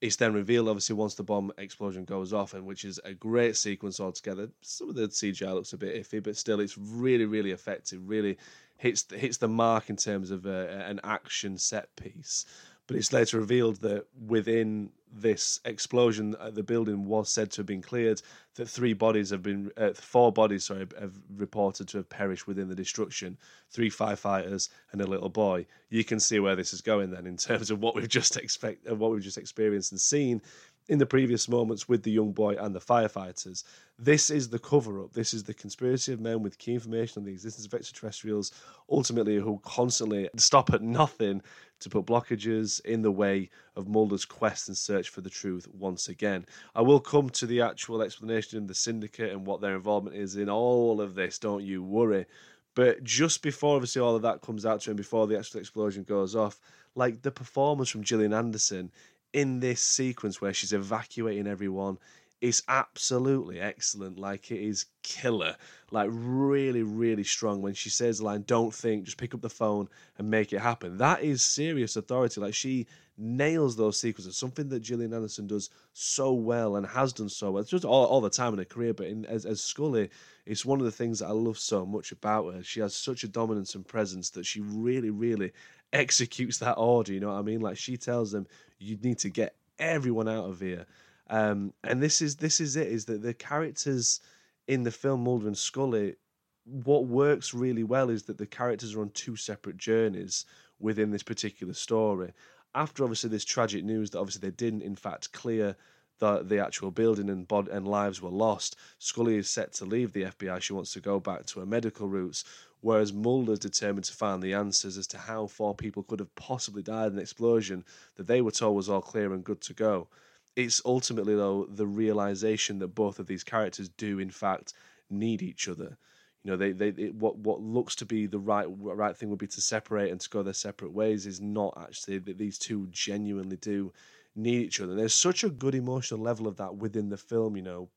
It's 0.00 0.16
then 0.16 0.34
revealed, 0.34 0.68
obviously, 0.68 0.96
once 0.96 1.14
the 1.14 1.22
bomb 1.22 1.52
explosion 1.58 2.04
goes 2.04 2.32
off, 2.32 2.54
and 2.54 2.66
which 2.66 2.84
is 2.84 3.00
a 3.04 3.14
great 3.14 3.56
sequence 3.56 4.00
altogether. 4.00 4.50
Some 4.60 4.88
of 4.88 4.96
the 4.96 5.08
CGI 5.08 5.54
looks 5.54 5.72
a 5.72 5.78
bit 5.78 5.94
iffy, 5.94 6.22
but 6.22 6.36
still, 6.36 6.60
it's 6.60 6.76
really, 6.76 7.24
really 7.24 7.52
effective. 7.52 8.08
Really 8.08 8.36
hits 8.76 9.06
hits 9.10 9.36
the 9.36 9.48
mark 9.48 9.90
in 9.90 9.96
terms 9.96 10.32
of 10.32 10.44
a, 10.44 10.84
an 10.86 11.00
action 11.04 11.56
set 11.56 11.94
piece. 11.94 12.44
But 12.88 12.96
it's 12.96 13.12
later 13.12 13.38
revealed 13.38 13.76
that 13.82 14.06
within 14.26 14.90
this 15.12 15.60
explosion 15.64 16.34
at 16.40 16.54
the 16.54 16.62
building 16.62 17.04
was 17.04 17.30
said 17.30 17.50
to 17.52 17.58
have 17.58 17.66
been 17.66 17.82
cleared, 17.82 18.22
that 18.54 18.68
three 18.68 18.92
bodies 18.92 19.30
have 19.30 19.42
been, 19.42 19.70
uh, 19.76 19.92
four 19.94 20.32
bodies, 20.32 20.64
sorry, 20.64 20.86
have 20.98 21.14
reported 21.36 21.88
to 21.88 21.98
have 21.98 22.08
perished 22.08 22.46
within 22.46 22.68
the 22.68 22.74
destruction. 22.74 23.36
Three 23.70 23.90
firefighters 23.90 24.68
and 24.92 25.00
a 25.00 25.06
little 25.06 25.28
boy. 25.28 25.66
You 25.90 26.04
can 26.04 26.20
see 26.20 26.40
where 26.40 26.56
this 26.56 26.72
is 26.72 26.80
going 26.80 27.10
then 27.10 27.26
in 27.26 27.36
terms 27.36 27.70
of 27.70 27.80
what 27.80 27.94
we've 27.94 28.08
just 28.08 28.36
expect, 28.36 28.88
uh, 28.90 28.94
what 28.94 29.10
we've 29.10 29.22
just 29.22 29.38
experienced 29.38 29.92
and 29.92 30.00
seen 30.00 30.42
in 30.88 30.98
the 30.98 31.06
previous 31.06 31.48
moments 31.48 31.88
with 31.88 32.02
the 32.02 32.10
young 32.10 32.32
boy 32.32 32.54
and 32.56 32.74
the 32.74 32.80
firefighters. 32.80 33.64
This 33.98 34.30
is 34.30 34.48
the 34.48 34.58
cover 34.58 35.02
up. 35.02 35.12
This 35.12 35.32
is 35.32 35.44
the 35.44 35.54
conspiracy 35.54 36.12
of 36.12 36.20
men 36.20 36.42
with 36.42 36.58
key 36.58 36.74
information 36.74 37.20
on 37.20 37.24
the 37.24 37.32
existence 37.32 37.66
of 37.66 37.74
extraterrestrials, 37.74 38.52
ultimately, 38.90 39.36
who 39.36 39.60
constantly 39.62 40.28
stop 40.36 40.72
at 40.72 40.82
nothing 40.82 41.40
to 41.80 41.88
put 41.88 42.06
blockages 42.06 42.84
in 42.84 43.02
the 43.02 43.12
way 43.12 43.48
of 43.76 43.88
Mulder's 43.88 44.24
quest 44.24 44.68
and 44.68 44.76
search 44.76 45.08
for 45.08 45.20
the 45.20 45.30
truth 45.30 45.68
once 45.72 46.08
again. 46.08 46.46
I 46.74 46.82
will 46.82 47.00
come 47.00 47.30
to 47.30 47.46
the 47.46 47.60
actual 47.60 48.02
explanation 48.02 48.58
of 48.58 48.68
the 48.68 48.74
syndicate 48.74 49.32
and 49.32 49.46
what 49.46 49.60
their 49.60 49.76
involvement 49.76 50.16
is 50.16 50.36
in 50.36 50.48
all 50.48 51.00
of 51.00 51.14
this, 51.14 51.38
don't 51.38 51.64
you 51.64 51.82
worry. 51.82 52.26
But 52.74 53.04
just 53.04 53.42
before 53.42 53.74
obviously 53.76 54.00
all 54.00 54.16
of 54.16 54.22
that 54.22 54.40
comes 54.40 54.64
out 54.64 54.80
to 54.82 54.90
him, 54.90 54.96
before 54.96 55.26
the 55.26 55.38
actual 55.38 55.60
explosion 55.60 56.04
goes 56.04 56.34
off, 56.34 56.58
like 56.94 57.22
the 57.22 57.30
performance 57.30 57.88
from 57.90 58.02
Gillian 58.02 58.32
Anderson 58.32 58.90
in 59.32 59.60
this 59.60 59.82
sequence 59.82 60.40
where 60.40 60.52
she's 60.52 60.72
evacuating 60.72 61.46
everyone 61.46 61.98
is 62.42 62.64
absolutely 62.66 63.60
excellent. 63.60 64.18
Like 64.18 64.50
it 64.50 64.60
is 64.60 64.86
killer. 65.04 65.56
Like 65.92 66.10
really, 66.12 66.82
really 66.82 67.22
strong. 67.22 67.62
When 67.62 67.72
she 67.72 67.88
says 67.88 68.18
the 68.18 68.24
line, 68.24 68.42
"Don't 68.46 68.74
think, 68.74 69.04
just 69.04 69.16
pick 69.16 69.32
up 69.32 69.40
the 69.40 69.48
phone 69.48 69.88
and 70.18 70.28
make 70.28 70.52
it 70.52 70.60
happen." 70.60 70.98
That 70.98 71.22
is 71.22 71.42
serious 71.42 71.94
authority. 71.94 72.40
Like 72.40 72.54
she 72.54 72.88
nails 73.16 73.76
those 73.76 74.00
sequences. 74.00 74.36
Something 74.36 74.68
that 74.70 74.80
Gillian 74.80 75.14
Anderson 75.14 75.46
does 75.46 75.70
so 75.92 76.32
well 76.32 76.74
and 76.74 76.84
has 76.84 77.12
done 77.12 77.28
so 77.28 77.52
well. 77.52 77.60
It's 77.62 77.70
just 77.70 77.84
all, 77.84 78.06
all 78.06 78.20
the 78.20 78.28
time 78.28 78.52
in 78.54 78.58
her 78.58 78.64
career. 78.64 78.92
But 78.92 79.06
in, 79.06 79.24
as, 79.26 79.46
as 79.46 79.62
Scully, 79.62 80.10
it's 80.44 80.64
one 80.64 80.80
of 80.80 80.84
the 80.84 80.90
things 80.90 81.20
that 81.20 81.28
I 81.28 81.32
love 81.32 81.58
so 81.58 81.86
much 81.86 82.10
about 82.10 82.52
her. 82.52 82.62
She 82.64 82.80
has 82.80 82.92
such 82.92 83.22
a 83.22 83.28
dominance 83.28 83.76
and 83.76 83.86
presence 83.86 84.30
that 84.30 84.46
she 84.46 84.60
really, 84.60 85.10
really 85.10 85.52
executes 85.92 86.58
that 86.58 86.74
order. 86.74 87.12
You 87.12 87.20
know 87.20 87.28
what 87.28 87.38
I 87.38 87.42
mean? 87.42 87.60
Like 87.60 87.76
she 87.76 87.96
tells 87.96 88.32
them, 88.32 88.48
"You 88.80 88.96
need 88.96 89.18
to 89.18 89.30
get 89.30 89.54
everyone 89.78 90.28
out 90.28 90.46
of 90.46 90.58
here." 90.58 90.86
Um, 91.28 91.72
and 91.84 92.02
this 92.02 92.20
is 92.20 92.36
this 92.36 92.60
is 92.60 92.76
it 92.76 92.88
is 92.88 93.04
that 93.06 93.22
the 93.22 93.34
characters 93.34 94.20
in 94.68 94.82
the 94.82 94.90
film 94.90 95.24
Mulder 95.24 95.46
and 95.46 95.56
Scully, 95.56 96.16
what 96.64 97.06
works 97.06 97.54
really 97.54 97.84
well 97.84 98.10
is 98.10 98.24
that 98.24 98.38
the 98.38 98.46
characters 98.46 98.94
are 98.94 99.00
on 99.00 99.10
two 99.10 99.36
separate 99.36 99.76
journeys 99.76 100.44
within 100.78 101.10
this 101.10 101.22
particular 101.22 101.74
story. 101.74 102.32
After 102.74 103.02
obviously 103.02 103.30
this 103.30 103.44
tragic 103.44 103.84
news 103.84 104.10
that 104.10 104.18
obviously 104.18 104.48
they 104.48 104.54
didn't 104.54 104.82
in 104.82 104.96
fact 104.96 105.32
clear 105.32 105.76
the 106.18 106.42
the 106.42 106.58
actual 106.58 106.90
building 106.90 107.28
and 107.28 107.48
bod 107.48 107.68
and 107.68 107.86
lives 107.88 108.20
were 108.20 108.30
lost, 108.30 108.76
Scully 108.98 109.36
is 109.36 109.48
set 109.48 109.72
to 109.74 109.84
leave 109.84 110.12
the 110.12 110.24
FBI. 110.24 110.60
She 110.60 110.72
wants 110.72 110.92
to 110.92 111.00
go 111.00 111.18
back 111.20 111.46
to 111.46 111.60
her 111.60 111.66
medical 111.66 112.08
roots, 112.08 112.44
whereas 112.80 113.12
Mulder's 113.12 113.58
determined 113.58 114.04
to 114.04 114.12
find 114.12 114.42
the 114.42 114.54
answers 114.54 114.96
as 114.98 115.06
to 115.08 115.18
how 115.18 115.46
four 115.46 115.74
people 115.74 116.02
could 116.02 116.18
have 116.18 116.34
possibly 116.34 116.82
died 116.82 117.08
in 117.08 117.14
an 117.14 117.20
explosion 117.20 117.84
that 118.16 118.26
they 118.26 118.40
were 118.40 118.50
told 118.50 118.76
was 118.76 118.88
all 118.88 119.00
clear 119.00 119.32
and 119.32 119.44
good 119.44 119.60
to 119.62 119.74
go 119.74 120.08
it's 120.56 120.82
ultimately 120.84 121.34
though 121.34 121.66
the 121.68 121.86
realization 121.86 122.78
that 122.80 122.88
both 122.88 123.18
of 123.18 123.26
these 123.26 123.44
characters 123.44 123.88
do 123.88 124.18
in 124.18 124.30
fact 124.30 124.72
need 125.10 125.42
each 125.42 125.68
other. 125.68 125.96
You 126.44 126.50
know, 126.50 126.56
they 126.56 126.72
they 126.72 126.88
it, 126.88 127.14
what 127.14 127.38
what 127.38 127.60
looks 127.60 127.94
to 127.96 128.06
be 128.06 128.26
the 128.26 128.38
right 128.38 128.66
right 128.68 129.16
thing 129.16 129.30
would 129.30 129.38
be 129.38 129.46
to 129.46 129.60
separate 129.60 130.10
and 130.10 130.20
to 130.20 130.28
go 130.28 130.42
their 130.42 130.52
separate 130.52 130.92
ways 130.92 131.26
is 131.26 131.40
not 131.40 131.74
actually 131.80 132.18
that 132.18 132.38
these 132.38 132.58
two 132.58 132.88
genuinely 132.90 133.56
do 133.56 133.92
need 134.34 134.62
each 134.62 134.80
other. 134.80 134.94
there's 134.94 135.14
such 135.14 135.44
a 135.44 135.50
good 135.50 135.74
emotional 135.74 136.18
level 136.18 136.48
of 136.48 136.56
that 136.56 136.74
within 136.74 137.10
the 137.10 137.16
film. 137.16 137.56
You 137.56 137.62
know, 137.62 137.88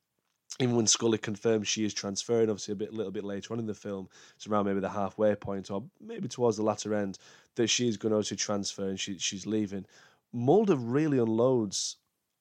even 0.59 0.75
when 0.75 0.87
Scully 0.87 1.17
confirms 1.17 1.67
she 1.67 1.85
is 1.85 1.93
transferring, 1.93 2.49
obviously 2.49 2.73
a 2.73 2.75
bit, 2.75 2.93
little 2.93 3.11
bit 3.11 3.23
later 3.23 3.53
on 3.53 3.59
in 3.59 3.65
the 3.65 3.73
film, 3.73 4.09
it's 4.35 4.47
around 4.47 4.65
maybe 4.65 4.79
the 4.79 4.89
halfway 4.89 5.35
point 5.35 5.71
or 5.71 5.83
maybe 5.99 6.27
towards 6.27 6.57
the 6.57 6.63
latter 6.63 6.93
end 6.93 7.17
that 7.55 7.67
she's 7.67 7.97
going 7.97 8.23
to 8.23 8.35
transfer 8.35 8.87
and 8.87 8.99
she, 8.99 9.17
she's 9.17 9.45
leaving. 9.45 9.85
Mulder 10.33 10.75
really 10.75 11.17
unloads 11.17 11.97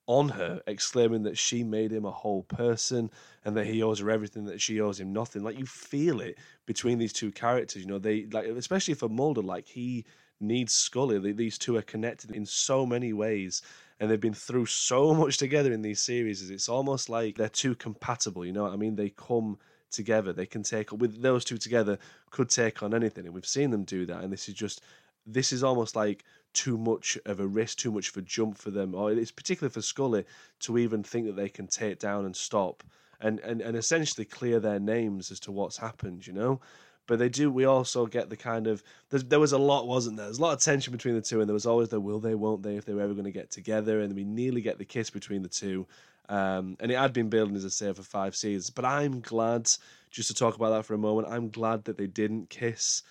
on 0.07 0.29
her, 0.31 0.61
exclaiming 0.67 1.23
that 1.23 1.39
she 1.39 1.65
made 1.65 1.91
him 1.91 2.05
a 2.05 2.11
whole 2.11 2.43
person 2.43 3.11
and 3.45 3.57
that 3.57 3.67
he 3.67 3.83
owes 3.83 4.01
her 4.01 4.11
everything, 4.11 4.45
that 4.45 4.61
she 4.61 4.81
owes 4.81 5.01
him 5.01 5.13
nothing. 5.13 5.43
Like 5.43 5.59
you 5.59 5.67
feel 5.67 6.21
it 6.21 6.39
between 6.67 6.99
these 6.99 7.13
two 7.13 7.31
characters. 7.31 7.83
You 7.83 7.89
know, 7.89 7.99
they 7.99 8.27
like 8.27 8.47
especially 8.47 8.95
for 8.95 9.09
Mulder, 9.09 9.43
like 9.43 9.67
he 9.67 10.05
needs 10.41 10.75
Scully. 10.75 11.33
These 11.33 11.59
two 11.59 11.77
are 11.77 11.83
connected 11.83 12.33
in 12.33 12.45
so 12.45 12.85
many 12.85 13.13
ways, 13.13 13.63
and 13.99 14.11
they've 14.11 14.21
been 14.21 14.35
through 14.35 14.67
so 14.67 15.15
much 15.21 15.39
together 15.39 15.73
in 15.73 15.83
these 15.83 16.03
series. 16.03 16.51
It's 16.51 16.69
almost 16.69 17.09
like 17.09 17.37
they're 17.37 17.49
too 17.49 17.75
compatible. 17.75 18.45
You 18.45 18.53
know 18.53 18.65
what 18.65 18.73
I 18.73 18.77
mean? 18.77 18.97
They 18.97 19.11
come 19.11 19.59
together. 19.91 20.33
They 20.33 20.47
can 20.47 20.63
take 20.63 20.93
with 20.93 21.23
those 21.23 21.45
two 21.45 21.57
together 21.57 21.99
could 22.31 22.51
take 22.51 22.83
on 22.83 22.95
anything, 22.95 23.25
and 23.25 23.35
we've 23.35 23.47
seen 23.47 23.71
them 23.71 23.85
do 23.85 24.05
that. 24.07 24.23
And 24.23 24.33
this 24.33 24.49
is 24.49 24.55
just 24.55 24.83
this 25.27 25.53
is 25.53 25.65
almost 25.65 25.97
like 25.97 26.25
too 26.55 26.79
much 26.79 27.19
of 27.27 27.41
a 27.41 27.47
risk, 27.47 27.79
too 27.79 27.93
much 27.93 28.09
of 28.09 28.17
a 28.17 28.23
jump 28.23 28.57
for 28.57 28.71
them, 28.71 28.95
or 28.95 29.13
it's 29.13 29.31
particularly 29.31 29.73
for 29.73 29.83
Scully 29.83 30.25
to 30.61 30.79
even 30.79 31.03
think 31.03 31.27
that 31.27 31.37
they 31.37 31.49
can 31.49 31.67
take 31.67 31.99
down 31.99 32.25
and 32.25 32.35
stop 32.35 32.83
and, 33.21 33.41
and, 33.41 33.61
and 33.61 33.77
essentially 33.77 34.25
clear 34.25 34.61
their 34.61 34.81
names 34.81 35.31
as 35.31 35.41
to 35.41 35.53
what's 35.53 35.77
happened, 35.77 36.27
you 36.27 36.33
know? 36.33 36.61
But 37.07 37.19
they 37.19 37.29
do. 37.29 37.51
We 37.51 37.67
also 37.67 38.07
get 38.07 38.31
the 38.31 38.37
kind 38.37 38.67
of 38.67 38.83
there 39.11 39.39
was 39.39 39.53
a 39.53 39.59
lot, 39.59 39.87
wasn't 39.87 40.17
there? 40.17 40.25
There's 40.25 40.39
a 40.39 40.43
lot 40.43 40.55
of 40.55 40.61
tension 40.61 40.91
between 40.91 41.15
the 41.15 41.21
two, 41.21 41.41
and 41.41 41.49
there 41.49 41.55
was 41.55 41.67
always 41.67 41.91
the 41.91 42.01
will 42.01 42.19
they, 42.19 42.35
won't 42.35 42.63
they, 42.63 42.77
if 42.77 42.87
they 42.87 42.95
were 42.95 43.03
ever 43.03 43.13
going 43.13 43.27
to 43.27 43.31
get 43.31 43.51
together, 43.51 44.01
and 44.01 44.15
we 44.15 44.25
nearly 44.25 44.63
get 44.63 44.79
the 44.79 44.87
kiss 44.87 45.11
between 45.11 45.43
the 45.43 45.49
two. 45.49 45.87
Um, 46.31 46.79
and 46.81 46.91
it 46.91 46.97
had 46.97 47.13
been 47.13 47.29
building, 47.29 47.57
as 47.57 47.67
I 47.67 47.69
say, 47.69 47.93
for 47.93 48.03
five 48.03 48.35
seasons. 48.35 48.71
But 48.71 48.87
I'm 48.87 49.21
glad, 49.21 49.71
just 50.11 50.29
to 50.29 50.35
talk 50.35 50.57
about 50.57 50.71
that 50.71 50.87
for 50.87 50.95
a 50.95 50.99
moment, 50.99 51.29
I'm 51.29 51.51
glad 51.51 51.85
that 51.85 51.99
they 51.99 52.07
didn't 52.07 52.49
kiss 52.49 53.03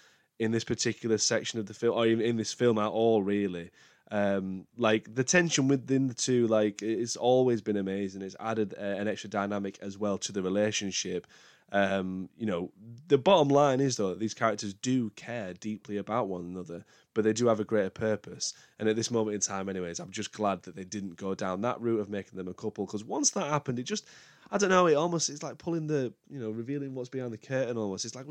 in 0.44 0.52
this 0.52 0.64
particular 0.64 1.18
section 1.18 1.60
of 1.60 1.66
the 1.66 1.74
film, 1.74 1.98
or 1.98 2.06
in 2.06 2.38
this 2.38 2.54
film 2.54 2.78
at 2.78 2.88
all, 2.88 3.24
really. 3.24 3.72
Um, 4.12 4.68
like 4.78 5.16
the 5.16 5.24
tension 5.24 5.68
within 5.68 6.08
the 6.08 6.14
two, 6.14 6.46
like 6.48 6.82
it's 6.84 7.16
always 7.16 7.62
been 7.62 7.78
amazing. 7.78 8.22
It's 8.22 8.36
added 8.40 8.76
uh, 8.78 8.82
an 8.82 9.08
extra 9.08 9.30
dynamic 9.30 9.80
as 9.82 9.98
well 9.98 10.18
to 10.20 10.32
the 10.32 10.44
relationship. 10.44 11.26
Um, 11.72 12.30
you 12.38 12.46
know, 12.46 12.72
the 13.08 13.18
bottom 13.18 13.48
line 13.48 13.80
is 13.80 13.96
though 13.96 14.10
that 14.10 14.20
these 14.20 14.36
characters 14.36 14.76
do 14.76 15.10
care 15.12 15.54
deeply 15.54 15.98
about 15.98 16.28
one 16.28 16.42
another, 16.42 16.86
but 17.16 17.24
they 17.24 17.34
do 17.34 17.48
have 17.48 17.60
a 17.60 17.64
greater 17.64 17.90
purpose. 17.90 18.54
And 18.78 18.88
at 18.88 18.96
this 18.96 19.10
moment 19.10 19.34
in 19.34 19.42
time, 19.42 19.68
anyways, 19.70 20.00
I'm 20.00 20.12
just 20.12 20.34
glad 20.34 20.62
that 20.64 20.76
they 20.76 20.84
didn't 20.84 21.16
go 21.16 21.34
down 21.34 21.62
that 21.62 21.82
route 21.82 22.02
of 22.02 22.10
making 22.10 22.38
them 22.38 22.48
a 22.48 22.54
couple. 22.54 22.86
Because 22.86 23.04
once 23.04 23.32
that 23.32 23.50
happened, 23.50 23.80
it 23.80 23.84
just, 23.84 24.08
I 24.54 24.60
don't 24.60 24.70
know, 24.70 24.86
it 24.86 24.94
almost 24.94 25.32
it's 25.32 25.42
like 25.42 25.58
pulling 25.58 25.88
the, 25.88 26.14
you 26.30 26.40
know, 26.40 26.52
revealing 26.52 26.94
what's 26.94 27.10
behind 27.10 27.34
the 27.34 27.40
curtain. 27.40 27.76
Almost, 27.76 28.06
it's 28.06 28.14
like, 28.14 28.28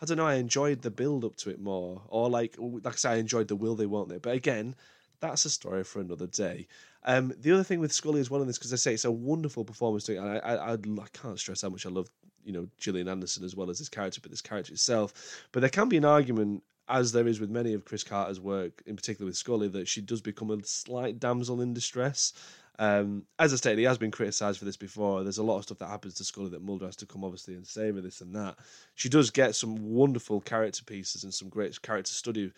I 0.00 0.06
don't 0.06 0.16
know, 0.18 0.26
I 0.26 0.34
enjoyed 0.34 0.82
the 0.82 0.90
build 0.90 1.24
up 1.24 1.34
to 1.38 1.50
it 1.50 1.60
more, 1.60 2.00
or 2.06 2.30
like, 2.30 2.54
like 2.58 2.94
I 2.94 2.96
say, 2.96 3.10
I 3.10 3.16
enjoyed 3.16 3.48
the 3.48 3.56
will 3.56 3.74
they, 3.74 3.86
won't 3.86 4.08
they. 4.08 4.18
But 4.18 4.34
again, 4.34 4.76
that's 5.18 5.44
a 5.46 5.50
story 5.50 5.82
for 5.82 6.00
another 6.00 6.28
day. 6.28 6.68
Um, 7.04 7.34
the 7.40 7.50
other 7.50 7.64
thing 7.64 7.80
with 7.80 7.92
Scully 7.92 8.20
as 8.20 8.30
well 8.30 8.40
in 8.40 8.46
this, 8.46 8.56
because 8.56 8.72
I 8.72 8.76
say 8.76 8.94
it's 8.94 9.04
a 9.04 9.10
wonderful 9.10 9.64
performance. 9.64 10.08
I, 10.08 10.14
I, 10.14 10.54
I, 10.54 10.72
I 10.74 11.06
can't 11.12 11.40
stress 11.40 11.62
how 11.62 11.70
much 11.70 11.86
I 11.86 11.90
love 11.90 12.08
you 12.44 12.52
know 12.52 12.68
Gillian 12.78 13.08
Anderson 13.08 13.44
as 13.44 13.56
well 13.56 13.68
as 13.68 13.80
this 13.80 13.88
character, 13.88 14.20
but 14.20 14.30
this 14.30 14.40
character 14.40 14.72
itself. 14.72 15.42
But 15.50 15.60
there 15.60 15.70
can 15.70 15.88
be 15.88 15.96
an 15.96 16.04
argument, 16.04 16.62
as 16.88 17.10
there 17.10 17.26
is 17.26 17.40
with 17.40 17.50
many 17.50 17.74
of 17.74 17.84
Chris 17.84 18.04
Carter's 18.04 18.38
work, 18.38 18.80
in 18.86 18.94
particular 18.94 19.26
with 19.26 19.36
Scully, 19.36 19.68
that 19.68 19.88
she 19.88 20.00
does 20.00 20.20
become 20.20 20.50
a 20.50 20.62
slight 20.64 21.18
damsel 21.18 21.60
in 21.60 21.74
distress. 21.74 22.32
Um, 22.78 23.24
as 23.38 23.52
I 23.52 23.56
stated, 23.56 23.78
he 23.78 23.84
has 23.84 23.98
been 23.98 24.10
criticised 24.10 24.58
for 24.58 24.64
this 24.64 24.76
before. 24.76 25.22
There's 25.22 25.38
a 25.38 25.44
lot 25.44 25.58
of 25.58 25.64
stuff 25.64 25.78
that 25.78 25.88
happens 25.88 26.14
to 26.14 26.24
Scully 26.24 26.50
that 26.50 26.62
Mulder 26.62 26.86
has 26.86 26.96
to 26.96 27.06
come 27.06 27.24
obviously 27.24 27.54
and 27.54 27.66
save 27.66 27.94
her 27.94 28.00
this 28.00 28.20
and 28.20 28.34
that. 28.34 28.56
She 28.94 29.08
does 29.08 29.30
get 29.30 29.54
some 29.54 29.76
wonderful 29.94 30.40
character 30.40 30.82
pieces 30.84 31.24
and 31.24 31.32
some 31.32 31.48
great 31.48 31.80
character 31.82 32.12
study 32.12 32.52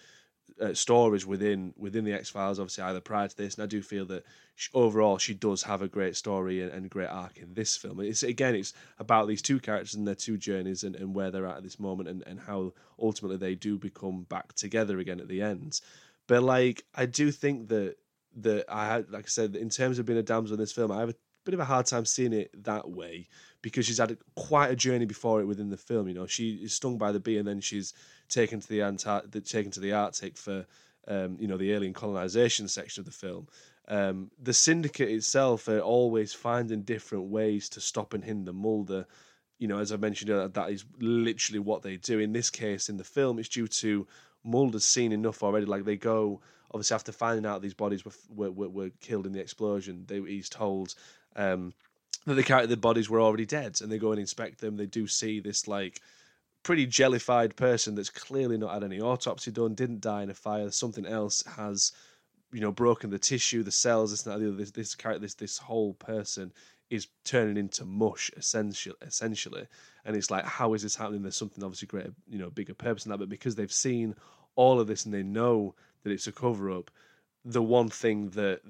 uh, 0.60 0.72
stories 0.72 1.26
within 1.26 1.74
within 1.76 2.04
the 2.04 2.12
X 2.12 2.30
Files. 2.30 2.58
Obviously, 2.58 2.84
either 2.84 3.00
prior 3.00 3.28
to 3.28 3.36
this, 3.36 3.56
and 3.56 3.64
I 3.64 3.66
do 3.66 3.82
feel 3.82 4.06
that 4.06 4.24
she, 4.54 4.70
overall 4.72 5.18
she 5.18 5.34
does 5.34 5.62
have 5.64 5.82
a 5.82 5.88
great 5.88 6.16
story 6.16 6.62
and, 6.62 6.72
and 6.72 6.88
great 6.88 7.08
arc 7.08 7.36
in 7.38 7.52
this 7.54 7.76
film. 7.76 8.00
It's 8.00 8.22
again, 8.22 8.54
it's 8.54 8.72
about 8.98 9.28
these 9.28 9.42
two 9.42 9.60
characters 9.60 9.94
and 9.94 10.06
their 10.06 10.14
two 10.14 10.38
journeys 10.38 10.82
and, 10.82 10.96
and 10.96 11.14
where 11.14 11.30
they're 11.30 11.46
at 11.46 11.58
at 11.58 11.62
this 11.62 11.78
moment 11.80 12.08
and, 12.08 12.22
and 12.26 12.40
how 12.40 12.72
ultimately 12.98 13.36
they 13.36 13.54
do 13.54 13.76
become 13.76 14.22
back 14.22 14.54
together 14.54 14.98
again 14.98 15.20
at 15.20 15.28
the 15.28 15.42
end. 15.42 15.80
But 16.26 16.42
like, 16.42 16.84
I 16.94 17.06
do 17.06 17.30
think 17.30 17.68
that 17.68 17.96
that 18.36 18.64
I 18.68 18.86
had, 18.86 19.10
like 19.10 19.24
I 19.24 19.28
said, 19.28 19.56
in 19.56 19.70
terms 19.70 19.98
of 19.98 20.06
being 20.06 20.18
a 20.18 20.22
damsel 20.22 20.54
in 20.54 20.60
this 20.60 20.72
film, 20.72 20.92
I 20.92 21.00
have 21.00 21.10
a 21.10 21.14
bit 21.44 21.54
of 21.54 21.60
a 21.60 21.64
hard 21.64 21.86
time 21.86 22.04
seeing 22.04 22.32
it 22.32 22.50
that 22.64 22.90
way 22.90 23.28
because 23.62 23.86
she's 23.86 23.98
had 23.98 24.16
quite 24.34 24.70
a 24.70 24.76
journey 24.76 25.06
before 25.06 25.40
it 25.40 25.46
within 25.46 25.70
the 25.70 25.76
film. 25.76 26.08
You 26.08 26.14
know, 26.14 26.26
she 26.26 26.54
is 26.56 26.74
stung 26.74 26.98
by 26.98 27.12
the 27.12 27.20
bee 27.20 27.38
and 27.38 27.48
then 27.48 27.60
she's 27.60 27.94
taken 28.28 28.60
to 28.60 28.68
the 28.68 28.82
Antarctic, 28.82 29.44
taken 29.44 29.70
to 29.72 29.80
the 29.80 29.92
Arctic 29.92 30.36
for 30.36 30.66
um, 31.08 31.36
you 31.40 31.46
know 31.46 31.56
the 31.56 31.72
alien 31.72 31.94
colonization 31.94 32.68
section 32.68 33.00
of 33.00 33.06
the 33.06 33.12
film. 33.12 33.46
Um, 33.88 34.30
the 34.42 34.52
syndicate 34.52 35.08
itself 35.08 35.68
are 35.68 35.80
always 35.80 36.32
finding 36.32 36.82
different 36.82 37.26
ways 37.26 37.68
to 37.70 37.80
stop 37.80 38.14
and 38.14 38.24
hinder 38.24 38.52
Mulder. 38.52 39.06
You 39.58 39.68
know, 39.68 39.78
as 39.78 39.92
I 39.92 39.96
mentioned, 39.96 40.52
that 40.52 40.70
is 40.70 40.84
literally 40.98 41.60
what 41.60 41.82
they 41.82 41.96
do. 41.96 42.18
In 42.18 42.32
this 42.32 42.50
case, 42.50 42.88
in 42.88 42.96
the 42.96 43.04
film, 43.04 43.38
it's 43.38 43.48
due 43.48 43.68
to 43.68 44.06
Mulder's 44.44 44.84
seen 44.84 45.12
enough 45.12 45.42
already. 45.42 45.66
Like 45.66 45.84
they 45.84 45.96
go, 45.96 46.40
obviously, 46.72 46.94
after 46.94 47.12
finding 47.12 47.46
out 47.46 47.62
these 47.62 47.74
bodies 47.74 48.04
were 48.04 48.50
were, 48.50 48.68
were 48.68 48.90
killed 49.00 49.26
in 49.26 49.32
the 49.32 49.40
explosion, 49.40 50.04
they, 50.06 50.20
he's 50.20 50.48
told 50.48 50.94
um, 51.34 51.72
that 52.26 52.34
the 52.34 52.66
the 52.66 52.76
bodies 52.76 53.08
were 53.08 53.20
already 53.20 53.46
dead, 53.46 53.80
and 53.80 53.90
they 53.90 53.98
go 53.98 54.12
and 54.12 54.20
inspect 54.20 54.60
them. 54.60 54.76
They 54.76 54.86
do 54.86 55.06
see 55.06 55.40
this 55.40 55.68
like 55.68 56.00
pretty 56.62 56.86
jellified 56.86 57.54
person 57.54 57.94
that's 57.94 58.10
clearly 58.10 58.58
not 58.58 58.74
had 58.74 58.82
any 58.82 59.00
autopsy 59.00 59.52
done, 59.52 59.74
didn't 59.74 60.00
die 60.00 60.22
in 60.22 60.30
a 60.30 60.34
fire. 60.34 60.68
Something 60.70 61.06
else 61.06 61.44
has, 61.56 61.92
you 62.52 62.60
know, 62.60 62.72
broken 62.72 63.10
the 63.10 63.20
tissue, 63.20 63.62
the 63.62 63.70
cells. 63.70 64.10
This, 64.10 64.22
that, 64.22 64.40
this, 64.56 64.72
this 64.72 64.94
character, 64.94 65.20
this 65.20 65.34
this 65.34 65.58
whole 65.58 65.94
person 65.94 66.52
is 66.90 67.08
turning 67.24 67.56
into 67.56 67.84
mush 67.84 68.30
essentially 68.36 68.94
essentially 69.02 69.66
and 70.04 70.14
it's 70.16 70.30
like 70.30 70.44
how 70.44 70.72
is 70.72 70.82
this 70.82 70.94
happening 70.94 71.22
there's 71.22 71.36
something 71.36 71.64
obviously 71.64 71.88
greater 71.88 72.12
you 72.28 72.38
know 72.38 72.48
bigger 72.50 72.74
purpose 72.74 73.04
in 73.04 73.10
that 73.10 73.18
but 73.18 73.28
because 73.28 73.56
they've 73.56 73.72
seen 73.72 74.14
all 74.54 74.78
of 74.78 74.86
this 74.86 75.04
and 75.04 75.12
they 75.12 75.22
know 75.22 75.74
that 76.06 76.12
it's 76.12 76.26
a 76.26 76.32
cover 76.32 76.70
up 76.70 76.90
the 77.44 77.62
one 77.62 77.88
thing 77.88 78.30
that 78.30 78.60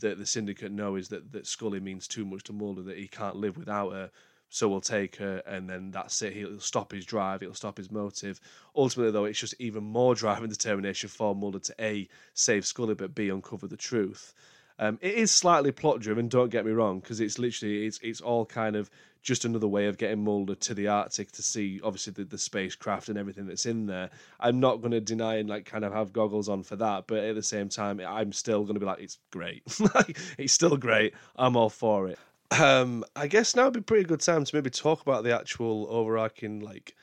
that 0.00 0.18
the 0.18 0.26
syndicate 0.26 0.70
know 0.70 0.94
is 0.94 1.08
that 1.08 1.32
that 1.32 1.46
Scully 1.46 1.80
means 1.80 2.06
too 2.06 2.24
much 2.24 2.44
to 2.44 2.52
Mulder 2.52 2.82
that 2.82 2.98
he 2.98 3.08
can't 3.08 3.36
live 3.36 3.56
without 3.56 3.92
her 3.92 4.10
so 4.52 4.68
we'll 4.68 4.80
take 4.80 5.16
her, 5.16 5.38
and 5.46 5.70
then 5.70 5.92
that's 5.92 6.20
it. 6.22 6.32
He'll 6.32 6.58
stop 6.58 6.90
his 6.90 7.06
drive, 7.06 7.40
it'll 7.40 7.54
stop 7.54 7.78
his 7.78 7.90
motive. 7.90 8.40
Ultimately, 8.74 9.12
though, 9.12 9.24
it's 9.24 9.38
just 9.38 9.54
even 9.60 9.84
more 9.84 10.14
drive 10.16 10.42
and 10.42 10.50
determination 10.50 11.08
for 11.08 11.34
Mulder 11.34 11.60
to 11.60 11.74
A, 11.80 12.08
save 12.34 12.66
Scully, 12.66 12.94
but 12.94 13.14
B, 13.14 13.28
uncover 13.28 13.68
the 13.68 13.76
truth. 13.76 14.34
Um, 14.80 14.98
it 15.00 15.14
is 15.14 15.30
slightly 15.30 15.70
plot 15.70 16.00
driven, 16.00 16.28
don't 16.28 16.50
get 16.50 16.66
me 16.66 16.72
wrong, 16.72 16.98
because 16.98 17.20
it's 17.20 17.38
literally 17.38 17.86
it's 17.86 18.00
it's 18.02 18.20
all 18.20 18.44
kind 18.44 18.74
of 18.74 18.90
just 19.22 19.44
another 19.44 19.68
way 19.68 19.86
of 19.86 19.98
getting 19.98 20.24
Mulder 20.24 20.54
to 20.54 20.74
the 20.74 20.88
Arctic 20.88 21.30
to 21.32 21.42
see 21.42 21.80
obviously 21.84 22.12
the, 22.12 22.24
the 22.24 22.38
spacecraft 22.38 23.08
and 23.08 23.18
everything 23.18 23.46
that's 23.46 23.66
in 23.66 23.86
there. 23.86 24.10
I'm 24.38 24.60
not 24.60 24.80
going 24.80 24.92
to 24.92 25.00
deny 25.00 25.36
and 25.36 25.48
like 25.48 25.66
kind 25.66 25.84
of 25.84 25.92
have 25.92 26.12
goggles 26.12 26.48
on 26.48 26.62
for 26.62 26.76
that, 26.76 27.06
but 27.06 27.18
at 27.18 27.34
the 27.34 27.42
same 27.42 27.68
time, 27.68 28.00
I'm 28.00 28.32
still 28.32 28.62
going 28.62 28.74
to 28.74 28.80
be 28.80 28.86
like, 28.86 29.00
it's 29.00 29.18
great. 29.30 29.62
it's 30.38 30.52
still 30.52 30.76
great. 30.76 31.14
I'm 31.36 31.56
all 31.56 31.70
for 31.70 32.08
it. 32.08 32.18
Um, 32.50 33.04
I 33.14 33.28
guess 33.28 33.54
now 33.54 33.64
would 33.64 33.74
be 33.74 33.80
pretty 33.80 34.04
good 34.04 34.20
time 34.20 34.44
to 34.44 34.56
maybe 34.56 34.70
talk 34.70 35.02
about 35.02 35.22
the 35.22 35.34
actual 35.38 35.86
overarching 35.88 36.60
like 36.60 36.96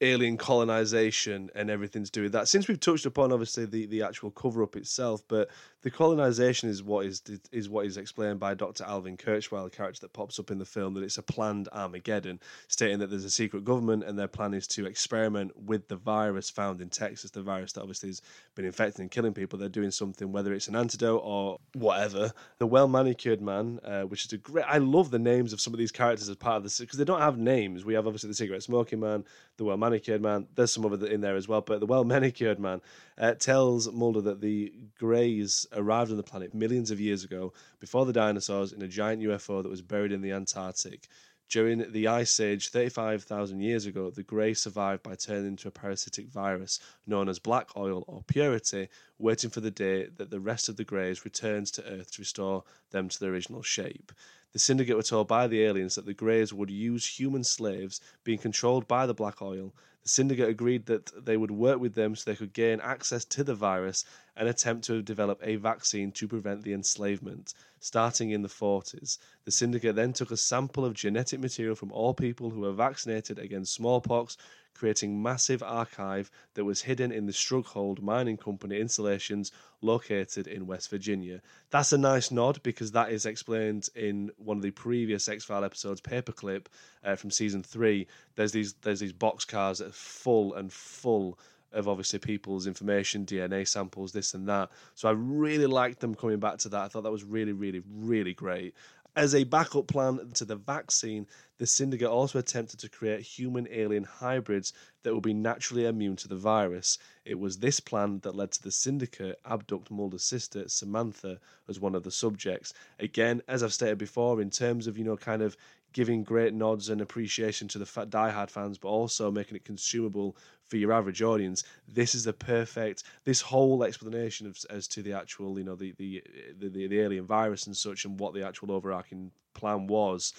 alien 0.00 0.36
colonization 0.36 1.50
and 1.54 1.70
everything 1.70 2.04
to 2.04 2.10
do 2.10 2.22
with 2.22 2.32
that. 2.32 2.48
Since 2.48 2.68
we've 2.68 2.80
touched 2.80 3.06
upon 3.06 3.32
obviously 3.32 3.66
the, 3.66 3.86
the 3.86 4.02
actual 4.02 4.30
cover 4.30 4.62
up 4.62 4.76
itself, 4.76 5.22
but 5.28 5.50
the 5.82 5.90
colonization 5.90 6.68
is 6.68 6.82
what 6.82 7.06
is 7.06 7.22
is 7.52 7.68
what 7.68 7.86
is 7.86 7.96
explained 7.96 8.40
by 8.40 8.54
Dr. 8.54 8.84
Alvin 8.84 9.16
Kurtzweil, 9.16 9.66
a 9.66 9.70
character 9.70 10.00
that 10.00 10.12
pops 10.12 10.38
up 10.40 10.50
in 10.50 10.58
the 10.58 10.64
film, 10.64 10.94
that 10.94 11.04
it's 11.04 11.18
a 11.18 11.22
planned 11.22 11.68
Armageddon, 11.72 12.40
stating 12.66 12.98
that 12.98 13.10
there's 13.10 13.24
a 13.24 13.30
secret 13.30 13.64
government 13.64 14.02
and 14.02 14.18
their 14.18 14.26
plan 14.26 14.54
is 14.54 14.66
to 14.68 14.86
experiment 14.86 15.52
with 15.56 15.86
the 15.86 15.94
virus 15.94 16.50
found 16.50 16.80
in 16.80 16.88
Texas, 16.88 17.30
the 17.30 17.42
virus 17.42 17.72
that 17.72 17.82
obviously 17.82 18.08
has 18.08 18.22
been 18.56 18.64
infecting 18.64 19.02
and 19.02 19.10
killing 19.10 19.32
people. 19.32 19.56
They're 19.56 19.68
doing 19.68 19.92
something, 19.92 20.32
whether 20.32 20.52
it's 20.52 20.66
an 20.66 20.74
antidote 20.74 21.22
or 21.22 21.58
whatever. 21.74 22.32
The 22.58 22.66
well 22.66 22.88
manicured 22.88 23.40
man, 23.40 23.78
uh, 23.84 24.02
which 24.02 24.24
is 24.24 24.32
a 24.32 24.38
great. 24.38 24.64
I 24.68 24.78
love 24.78 25.12
the 25.12 25.18
names 25.20 25.52
of 25.52 25.60
some 25.60 25.72
of 25.72 25.78
these 25.78 25.92
characters 25.92 26.28
as 26.28 26.36
part 26.36 26.56
of 26.56 26.62
this 26.64 26.80
because 26.80 26.98
they 26.98 27.04
don't 27.04 27.20
have 27.20 27.38
names. 27.38 27.84
We 27.84 27.94
have 27.94 28.06
obviously 28.06 28.28
the 28.28 28.34
cigarette 28.34 28.64
smoking 28.64 28.98
man, 28.98 29.24
the 29.58 29.64
well 29.64 29.76
manicured 29.76 30.22
man. 30.22 30.48
There's 30.56 30.72
some 30.72 30.84
other 30.84 31.06
in 31.06 31.20
there 31.20 31.36
as 31.36 31.46
well, 31.46 31.60
but 31.60 31.78
the 31.78 31.86
well 31.86 32.04
manicured 32.04 32.58
man 32.58 32.80
uh, 33.16 33.34
tells 33.34 33.90
Mulder 33.92 34.22
that 34.22 34.40
the 34.40 34.72
Greys 34.98 35.67
arrived 35.72 36.10
on 36.10 36.16
the 36.16 36.22
planet 36.22 36.54
millions 36.54 36.90
of 36.90 37.00
years 37.00 37.24
ago, 37.24 37.52
before 37.80 38.06
the 38.06 38.12
dinosaurs, 38.12 38.72
in 38.72 38.82
a 38.82 38.88
giant 38.88 39.22
UFO 39.22 39.62
that 39.62 39.68
was 39.68 39.82
buried 39.82 40.12
in 40.12 40.20
the 40.20 40.32
Antarctic. 40.32 41.08
During 41.48 41.92
the 41.92 42.08
Ice 42.08 42.40
Age, 42.40 42.68
35,000 42.68 43.60
years 43.60 43.86
ago, 43.86 44.10
the 44.10 44.22
Grey 44.22 44.52
survived 44.52 45.02
by 45.02 45.14
turning 45.14 45.46
into 45.46 45.68
a 45.68 45.70
parasitic 45.70 46.28
virus 46.28 46.78
known 47.06 47.26
as 47.28 47.38
black 47.38 47.74
oil 47.74 48.04
or 48.06 48.22
purity, 48.26 48.88
waiting 49.18 49.48
for 49.48 49.60
the 49.60 49.70
day 49.70 50.08
that 50.16 50.28
the 50.30 50.40
rest 50.40 50.68
of 50.68 50.76
the 50.76 50.84
Greys 50.84 51.24
returns 51.24 51.70
to 51.70 51.84
Earth 51.84 52.12
to 52.12 52.20
restore 52.20 52.64
them 52.90 53.08
to 53.08 53.18
their 53.18 53.32
original 53.32 53.62
shape. 53.62 54.12
The 54.58 54.64
Syndicate 54.64 54.96
were 54.96 55.04
told 55.04 55.28
by 55.28 55.46
the 55.46 55.62
aliens 55.62 55.94
that 55.94 56.04
the 56.04 56.12
Greys 56.12 56.52
would 56.52 56.68
use 56.68 57.06
human 57.06 57.44
slaves 57.44 58.00
being 58.24 58.40
controlled 58.40 58.88
by 58.88 59.06
the 59.06 59.14
black 59.14 59.40
oil. 59.40 59.72
The 60.02 60.08
Syndicate 60.08 60.48
agreed 60.48 60.86
that 60.86 61.24
they 61.24 61.36
would 61.36 61.52
work 61.52 61.78
with 61.78 61.94
them 61.94 62.16
so 62.16 62.28
they 62.28 62.36
could 62.36 62.52
gain 62.52 62.80
access 62.80 63.24
to 63.26 63.44
the 63.44 63.54
virus 63.54 64.04
and 64.34 64.48
attempt 64.48 64.84
to 64.86 65.00
develop 65.00 65.40
a 65.44 65.54
vaccine 65.54 66.10
to 66.10 66.26
prevent 66.26 66.64
the 66.64 66.72
enslavement. 66.72 67.54
Starting 67.78 68.32
in 68.32 68.42
the 68.42 68.48
40s, 68.48 69.18
the 69.44 69.52
Syndicate 69.52 69.94
then 69.94 70.12
took 70.12 70.32
a 70.32 70.36
sample 70.36 70.84
of 70.84 70.94
genetic 70.94 71.38
material 71.38 71.76
from 71.76 71.92
all 71.92 72.12
people 72.12 72.50
who 72.50 72.62
were 72.62 72.72
vaccinated 72.72 73.38
against 73.38 73.74
smallpox, 73.74 74.36
creating 74.78 75.20
massive 75.20 75.62
archive 75.62 76.30
that 76.54 76.64
was 76.64 76.82
hidden 76.82 77.10
in 77.10 77.26
the 77.26 77.32
Strughold 77.32 78.00
Mining 78.00 78.36
Company 78.36 78.78
installations 78.78 79.50
located 79.82 80.46
in 80.46 80.66
West 80.66 80.88
Virginia. 80.88 81.42
That's 81.70 81.92
a 81.92 81.98
nice 81.98 82.30
nod 82.30 82.62
because 82.62 82.92
that 82.92 83.10
is 83.10 83.26
explained 83.26 83.88
in 83.96 84.30
one 84.36 84.56
of 84.56 84.62
the 84.62 84.70
previous 84.70 85.28
X 85.28 85.44
File 85.44 85.64
episodes, 85.64 86.00
Paperclip, 86.00 86.66
uh, 87.04 87.16
from 87.16 87.30
season 87.30 87.62
three. 87.62 88.06
There's 88.36 88.52
these 88.52 88.74
there's 88.74 89.00
these 89.00 89.12
box 89.12 89.44
cars 89.44 89.78
that 89.78 89.88
are 89.88 89.92
full 89.92 90.54
and 90.54 90.72
full 90.72 91.38
of 91.72 91.88
obviously 91.88 92.18
people's 92.18 92.66
information, 92.66 93.26
DNA 93.26 93.66
samples, 93.66 94.12
this 94.12 94.34
and 94.34 94.48
that. 94.48 94.70
So 94.94 95.08
I 95.08 95.12
really 95.12 95.66
liked 95.66 96.00
them 96.00 96.14
coming 96.14 96.38
back 96.38 96.58
to 96.58 96.68
that. 96.70 96.80
I 96.80 96.88
thought 96.88 97.02
that 97.02 97.12
was 97.12 97.24
really, 97.24 97.52
really, 97.52 97.82
really 97.86 98.32
great. 98.32 98.74
As 99.18 99.34
a 99.34 99.42
backup 99.42 99.88
plan 99.88 100.30
to 100.34 100.44
the 100.44 100.54
vaccine, 100.54 101.26
the 101.58 101.66
Syndicate 101.66 102.06
also 102.06 102.38
attempted 102.38 102.78
to 102.78 102.88
create 102.88 103.20
human 103.22 103.66
alien 103.68 104.04
hybrids 104.04 104.72
that 105.02 105.12
would 105.12 105.24
be 105.24 105.34
naturally 105.34 105.86
immune 105.86 106.14
to 106.14 106.28
the 106.28 106.36
virus. 106.36 106.98
It 107.24 107.36
was 107.36 107.58
this 107.58 107.80
plan 107.80 108.20
that 108.20 108.36
led 108.36 108.52
to 108.52 108.62
the 108.62 108.70
Syndicate 108.70 109.40
abduct 109.44 109.90
Mulder's 109.90 110.22
sister, 110.22 110.68
Samantha, 110.68 111.40
as 111.68 111.80
one 111.80 111.96
of 111.96 112.04
the 112.04 112.12
subjects. 112.12 112.72
Again, 113.00 113.42
as 113.48 113.64
I've 113.64 113.72
stated 113.72 113.98
before, 113.98 114.40
in 114.40 114.50
terms 114.50 114.86
of, 114.86 114.96
you 114.96 115.02
know, 115.02 115.16
kind 115.16 115.42
of 115.42 115.56
giving 115.98 116.22
great 116.22 116.54
nods 116.54 116.90
and 116.90 117.00
appreciation 117.00 117.66
to 117.66 117.76
the 117.76 117.84
diehard 117.84 118.50
fans, 118.50 118.78
but 118.78 118.86
also 118.86 119.32
making 119.32 119.56
it 119.56 119.64
consumable 119.64 120.36
for 120.68 120.76
your 120.76 120.92
average 120.92 121.22
audience. 121.22 121.64
This 121.88 122.14
is 122.14 122.22
the 122.22 122.32
perfect. 122.32 123.02
This 123.24 123.40
whole 123.40 123.82
explanation 123.82 124.46
of, 124.46 124.56
as 124.70 124.86
to 124.94 125.02
the 125.02 125.12
actual, 125.12 125.58
you 125.58 125.64
know, 125.64 125.74
the, 125.74 125.92
the 125.98 126.22
the 126.60 126.86
the 126.86 127.00
alien 127.00 127.26
virus 127.26 127.66
and 127.66 127.76
such, 127.76 128.04
and 128.04 128.16
what 128.20 128.32
the 128.32 128.46
actual 128.46 128.70
overarching 128.70 129.32
plan 129.54 129.88
was. 129.88 130.34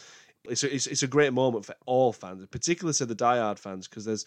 It's 0.46 0.64
a, 0.64 0.74
it's, 0.74 0.88
it's 0.88 1.04
a 1.04 1.08
great 1.08 1.34
moment 1.34 1.66
for 1.66 1.76
all 1.86 2.14
fans, 2.14 2.46
particularly 2.50 2.94
to 2.94 3.06
the 3.06 3.14
diehard 3.14 3.60
fans, 3.60 3.86
because 3.86 4.06
there's 4.06 4.26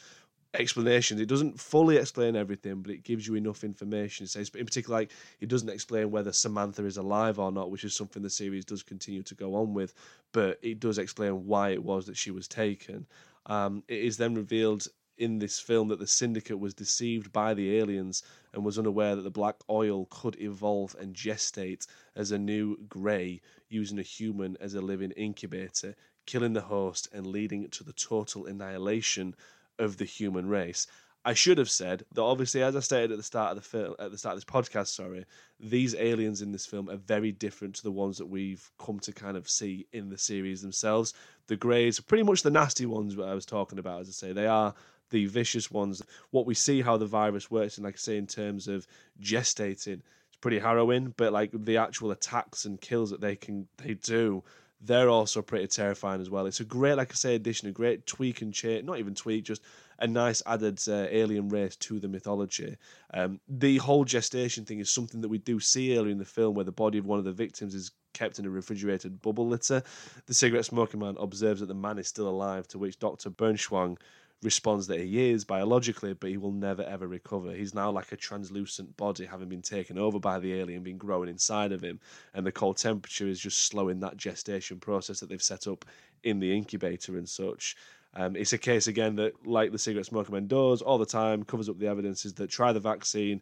explanations. 0.55 1.21
It 1.21 1.29
doesn't 1.29 1.59
fully 1.59 1.97
explain 1.97 2.37
everything, 2.37 2.83
but 2.83 2.91
it 2.93 3.05
gives 3.05 3.27
you 3.27 3.35
enough 3.35 3.65
information. 3.65 4.25
It 4.25 4.31
says, 4.31 4.51
in 4.55 4.67
particular, 4.67 5.01
like 5.01 5.13
it 5.41 5.49
doesn't 5.49 5.69
explain 5.69 6.11
whether 6.11 6.33
Samantha 6.33 6.85
is 6.85 6.99
alive 6.99 7.39
or 7.39 7.51
not, 7.51 7.71
which 7.71 7.85
is 7.85 7.95
something 7.95 8.23
the 8.23 8.31
series 8.31 8.65
does 8.65 8.83
continue 8.83 9.23
to 9.23 9.35
go 9.35 9.55
on 9.55 9.75
with. 9.75 9.95
But 10.33 10.59
it 10.63 10.81
does 10.81 10.99
explain 10.99 11.47
why 11.47 11.71
it 11.71 11.83
was 11.83 12.07
that 12.07 12.17
she 12.17 12.31
was 12.31 12.49
taken. 12.49 13.07
Um, 13.47 13.83
it 13.89 14.01
is 14.01 14.17
then 14.17 14.35
revealed 14.35 14.87
in 15.19 15.39
this 15.39 15.59
film 15.59 15.89
that 15.89 15.99
the 15.99 16.07
syndicate 16.07 16.59
was 16.59 16.75
deceived 16.75 17.33
by 17.33 17.55
the 17.55 17.79
aliens 17.79 18.23
and 18.53 18.65
was 18.65 18.79
unaware 18.79 19.15
that 19.15 19.23
the 19.23 19.31
black 19.31 19.57
oil 19.71 20.07
could 20.11 20.41
evolve 20.41 20.97
and 20.99 21.15
gestate 21.15 21.87
as 22.17 22.31
a 22.31 22.39
new 22.39 22.77
grey 22.89 23.41
using 23.69 23.99
a 23.99 24.03
human 24.03 24.57
as 24.61 24.75
a 24.75 24.81
living 24.81 25.11
incubator 25.13 25.95
killing 26.27 26.53
the 26.53 26.61
host 26.61 27.09
and 27.13 27.27
leading 27.27 27.69
to 27.69 27.85
the 27.85 27.93
total 27.93 28.47
annihilation 28.47 29.35
of 29.79 29.97
the 29.97 30.05
human 30.05 30.47
race. 30.49 30.87
I 31.25 31.35
should 31.35 31.59
have 31.59 31.71
said 31.71 32.05
that 32.13 32.23
obviously, 32.23 32.63
as 32.63 32.75
I 32.75 32.81
stated 32.81 33.13
at 33.13 33.17
the 33.17 33.23
start 33.23 33.57
of 33.57 33.63
the 33.63 33.69
film, 33.69 33.95
at 34.01 34.11
the 34.11 34.19
start 34.19 34.35
of 34.35 34.39
this 34.39 34.53
podcast, 34.53 34.89
sorry, 34.89 35.25
these 35.61 35.95
aliens 35.95 36.43
in 36.43 36.51
this 36.51 36.67
film 36.67 36.91
are 36.91 36.97
very 36.97 37.31
different 37.31 37.77
to 37.77 37.83
the 37.85 37.93
ones 37.93 38.19
that 38.19 38.27
we've 38.27 38.69
come 38.79 38.99
to 39.01 39.13
kind 39.13 39.37
of 39.37 39.49
see 39.49 39.87
in 39.93 40.09
the 40.09 40.19
series 40.19 40.63
themselves. 40.63 41.15
The 41.47 41.57
Greys 41.57 42.01
are 42.01 42.05
pretty 42.05 42.25
much 42.25 42.43
the 42.43 42.51
nasty 42.51 42.87
ones 42.87 43.15
that 43.15 43.29
I 43.29 43.35
was 43.35 43.47
talking 43.47 43.79
about, 43.79 44.01
as 44.01 44.09
I 44.09 44.13
say. 44.13 44.33
They 44.33 44.49
are 44.49 44.75
the 45.11 45.27
vicious 45.27 45.71
ones. 45.71 46.03
What 46.31 46.47
we 46.47 46.55
see 46.55 46.83
how 46.83 46.97
the 46.97 47.07
virus 47.07 47.51
works, 47.51 47.77
and 47.77 47.85
like 47.85 47.95
I 47.95 47.99
say, 47.99 48.17
in 48.17 48.27
terms 48.27 48.67
of 48.67 48.87
gestating, 49.21 50.01
it's 50.29 50.37
pretty 50.41 50.59
harrowing. 50.59 51.15
But 51.17 51.33
like 51.33 51.51
the 51.53 51.77
actual 51.77 52.11
attacks 52.11 52.65
and 52.65 52.81
kills 52.81 53.11
that 53.11 53.21
they 53.21 53.37
can 53.37 53.69
they 53.77 53.95
do, 53.95 54.43
they're 54.85 55.09
also 55.09 55.43
pretty 55.43 55.69
terrifying 55.69 56.21
as 56.21 56.29
well. 56.29 56.47
It's 56.47 56.61
a 56.61 56.65
great, 56.65 56.97
like 56.97 57.13
I 57.13 57.15
say, 57.15 57.35
addition, 57.37 57.69
a 57.69 57.73
great 57.73 58.07
tweak 58.07 58.43
and 58.43 58.53
change, 58.53 58.85
not 58.85 58.99
even 58.99 59.15
tweak, 59.15 59.45
just 59.45 59.63
a 60.01 60.07
nice 60.07 60.43
added 60.47 60.81
uh, 60.89 61.07
alien 61.11 61.49
race 61.49 61.77
to 61.77 62.01
the 62.01 62.09
mythology. 62.09 62.77
Um, 63.15 63.41
the 63.49 63.79
whole 63.79 64.05
gestation 64.05 64.65
thing 64.65 64.81
is 64.81 64.91
something 64.91 65.21
that 65.21 65.29
we 65.29 65.39
do 65.39 65.61
see 65.61 65.97
earlier 65.97 66.11
in 66.11 66.19
the 66.19 66.25
film 66.25 66.55
where 66.55 66.65
the 66.65 66.73
body 66.73 66.99
of 66.99 67.07
one 67.07 67.21
of 67.21 67.25
the 67.25 67.33
victims 67.33 67.75
is 67.75 67.93
kept 68.13 68.41
in 68.41 68.45
a 68.45 68.51
refrigerated 68.51 69.23
bubble 69.23 69.47
litter. 69.47 69.83
The 70.27 70.35
cigarette 70.35 70.65
smoking 70.65 71.01
man 71.01 71.17
observes 71.19 71.61
that 71.61 71.67
the 71.67 71.75
man 71.75 71.99
is 71.99 72.09
still 72.09 72.29
alive, 72.29 72.67
to 72.69 72.79
which 72.79 72.99
Dr. 72.99 73.31
Bronschweig 73.31 73.99
responds 74.43 74.87
that 74.89 75.01
he 75.01 75.31
is 75.31 75.45
biologically, 75.45 76.15
but 76.15 76.31
he 76.31 76.37
will 76.37 76.53
never 76.53 76.83
ever 76.83 77.07
recover. 77.07 77.53
He's 77.53 77.75
now 77.75 77.91
like 77.91 78.13
a 78.13 78.17
translucent 78.17 78.97
body, 78.97 79.25
having 79.25 79.49
been 79.49 79.63
taken 79.63 79.99
over 79.99 80.19
by 80.19 80.39
the 80.39 80.55
alien, 80.55 80.83
being 80.83 80.99
growing 80.99 81.29
inside 81.29 81.73
of 81.73 81.83
him, 81.83 82.01
and 82.35 82.47
the 82.47 82.53
cold 82.53 82.77
temperature 82.77 83.29
is 83.29 83.41
just 83.41 83.67
slowing 83.67 84.01
that 84.01 84.17
gestation 84.17 84.81
process 84.81 85.21
that 85.21 85.29
they've 85.29 85.43
set 85.43 85.67
up 85.67 85.85
in 86.25 86.39
the 86.39 86.57
incubator 86.57 87.17
and 87.17 87.29
such. 87.29 87.77
Um, 88.15 88.37
it's 88.37 88.53
a 88.53 88.59
case 88.59 88.89
again 88.89 89.17
that, 89.17 89.47
like 89.47 89.73
the 89.73 89.79
cigarette 89.79 90.07
smoker 90.07 90.33
man 90.33 90.47
does 90.47 90.83
all 90.83 90.99
the 90.99 91.07
time, 91.07 91.45
covers 91.45 91.69
up 91.69 91.79
the 91.79 91.87
evidence 91.87 92.25
is 92.25 92.35
that 92.35 92.51
try 92.51 92.73
the 92.73 92.81
vaccine. 92.81 93.41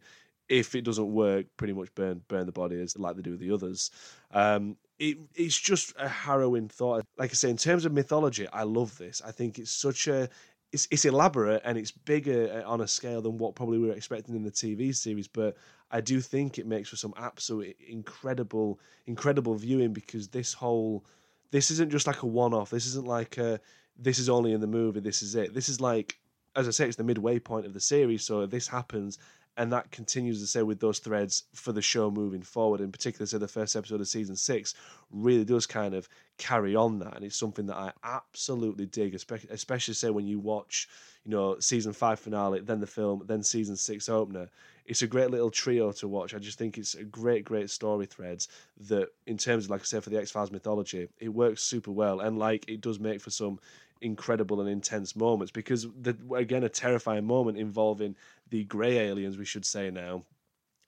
If 0.48 0.74
it 0.74 0.82
doesn't 0.82 1.12
work, 1.12 1.46
pretty 1.56 1.72
much 1.72 1.94
burn 1.94 2.22
burn 2.26 2.46
the 2.46 2.52
body 2.52 2.80
as 2.80 2.98
like 2.98 3.16
they 3.16 3.22
do 3.22 3.32
with 3.32 3.40
the 3.40 3.52
others. 3.52 3.90
Um, 4.32 4.76
it, 4.98 5.16
it's 5.34 5.58
just 5.58 5.94
a 5.98 6.08
harrowing 6.08 6.68
thought. 6.68 7.04
Like 7.16 7.30
I 7.30 7.34
say, 7.34 7.50
in 7.50 7.56
terms 7.56 7.84
of 7.84 7.92
mythology, 7.92 8.46
I 8.48 8.64
love 8.64 8.96
this. 8.98 9.22
I 9.24 9.30
think 9.32 9.58
it's 9.58 9.70
such 9.70 10.08
a 10.08 10.28
it's 10.72 10.86
it's 10.90 11.04
elaborate 11.04 11.62
and 11.64 11.76
it's 11.76 11.90
bigger 11.90 12.62
uh, 12.64 12.68
on 12.68 12.80
a 12.80 12.88
scale 12.88 13.20
than 13.20 13.38
what 13.38 13.54
probably 13.54 13.78
we 13.78 13.88
were 13.88 13.94
expecting 13.94 14.34
in 14.34 14.42
the 14.42 14.50
TV 14.50 14.94
series, 14.94 15.26
but 15.28 15.56
I 15.90 16.00
do 16.00 16.20
think 16.20 16.58
it 16.58 16.66
makes 16.66 16.88
for 16.88 16.96
some 16.96 17.14
absolute 17.16 17.76
incredible 17.88 18.78
incredible 19.06 19.54
viewing 19.54 19.92
because 19.92 20.28
this 20.28 20.52
whole 20.52 21.04
this 21.50 21.70
isn't 21.72 21.90
just 21.90 22.06
like 22.06 22.22
a 22.22 22.26
one 22.26 22.54
off. 22.54 22.70
This 22.70 22.86
isn't 22.86 23.06
like 23.06 23.38
a 23.38 23.60
this 23.98 24.18
is 24.18 24.28
only 24.28 24.52
in 24.52 24.60
the 24.60 24.66
movie. 24.66 25.00
This 25.00 25.22
is 25.22 25.34
it. 25.34 25.54
This 25.54 25.68
is 25.68 25.80
like 25.80 26.18
as 26.56 26.66
I 26.66 26.72
say, 26.72 26.86
it's 26.86 26.96
the 26.96 27.04
midway 27.04 27.38
point 27.38 27.66
of 27.66 27.74
the 27.74 27.80
series. 27.80 28.24
So 28.24 28.46
this 28.46 28.66
happens 28.66 29.18
and 29.60 29.70
that 29.74 29.90
continues 29.90 30.40
to 30.40 30.46
say 30.46 30.62
with 30.62 30.80
those 30.80 31.00
threads 31.00 31.44
for 31.52 31.72
the 31.72 31.82
show 31.82 32.10
moving 32.10 32.40
forward. 32.40 32.80
In 32.80 32.90
particular, 32.90 33.26
so 33.26 33.36
the 33.36 33.46
first 33.46 33.76
episode 33.76 34.00
of 34.00 34.08
season 34.08 34.34
six 34.34 34.72
really 35.10 35.44
does 35.44 35.66
kind 35.66 35.92
of 35.92 36.08
carry 36.38 36.74
on 36.74 36.98
that, 37.00 37.14
and 37.14 37.26
it's 37.26 37.36
something 37.36 37.66
that 37.66 37.76
I 37.76 37.92
absolutely 38.02 38.86
dig, 38.86 39.14
especially, 39.14 39.50
especially 39.50 39.92
say 39.92 40.08
when 40.08 40.26
you 40.26 40.38
watch, 40.38 40.88
you 41.26 41.30
know, 41.30 41.60
season 41.60 41.92
five 41.92 42.18
finale, 42.18 42.60
then 42.60 42.80
the 42.80 42.86
film, 42.86 43.22
then 43.26 43.42
season 43.42 43.76
six 43.76 44.08
opener. 44.08 44.48
It's 44.86 45.02
a 45.02 45.06
great 45.06 45.30
little 45.30 45.50
trio 45.50 45.92
to 45.92 46.08
watch. 46.08 46.32
I 46.32 46.38
just 46.38 46.56
think 46.56 46.78
it's 46.78 46.94
a 46.94 47.04
great, 47.04 47.44
great 47.44 47.68
story 47.68 48.06
threads 48.06 48.48
that, 48.88 49.10
in 49.26 49.36
terms 49.36 49.66
of, 49.66 49.70
like 49.70 49.82
I 49.82 49.84
said, 49.84 50.02
for 50.02 50.08
the 50.08 50.18
X 50.18 50.30
Files 50.30 50.50
mythology, 50.50 51.06
it 51.18 51.28
works 51.28 51.62
super 51.62 51.90
well, 51.90 52.20
and 52.20 52.38
like 52.38 52.66
it 52.66 52.80
does 52.80 52.98
make 52.98 53.20
for 53.20 53.30
some 53.30 53.60
incredible 54.02 54.60
and 54.60 54.68
intense 54.68 55.14
moments 55.14 55.50
because 55.50 55.86
the, 56.00 56.16
again 56.34 56.64
a 56.64 56.68
terrifying 56.68 57.26
moment 57.26 57.58
involving 57.58 58.16
the 58.48 58.64
grey 58.64 58.98
aliens 58.98 59.36
we 59.36 59.44
should 59.44 59.64
say 59.64 59.90
now. 59.90 60.22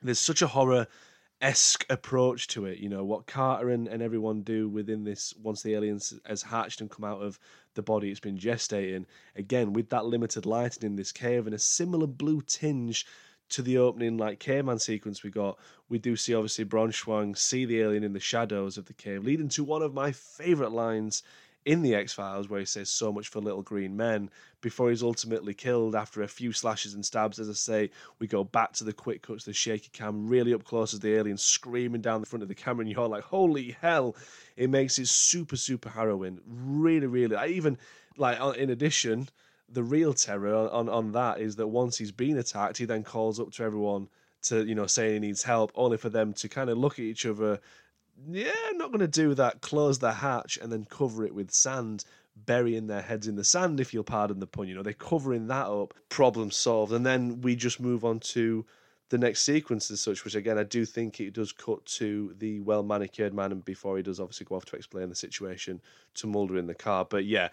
There's 0.03 0.19
such 0.19 0.43
a 0.43 0.47
horror 0.47 0.87
esque 1.41 1.85
approach 1.91 2.47
to 2.47 2.67
it 2.67 2.79
you 2.79 2.89
know 2.89 3.05
what 3.05 3.27
carter 3.27 3.71
and, 3.71 3.89
and 3.89 4.01
everyone 4.01 4.43
do 4.43 4.69
within 4.69 5.03
this 5.03 5.35
once 5.43 5.61
the 5.63 5.75
aliens 5.75 6.15
has 6.25 6.41
hatched 6.41 6.81
and 6.81 6.89
come 6.89 7.05
out 7.05 7.21
of 7.21 7.37
the 7.75 7.83
body 7.83 8.11
it's 8.11 8.21
been 8.21 8.39
gestating. 8.39 9.05
Again 9.37 9.73
with 9.73 9.89
that 9.91 10.07
limited 10.07 10.47
lighting 10.47 10.85
in 10.85 10.97
this 10.97 11.13
cave 11.13 11.47
and 11.47 11.55
a 11.55 11.59
similar 11.59 12.07
blue 12.07 12.43
tinge 12.43 13.07
to 13.53 13.63
the 13.63 13.77
opening 13.77 14.17
like 14.17 14.39
caveman 14.39 14.79
sequence 14.79 15.23
we 15.23 15.31
got, 15.31 15.59
we 15.89 15.99
do 15.99 16.17
see 16.17 16.35
obviously 16.35 16.65
Bronschweig 16.65 17.37
see 17.37 17.67
the 17.67 17.81
alien 17.81 18.03
in 18.03 18.15
the 18.15 18.21
shadows 18.21 18.79
of 18.79 18.87
the 18.87 18.95
cave, 18.95 19.25
leading 19.25 19.51
to 19.51 19.63
one 19.63 19.83
of 19.83 19.93
my 19.93 20.11
favourite 20.11 20.73
lines 20.73 21.23
in 21.65 21.83
the 21.83 21.95
X 21.95 22.13
Files, 22.13 22.49
where 22.49 22.61
he 22.61 22.67
says 22.67 22.91
so 22.91 23.13
much 23.13 23.29
for 23.29 23.41
little 23.41 23.63
green 23.63 23.97
men, 23.97 24.31
before 24.61 24.91
he's 24.91 25.03
ultimately 25.03 25.55
killed 25.55 25.95
after 25.95 26.23
a 26.23 26.29
few 26.29 26.53
slashes 26.53 26.95
and 26.95 27.05
stabs. 27.05 27.39
As 27.39 27.49
I 27.49 27.53
say, 27.53 27.91
we 28.19 28.27
go 28.27 28.45
back 28.45 28.73
to 28.75 28.85
the 28.85 28.93
quick 28.93 29.23
cuts, 29.23 29.45
the 29.45 29.53
shaky 29.53 29.91
cam, 29.93 30.29
really 30.29 30.55
up 30.55 30.65
close 30.65 30.93
as 30.95 31.01
the 31.01 31.15
alien 31.15 31.37
screaming 31.37 32.01
down 32.01 32.21
the 32.21 32.27
front 32.27 32.43
of 32.43 32.49
the 32.49 32.55
camera, 32.55 32.83
and 32.83 32.91
you're 32.91 33.09
like, 33.09 33.25
holy 33.25 33.77
hell! 33.81 34.17
It 34.57 34.71
makes 34.71 34.99
it 34.99 35.09
super, 35.09 35.57
super 35.57 35.89
harrowing. 35.89 36.41
Really, 36.47 37.07
really. 37.07 37.37
I 37.37 37.47
even, 37.49 37.79
like, 38.17 38.39
in 38.57 38.71
addition, 38.71 39.29
the 39.69 39.83
real 39.83 40.13
terror 40.13 40.69
on, 40.71 40.89
on 40.89 41.13
that 41.13 41.41
is 41.41 41.57
that 41.57 41.69
once 41.69 41.97
he's 41.97 42.13
been 42.13 42.39
attacked, 42.39 42.77
he 42.79 42.85
then 42.85 43.03
calls 43.05 43.41
up 43.41 43.51
to 43.53 43.63
everyone 43.65 44.09
to, 44.43 44.65
you 44.65 44.75
know, 44.75 44.87
say 44.87 45.15
he 45.15 45.19
needs 45.19 45.45
help, 45.45 45.73
only 45.75 45.97
for 45.97 46.09
them 46.09 46.33
to 46.35 46.49
kind 46.49 46.69
of 46.69 46.77
look 46.77 46.95
at 46.95 47.05
each 47.05 47.25
other 47.25 47.61
yeah, 48.31 48.53
not 48.75 48.91
going 48.91 49.01
to 49.01 49.09
do 49.09 49.35
that. 49.35 49.61
Close 49.61 49.99
the 49.99 50.13
hatch 50.13 50.59
and 50.61 50.73
then 50.73 50.85
cover 50.85 51.25
it 51.25 51.35
with 51.35 51.51
sand, 51.51 52.05
burying 52.37 52.87
their 52.87 53.03
heads 53.03 53.27
in 53.27 53.37
the 53.37 53.45
sand, 53.45 53.81
if 53.81 53.93
you'll 53.93 54.05
pardon 54.05 54.41
the 54.41 54.47
pun. 54.47 54.69
You 54.69 54.75
know, 54.75 54.83
they're 54.83 54.93
covering 54.93 55.49
that 55.49 55.67
up, 55.67 55.95
problem 56.09 56.51
solved. 56.51 56.93
And 56.93 57.05
then 57.05 57.41
we 57.41 57.57
just 57.57 57.81
move 57.81 58.05
on 58.05 58.21
to 58.21 58.65
the 59.13 59.19
next 59.19 59.43
sequence 59.43 59.91
as 59.91 60.01
such, 60.01 60.25
which 60.25 60.35
again 60.35 60.57
I 60.57 60.63
do 60.63 60.87
think 60.87 61.21
it 61.21 61.35
does 61.35 61.53
cut 61.53 61.85
to 61.85 62.35
the 62.39 62.61
well 62.61 62.83
manicured 62.83 63.35
man, 63.35 63.53
and 63.53 63.65
before 63.65 63.99
he 63.99 64.03
does 64.03 64.19
obviously 64.19 64.47
go 64.47 64.57
off 64.57 64.65
to 64.67 64.77
explain 64.77 65.11
the 65.11 65.15
situation 65.15 65.83
to 66.15 66.27
Mulder 66.27 66.57
in 66.57 66.67
the 66.67 66.75
car. 66.75 67.07
But 67.09 67.27
yeah, 67.27 67.49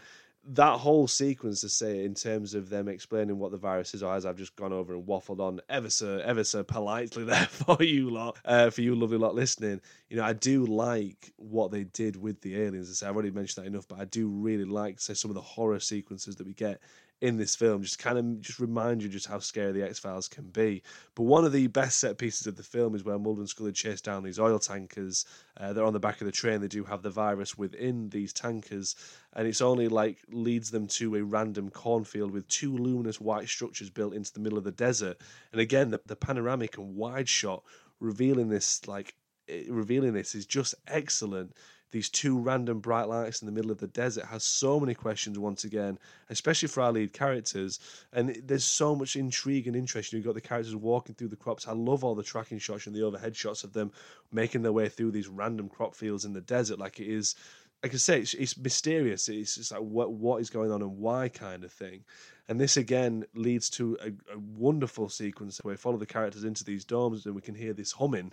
that 0.51 0.79
whole 0.79 1.07
sequence 1.07 1.61
to 1.61 1.69
say 1.69 2.03
in 2.03 2.13
terms 2.13 2.53
of 2.53 2.69
them 2.69 2.87
explaining 2.87 3.37
what 3.37 3.51
the 3.51 3.57
virus 3.57 3.93
is, 3.93 4.01
or 4.01 4.13
as 4.13 4.25
I've 4.25 4.37
just 4.37 4.55
gone 4.55 4.73
over 4.73 4.95
and 4.95 5.05
waffled 5.05 5.39
on 5.39 5.59
ever 5.69 5.89
so 5.89 6.17
ever 6.23 6.43
so 6.43 6.63
politely 6.63 7.23
there 7.25 7.45
for 7.45 7.81
you 7.83 8.09
lot, 8.09 8.37
uh, 8.45 8.69
for 8.69 8.81
you 8.81 8.95
lovely 8.95 9.17
lot 9.17 9.35
listening. 9.35 9.81
You 10.09 10.17
know, 10.17 10.23
I 10.23 10.33
do 10.33 10.65
like 10.65 11.31
what 11.35 11.71
they 11.71 11.83
did 11.83 12.15
with 12.15 12.41
the 12.41 12.61
aliens. 12.61 13.03
I've 13.03 13.13
already 13.13 13.31
mentioned 13.31 13.63
that 13.63 13.69
enough, 13.69 13.87
but 13.87 13.99
I 13.99 14.05
do 14.05 14.27
really 14.27 14.65
like 14.65 14.99
say 14.99 15.13
some 15.13 15.29
of 15.29 15.35
the 15.35 15.41
horror 15.41 15.79
sequences 15.79 16.35
that 16.37 16.47
we 16.47 16.53
get 16.53 16.81
in 17.21 17.35
this 17.35 17.55
film 17.55 17.81
just 17.81 17.99
kind 17.99 18.17
of 18.17 18.41
just 18.41 18.59
remind 18.59 19.03
you 19.03 19.09
just 19.09 19.27
how 19.27 19.39
scary 19.39 19.73
the 19.73 19.83
X 19.83 19.99
Files 19.99 20.27
can 20.27 20.45
be. 20.45 20.81
But 21.15 21.23
one 21.23 21.43
of 21.43 21.51
the 21.51 21.67
best 21.67 21.99
set 21.99 22.17
pieces 22.17 22.47
of 22.47 22.55
the 22.55 22.63
film 22.63 22.95
is 22.95 23.03
where 23.03 23.19
Mulder 23.19 23.41
and 23.41 23.49
Scully 23.49 23.73
chase 23.73 23.99
down 23.99 24.23
these 24.23 24.39
oil 24.39 24.59
tankers. 24.59 25.25
Uh, 25.57 25.73
they're 25.73 25.85
on 25.85 25.93
the 25.93 25.99
back 25.99 26.21
of 26.21 26.25
the 26.25 26.31
train. 26.31 26.61
They 26.61 26.67
do 26.67 26.85
have 26.85 27.01
the 27.01 27.09
virus 27.09 27.57
within 27.57 28.09
these 28.09 28.31
tankers, 28.31 28.95
and 29.33 29.47
it's 29.47 29.61
only 29.61 29.89
like 29.89 30.19
leads 30.29 30.71
them 30.71 30.87
to 30.87 31.15
a 31.15 31.23
random 31.23 31.69
cornfield 31.69 32.31
with 32.31 32.47
two 32.47 32.75
luminous 32.77 33.19
white 33.19 33.49
structures 33.49 33.89
built 33.89 34.13
into 34.13 34.31
the 34.33 34.39
middle 34.39 34.57
of 34.57 34.63
the 34.63 34.71
desert. 34.71 35.17
And 35.51 35.59
again, 35.59 35.91
the, 35.91 35.99
the 36.05 36.15
panoramic 36.15 36.77
and 36.77 36.95
wide 36.95 37.27
shot 37.27 37.63
revealing 37.99 38.47
this 38.47 38.87
like 38.87 39.15
eh, 39.49 39.63
revealing 39.67 40.13
this 40.13 40.35
is 40.35 40.45
just 40.45 40.75
excellent 40.87 41.53
these 41.91 42.09
two 42.09 42.37
random 42.37 42.79
bright 42.79 43.07
lights 43.07 43.41
in 43.41 43.47
the 43.47 43.51
middle 43.51 43.71
of 43.71 43.79
the 43.79 43.87
desert 43.87 44.25
has 44.25 44.43
so 44.43 44.79
many 44.79 44.93
questions 44.93 45.39
once 45.39 45.63
again, 45.63 45.97
especially 46.29 46.67
for 46.67 46.81
our 46.81 46.91
lead 46.91 47.13
characters. 47.13 47.79
And 48.13 48.41
there's 48.45 48.63
so 48.63 48.95
much 48.95 49.15
intrigue 49.15 49.67
and 49.67 49.75
interest. 49.75 50.13
You've 50.13 50.25
got 50.25 50.35
the 50.35 50.41
characters 50.41 50.75
walking 50.75 51.15
through 51.15 51.29
the 51.29 51.35
crops. 51.35 51.67
I 51.67 51.71
love 51.71 52.03
all 52.03 52.15
the 52.15 52.23
tracking 52.23 52.59
shots 52.59 52.85
and 52.85 52.95
the 52.95 53.03
overhead 53.03 53.35
shots 53.35 53.63
of 53.63 53.73
them 53.73 53.91
making 54.31 54.61
their 54.61 54.73
way 54.73 54.87
through 54.87 55.11
these 55.11 55.27
random 55.27 55.67
crop 55.67 55.95
fields 55.95 56.25
in 56.25 56.33
the 56.33 56.41
desert. 56.41 56.77
Like 56.77 56.99
it 56.99 57.07
is, 57.07 57.35
like 57.81 57.93
I 57.93 57.97
say, 57.97 58.19
it's, 58.19 58.35
it's 58.35 58.57
mysterious. 58.57 59.27
It's 59.27 59.55
just 59.55 59.71
like 59.71 59.81
what 59.81 60.11
what 60.11 60.41
is 60.41 60.49
going 60.49 60.71
on 60.71 60.81
and 60.81 60.97
why 60.99 61.29
kind 61.29 61.63
of 61.63 61.71
thing. 61.71 62.03
And 62.47 62.59
this 62.59 62.77
again 62.77 63.25
leads 63.35 63.69
to 63.71 63.97
a, 64.01 64.07
a 64.33 64.37
wonderful 64.37 65.09
sequence 65.09 65.59
where 65.63 65.73
we 65.73 65.77
follow 65.77 65.97
the 65.97 66.05
characters 66.05 66.43
into 66.43 66.63
these 66.63 66.83
domes 66.85 67.25
and 67.25 67.35
we 67.35 67.41
can 67.41 67.55
hear 67.55 67.73
this 67.73 67.91
humming 67.91 68.31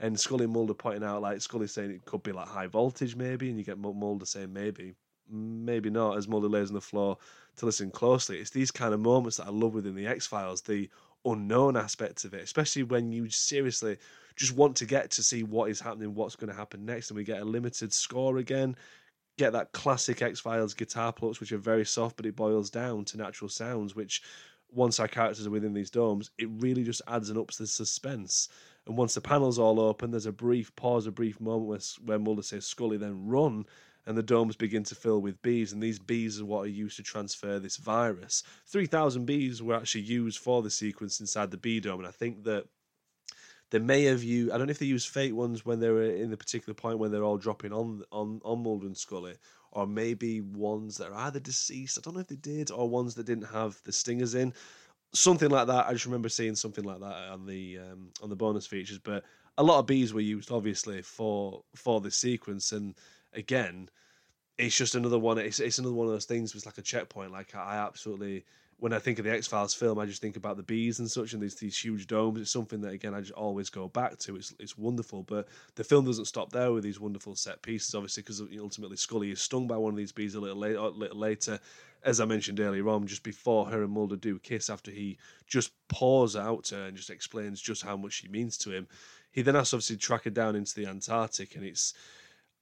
and 0.00 0.18
Scully 0.18 0.44
and 0.44 0.52
Mulder 0.52 0.74
pointing 0.74 1.04
out 1.04 1.22
like 1.22 1.40
Scully 1.40 1.66
saying 1.66 1.90
it 1.90 2.04
could 2.04 2.22
be 2.22 2.32
like 2.32 2.48
high 2.48 2.66
voltage 2.66 3.16
maybe, 3.16 3.48
and 3.48 3.58
you 3.58 3.64
get 3.64 3.78
Mulder 3.78 4.26
saying 4.26 4.52
maybe, 4.52 4.94
maybe 5.30 5.90
not. 5.90 6.16
As 6.16 6.28
Mulder 6.28 6.48
lays 6.48 6.68
on 6.68 6.74
the 6.74 6.80
floor 6.80 7.18
to 7.56 7.66
listen 7.66 7.90
closely, 7.90 8.38
it's 8.38 8.50
these 8.50 8.70
kind 8.70 8.94
of 8.94 9.00
moments 9.00 9.38
that 9.38 9.46
I 9.46 9.50
love 9.50 9.74
within 9.74 9.94
the 9.94 10.06
X 10.06 10.26
Files, 10.26 10.62
the 10.62 10.88
unknown 11.24 11.76
aspects 11.76 12.24
of 12.24 12.34
it, 12.34 12.42
especially 12.42 12.84
when 12.84 13.10
you 13.10 13.28
seriously 13.28 13.98
just 14.36 14.54
want 14.54 14.76
to 14.76 14.86
get 14.86 15.10
to 15.10 15.22
see 15.22 15.42
what 15.42 15.68
is 15.70 15.80
happening, 15.80 16.14
what's 16.14 16.36
going 16.36 16.50
to 16.50 16.56
happen 16.56 16.86
next, 16.86 17.10
and 17.10 17.16
we 17.16 17.24
get 17.24 17.42
a 17.42 17.44
limited 17.44 17.92
score 17.92 18.38
again. 18.38 18.76
Get 19.36 19.52
that 19.52 19.72
classic 19.72 20.22
X 20.22 20.40
Files 20.40 20.74
guitar 20.74 21.12
plucks, 21.12 21.40
which 21.40 21.52
are 21.52 21.58
very 21.58 21.84
soft, 21.84 22.16
but 22.16 22.26
it 22.26 22.36
boils 22.36 22.70
down 22.70 23.04
to 23.06 23.18
natural 23.18 23.48
sounds, 23.48 23.94
which 23.94 24.22
once 24.70 25.00
our 25.00 25.08
characters 25.08 25.46
are 25.46 25.50
within 25.50 25.72
these 25.72 25.90
domes, 25.90 26.30
it 26.38 26.48
really 26.58 26.84
just 26.84 27.02
adds 27.08 27.30
and 27.30 27.38
ups 27.38 27.56
the 27.56 27.66
suspense. 27.66 28.48
And 28.88 28.96
once 28.96 29.12
the 29.12 29.20
panel's 29.20 29.58
all 29.58 29.78
open, 29.78 30.10
there's 30.10 30.24
a 30.24 30.32
brief 30.32 30.74
pause, 30.74 31.06
a 31.06 31.12
brief 31.12 31.38
moment 31.40 31.68
where, 31.68 31.78
where 32.06 32.18
Mulder 32.18 32.42
says, 32.42 32.64
Scully, 32.64 32.96
then 32.96 33.26
run. 33.26 33.66
And 34.06 34.16
the 34.16 34.22
domes 34.22 34.56
begin 34.56 34.84
to 34.84 34.94
fill 34.94 35.20
with 35.20 35.42
bees, 35.42 35.74
and 35.74 35.82
these 35.82 35.98
bees 35.98 36.40
are 36.40 36.46
what 36.46 36.62
are 36.62 36.68
used 36.68 36.96
to 36.96 37.02
transfer 37.02 37.58
this 37.58 37.76
virus. 37.76 38.42
3,000 38.68 39.26
bees 39.26 39.62
were 39.62 39.74
actually 39.74 40.04
used 40.04 40.38
for 40.38 40.62
the 40.62 40.70
sequence 40.70 41.20
inside 41.20 41.50
the 41.50 41.58
bee 41.58 41.78
dome, 41.78 42.00
and 42.00 42.08
I 42.08 42.12
think 42.12 42.44
that 42.44 42.64
they 43.68 43.78
may 43.78 44.04
have 44.04 44.22
used. 44.22 44.50
I 44.50 44.56
don't 44.56 44.68
know 44.68 44.70
if 44.70 44.78
they 44.78 44.86
used 44.86 45.08
fake 45.08 45.34
ones 45.34 45.66
when 45.66 45.80
they 45.80 45.90
were 45.90 46.04
uh, 46.04 46.06
in 46.06 46.30
the 46.30 46.38
particular 46.38 46.72
point 46.72 46.98
when 46.98 47.10
they're 47.10 47.22
all 47.24 47.36
dropping 47.36 47.74
on 47.74 48.02
on 48.10 48.40
on 48.42 48.62
Mulder 48.62 48.86
and 48.86 48.96
Scully, 48.96 49.34
or 49.72 49.86
maybe 49.86 50.40
ones 50.40 50.96
that 50.96 51.10
are 51.10 51.26
either 51.26 51.40
deceased. 51.40 51.98
I 51.98 52.00
don't 52.00 52.14
know 52.14 52.20
if 52.20 52.28
they 52.28 52.36
did, 52.36 52.70
or 52.70 52.88
ones 52.88 53.14
that 53.16 53.26
didn't 53.26 53.52
have 53.52 53.78
the 53.84 53.92
stingers 53.92 54.34
in 54.34 54.54
something 55.12 55.50
like 55.50 55.66
that. 55.66 55.86
I 55.86 55.92
just 55.92 56.06
remember 56.06 56.28
seeing 56.28 56.54
something 56.54 56.84
like 56.84 57.00
that 57.00 57.30
on 57.30 57.46
the 57.46 57.78
um, 57.78 58.10
on 58.22 58.28
the 58.28 58.36
bonus 58.36 58.66
features. 58.66 58.98
But 58.98 59.24
a 59.56 59.62
lot 59.62 59.78
of 59.78 59.86
bees 59.86 60.12
were 60.12 60.20
used, 60.20 60.50
obviously, 60.50 61.02
for 61.02 61.62
for 61.74 62.00
this 62.00 62.16
sequence. 62.16 62.72
And 62.72 62.94
again, 63.32 63.88
it's 64.58 64.76
just 64.76 64.94
another 64.94 65.18
one. 65.18 65.38
It's 65.38 65.60
it's 65.60 65.78
another 65.78 65.94
one 65.94 66.06
of 66.06 66.12
those 66.12 66.26
things. 66.26 66.54
Was 66.54 66.66
like 66.66 66.78
a 66.78 66.82
checkpoint. 66.82 67.32
Like 67.32 67.54
I 67.54 67.76
absolutely 67.76 68.44
when 68.80 68.92
I 68.92 69.00
think 69.00 69.18
of 69.18 69.24
the 69.24 69.32
X 69.32 69.46
Files 69.48 69.74
film, 69.74 69.98
I 69.98 70.06
just 70.06 70.22
think 70.22 70.36
about 70.36 70.56
the 70.56 70.62
bees 70.62 71.00
and 71.00 71.10
such, 71.10 71.32
and 71.32 71.42
these 71.42 71.56
these 71.56 71.76
huge 71.76 72.06
domes. 72.06 72.40
It's 72.40 72.50
something 72.50 72.80
that 72.82 72.92
again 72.92 73.12
I 73.12 73.20
just 73.20 73.32
always 73.32 73.70
go 73.70 73.88
back 73.88 74.18
to. 74.20 74.36
It's 74.36 74.54
it's 74.60 74.78
wonderful, 74.78 75.24
but 75.24 75.48
the 75.74 75.84
film 75.84 76.04
doesn't 76.04 76.26
stop 76.26 76.52
there 76.52 76.72
with 76.72 76.84
these 76.84 77.00
wonderful 77.00 77.34
set 77.34 77.60
pieces. 77.62 77.94
Obviously, 77.94 78.22
because 78.22 78.40
ultimately 78.60 78.96
Scully 78.96 79.32
is 79.32 79.40
stung 79.40 79.66
by 79.66 79.76
one 79.76 79.92
of 79.92 79.96
these 79.96 80.12
bees 80.12 80.36
a 80.36 80.40
little 80.40 80.56
later, 80.56 80.78
a 80.78 80.88
little 80.88 81.18
later, 81.18 81.58
as 82.04 82.20
I 82.20 82.24
mentioned 82.24 82.60
earlier 82.60 82.88
on, 82.88 83.06
just 83.06 83.24
before 83.24 83.66
her 83.66 83.82
and 83.82 83.92
Mulder 83.92 84.16
do 84.16 84.38
kiss, 84.38 84.70
after 84.70 84.92
he 84.92 85.18
just 85.48 85.72
pours 85.88 86.36
out 86.36 86.68
her 86.68 86.86
and 86.86 86.96
just 86.96 87.10
explains 87.10 87.60
just 87.60 87.82
how 87.82 87.96
much 87.96 88.12
she 88.12 88.28
means 88.28 88.56
to 88.58 88.70
him. 88.70 88.86
He 89.32 89.42
then 89.42 89.56
has 89.56 89.70
to 89.70 89.76
obviously 89.76 89.96
track 89.96 90.24
her 90.24 90.30
down 90.30 90.54
into 90.54 90.74
the 90.74 90.86
Antarctic, 90.86 91.56
and 91.56 91.64
it's 91.64 91.94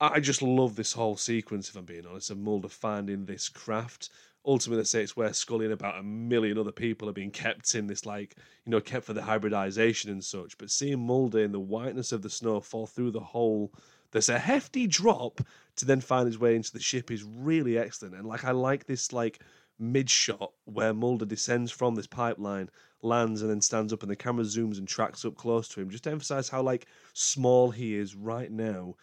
I 0.01 0.21
just 0.21 0.43
love 0.43 0.77
this 0.77 0.93
whole 0.93 1.17
sequence, 1.17 1.69
if 1.69 1.77
I'm 1.77 1.85
being 1.85 2.07
honest, 2.07 2.31
of 2.31 2.39
Mulder 2.39 2.69
finding 2.69 3.25
this 3.25 3.49
craft 3.49 4.11
ultimately 4.47 4.85
say 4.85 5.03
it's 5.03 5.17
where 5.17 5.33
Scully 5.33 5.67
and 5.67 5.75
about 5.75 5.99
a 5.99 6.03
million 6.03 6.57
other 6.57 6.73
people 6.73 7.09
are 7.09 7.13
being 7.13 7.31
kept 7.31 7.75
in 7.75 7.87
this 7.87 8.07
like 8.07 8.37
you 8.65 8.71
know 8.71 8.81
kept 8.81 9.05
for 9.05 9.13
the 9.13 9.23
hybridization 9.23 10.11
and 10.11 10.25
such. 10.25 10.57
But 10.57 10.71
seeing 10.71 11.05
Mulder 11.05 11.41
in 11.41 11.53
the 11.53 11.61
whiteness 11.61 12.13
of 12.13 12.23
the 12.23 12.31
snow 12.31 12.61
fall 12.61 12.87
through 12.87 13.11
the 13.11 13.21
hole, 13.21 13.73
there's 14.13 14.29
a 14.29 14.39
hefty 14.39 14.87
drop 14.87 15.41
to 15.77 15.85
then 15.85 16.01
find 16.01 16.27
his 16.27 16.39
way 16.39 16.55
into 16.55 16.73
the 16.73 16.81
ship 16.81 17.11
is 17.11 17.25
really 17.25 17.77
excellent. 17.77 18.15
And 18.15 18.27
like 18.27 18.45
I 18.45 18.53
like 18.53 18.87
this 18.87 19.13
like 19.13 19.41
mid 19.79 20.09
shot 20.09 20.53
where 20.65 20.95
Mulder 20.95 21.27
descends 21.27 21.71
from 21.71 21.95
this 21.95 22.07
pipeline, 22.07 22.71
lands, 23.03 23.43
and 23.43 23.51
then 23.51 23.61
stands 23.61 23.93
up, 23.93 24.03
and 24.03 24.11
the 24.11 24.17
camera 24.17 24.45
zooms 24.45 24.79
and 24.79 24.89
tracks 24.89 25.25
up 25.25 25.37
close 25.37 25.69
to 25.69 25.81
him, 25.81 25.91
just 25.91 26.05
to 26.05 26.11
emphasize 26.11 26.49
how 26.49 26.63
like 26.63 26.87
small 27.13 27.71
he 27.71 27.95
is 27.95 28.15
right 28.15 28.51
now 28.51 28.95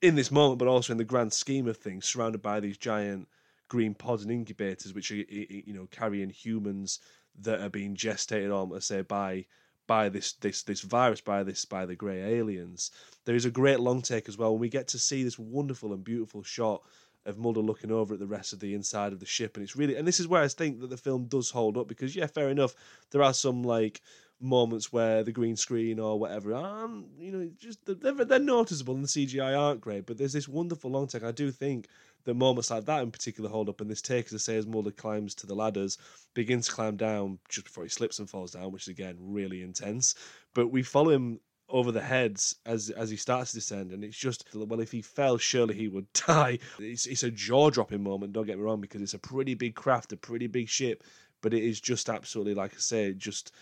in 0.00 0.16
this 0.16 0.32
moment, 0.32 0.58
but 0.58 0.66
also 0.66 0.92
in 0.92 0.98
the 0.98 1.04
grand 1.04 1.32
scheme 1.32 1.68
of 1.68 1.76
things, 1.76 2.06
surrounded 2.06 2.42
by 2.42 2.58
these 2.58 2.76
giant 2.76 3.28
green 3.72 3.94
pods 3.94 4.22
and 4.22 4.30
incubators, 4.30 4.92
which 4.92 5.10
are 5.10 5.14
you 5.14 5.72
know 5.72 5.88
carrying 5.90 6.28
humans 6.28 7.00
that 7.40 7.58
are 7.62 7.70
being 7.70 7.96
gestated 7.96 8.52
on, 8.52 8.68
let's 8.68 8.84
say, 8.84 9.00
by 9.00 9.46
by 9.86 10.10
this 10.10 10.34
this 10.34 10.62
this 10.62 10.82
virus, 10.82 11.22
by 11.22 11.42
this 11.42 11.64
by 11.64 11.86
the 11.86 11.96
grey 11.96 12.20
aliens. 12.38 12.90
There 13.24 13.34
is 13.34 13.46
a 13.46 13.50
great 13.50 13.80
long 13.80 14.02
take 14.02 14.28
as 14.28 14.36
well, 14.36 14.52
and 14.52 14.60
we 14.60 14.68
get 14.68 14.88
to 14.88 14.98
see 14.98 15.24
this 15.24 15.38
wonderful 15.38 15.94
and 15.94 16.04
beautiful 16.04 16.42
shot 16.42 16.82
of 17.24 17.38
Mulder 17.38 17.60
looking 17.60 17.90
over 17.90 18.12
at 18.12 18.20
the 18.20 18.26
rest 18.26 18.52
of 18.52 18.60
the 18.60 18.74
inside 18.74 19.14
of 19.14 19.20
the 19.20 19.26
ship, 19.26 19.56
and 19.56 19.64
it's 19.64 19.74
really 19.74 19.96
and 19.96 20.06
this 20.06 20.20
is 20.20 20.28
where 20.28 20.42
I 20.42 20.48
think 20.48 20.80
that 20.80 20.90
the 20.90 20.98
film 20.98 21.24
does 21.24 21.48
hold 21.48 21.78
up 21.78 21.88
because 21.88 22.14
yeah, 22.14 22.26
fair 22.26 22.50
enough, 22.50 22.74
there 23.10 23.22
are 23.22 23.32
some 23.32 23.62
like 23.62 24.02
moments 24.38 24.92
where 24.92 25.22
the 25.22 25.32
green 25.32 25.56
screen 25.56 25.98
or 25.98 26.18
whatever 26.18 26.52
aren't 26.52 27.06
you 27.16 27.30
know 27.30 27.48
just 27.58 27.78
they're, 27.86 28.12
they're 28.12 28.38
noticeable 28.40 28.94
and 28.94 29.04
the 29.04 29.08
CGI 29.08 29.58
aren't 29.58 29.80
great, 29.80 30.04
but 30.04 30.18
there's 30.18 30.34
this 30.34 30.48
wonderful 30.48 30.90
long 30.90 31.06
take. 31.06 31.24
I 31.24 31.32
do 31.32 31.50
think 31.50 31.88
that 32.24 32.34
moments 32.34 32.70
like 32.70 32.84
that 32.86 33.02
in 33.02 33.10
particular 33.10 33.50
hold 33.50 33.68
up. 33.68 33.80
And 33.80 33.90
this 33.90 34.02
take, 34.02 34.26
as 34.26 34.34
I 34.34 34.38
say, 34.38 34.56
as 34.56 34.66
Mulder 34.66 34.90
climbs 34.90 35.34
to 35.36 35.46
the 35.46 35.54
ladders, 35.54 35.98
begins 36.34 36.66
to 36.66 36.72
climb 36.72 36.96
down 36.96 37.38
just 37.48 37.66
before 37.66 37.84
he 37.84 37.90
slips 37.90 38.18
and 38.18 38.28
falls 38.28 38.52
down, 38.52 38.72
which 38.72 38.82
is 38.82 38.88
again 38.88 39.16
really 39.18 39.62
intense. 39.62 40.14
But 40.54 40.68
we 40.68 40.82
follow 40.82 41.10
him 41.10 41.40
over 41.68 41.90
the 41.90 42.02
heads 42.02 42.56
as 42.66 42.90
as 42.90 43.10
he 43.10 43.16
starts 43.16 43.50
to 43.50 43.56
descend, 43.56 43.92
and 43.92 44.04
it's 44.04 44.16
just 44.16 44.44
well, 44.54 44.80
if 44.80 44.92
he 44.92 45.02
fell, 45.02 45.38
surely 45.38 45.74
he 45.74 45.88
would 45.88 46.12
die. 46.26 46.58
It's, 46.78 47.06
it's 47.06 47.22
a 47.22 47.30
jaw 47.30 47.70
dropping 47.70 48.02
moment. 48.02 48.32
Don't 48.32 48.46
get 48.46 48.58
me 48.58 48.64
wrong, 48.64 48.80
because 48.80 49.00
it's 49.02 49.14
a 49.14 49.18
pretty 49.18 49.54
big 49.54 49.74
craft, 49.74 50.12
a 50.12 50.16
pretty 50.16 50.46
big 50.46 50.68
ship, 50.68 51.02
but 51.40 51.54
it 51.54 51.64
is 51.64 51.80
just 51.80 52.08
absolutely, 52.08 52.54
like 52.54 52.74
I 52.74 52.78
say, 52.78 53.12
just 53.14 53.52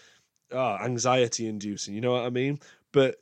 ah, 0.53 0.79
oh, 0.81 0.85
anxiety 0.85 1.47
inducing. 1.47 1.95
You 1.95 2.01
know 2.01 2.13
what 2.13 2.25
I 2.25 2.31
mean? 2.31 2.59
But 2.93 3.17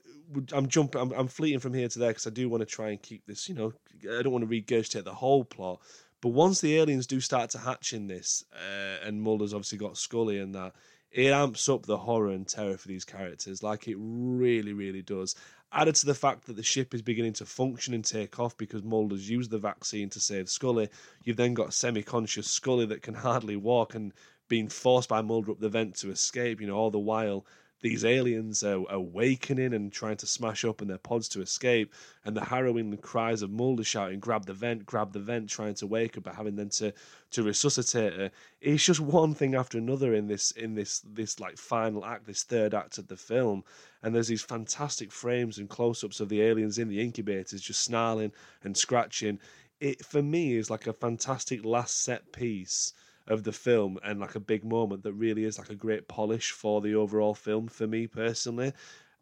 I'm 0.53 0.69
jumping, 0.69 1.01
I'm, 1.01 1.13
I'm 1.13 1.29
fleeting 1.29 1.61
from 1.61 1.75
here 1.75 1.89
to 1.89 1.99
there 1.99 2.11
because 2.11 2.27
I 2.27 2.31
do 2.31 2.49
want 2.49 2.61
to 2.61 2.67
try 2.67 2.91
and 2.91 3.01
keep 3.01 3.27
this. 3.27 3.49
You 3.49 3.55
know, 3.55 3.73
I 4.19 4.23
don't 4.23 4.33
want 4.33 4.49
to 4.49 4.63
regurgitate 4.63 5.05
the 5.05 5.15
whole 5.15 5.45
plot. 5.45 5.81
But 6.21 6.31
once 6.31 6.61
the 6.61 6.77
aliens 6.79 7.07
do 7.07 7.21
start 7.21 7.51
to 7.51 7.59
hatch 7.59 7.93
in 7.93 8.09
this, 8.09 8.45
uh, 8.53 9.07
and 9.07 9.23
Mulder's 9.23 9.55
obviously 9.55 9.79
got 9.79 9.97
Scully 9.97 10.39
and 10.39 10.55
that, 10.55 10.75
it 11.11 11.33
amps 11.33 11.69
up 11.69 11.87
the 11.87 11.97
horror 11.97 12.31
and 12.31 12.47
terror 12.47 12.77
for 12.77 12.89
these 12.89 13.05
characters. 13.05 13.63
Like 13.63 13.89
it 13.89 13.97
really, 13.99 14.73
really 14.73 15.03
does. 15.03 15.35
Added 15.73 15.95
to 15.97 16.07
the 16.07 16.15
fact 16.15 16.47
that 16.47 16.57
the 16.57 16.63
ship 16.63 16.95
is 16.95 17.03
beginning 17.03 17.35
to 17.35 17.47
function 17.47 17.95
and 17.95 18.05
take 18.05 18.39
off 18.39 18.57
because 18.57 18.83
Mulder's 18.83 19.29
used 19.29 19.51
the 19.51 19.59
vaccine 19.59 20.11
to 20.11 20.21
save 20.21 20.49
Scully, 20.49 20.89
you've 21.25 21.37
then 21.37 21.55
got 21.55 21.75
semi 21.75 22.03
conscious 22.03 22.49
Scully 22.49 22.87
that 22.87 23.03
can 23.03 23.15
hardly 23.15 23.57
walk 23.57 23.95
and 23.95 24.13
being 24.49 24.69
forced 24.69 25.09
by 25.09 25.23
Mulder 25.23 25.53
up 25.53 25.61
the 25.61 25.69
vent 25.69 25.97
to 25.97 26.11
escape, 26.11 26.61
you 26.61 26.67
know, 26.67 26.77
all 26.77 26.91
the 26.91 26.99
while 26.99 27.47
these 27.81 28.05
aliens 28.05 28.63
are 28.65 28.85
awakening 28.91 29.73
and 29.73 29.93
trying 29.93 30.17
to 30.17 30.27
smash 30.27 30.65
open 30.65 30.89
their 30.89 30.99
pods 30.99 31.29
to 31.29 31.41
escape, 31.41 31.95
and 32.25 32.37
the 32.37 32.45
harrowing 32.45 32.97
cries 32.99 33.43
of 33.43 33.51
Mulder 33.51 33.85
shouting, 33.85 34.19
"Grab 34.19 34.47
the 34.47 34.53
vent! 34.53 34.85
Grab 34.85 35.13
the 35.13 35.21
vent!" 35.21 35.49
trying 35.49 35.75
to 35.75 35.87
wake 35.87 36.17
her, 36.17 36.21
but 36.21 36.35
having 36.35 36.57
them 36.57 36.71
to 36.71 36.93
to 37.31 37.43
resuscitate 37.43 38.15
her. 38.15 38.31
It's 38.61 38.85
just 38.85 39.01
one 39.01 39.35
thing 39.35 39.55
after 39.55 39.79
another 39.79 40.13
in 40.15 40.27
this 40.27 40.51
in 40.51 40.75
this 40.75 41.01
this 41.01 41.39
like 41.39 41.57
final 41.57 42.05
act, 42.05 42.27
this 42.27 42.43
third 42.43 42.75
act 42.75 42.99
of 42.99 43.07
the 43.07 43.17
film, 43.17 43.63
and 44.03 44.15
there's 44.15 44.29
these 44.29 44.43
fantastic 44.43 45.13
frames 45.13 45.59
and 45.59 45.69
close-ups 45.69 46.21
of 46.21 46.29
the 46.29 46.43
aliens 46.43 46.79
in 46.79 46.89
the 46.89 47.01
incubators 47.01 47.61
just 47.61 47.83
snarling 47.83 48.33
and 48.65 48.77
scratching. 48.77 49.39
It 49.81 50.05
for 50.05 50.23
me 50.23 50.57
is 50.57 50.71
like 50.71 50.89
a 50.89 50.93
fantastic 50.93 51.65
last 51.65 52.03
set 52.03 52.33
piece 52.33 52.93
of 53.29 53.45
the 53.45 53.53
film 53.53 53.99
and 54.03 54.21
like 54.21 54.35
a 54.35 54.41
big 54.41 54.65
moment 54.65 55.03
that 55.03 55.13
really 55.13 55.45
is 55.45 55.59
like 55.59 55.71
a 55.71 55.75
great 55.75 56.09
polish 56.09 56.51
for 56.51 56.81
the 56.81 56.95
overall 56.95 57.35
film 57.35 57.69
for 57.69 57.87
me 57.87 58.07
personally 58.07 58.73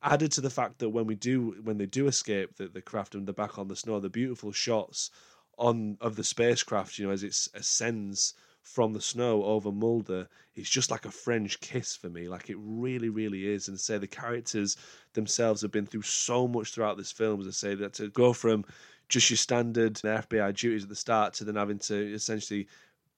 added 0.03 0.33
to 0.33 0.41
the 0.41 0.51
fact 0.51 0.79
that 0.79 0.91
when 0.91 1.07
we 1.07 1.15
do 1.15 1.57
when 1.63 1.79
they 1.79 1.87
do 1.87 2.07
escape 2.07 2.57
the, 2.57 2.69
the 2.69 2.81
craft 2.81 3.15
and 3.15 3.27
they're 3.27 3.35
back 3.35 3.59
on 3.59 3.69
the 3.69 3.77
snow 3.77 4.01
the 4.01 4.09
beautiful 4.09 4.53
shots 4.53 5.11
on 5.59 5.97
of 6.01 6.17
the 6.17 6.25
spacecraft 6.25 6.99
you 6.99 7.07
know 7.07 7.13
as 7.13 7.23
it 7.23 7.37
ascends 7.55 8.35
from 8.63 8.93
the 8.93 9.01
snow 9.01 9.45
over 9.45 9.71
Mulder 9.71 10.29
it's 10.57 10.71
just 10.71 10.91
like 10.91 11.05
a 11.05 11.11
French 11.11 11.61
kiss 11.61 11.95
for 11.95 12.09
me. 12.09 12.29
Like 12.29 12.49
it 12.49 12.57
really, 12.59 13.11
really 13.11 13.47
is. 13.47 13.69
And 13.69 13.79
say 13.79 13.99
the 13.99 14.07
characters 14.07 14.77
themselves 15.13 15.61
have 15.61 15.71
been 15.71 15.87
through 15.87 16.03
so 16.03 16.49
much 16.49 16.73
throughout 16.73 16.97
this 16.97 17.13
film. 17.13 17.41
As 17.41 17.47
I 17.47 17.51
say, 17.51 17.75
that 17.75 17.93
to 17.95 18.09
go 18.09 18.33
from 18.33 18.65
just 19.09 19.31
your 19.31 19.37
standard 19.37 19.95
FBI 19.95 20.57
duties 20.57 20.85
at 20.85 20.89
the 20.89 20.97
start 20.97 21.35
to 21.35 21.45
then 21.45 21.57
having 21.57 21.79
to 21.81 22.13
essentially 22.15 22.67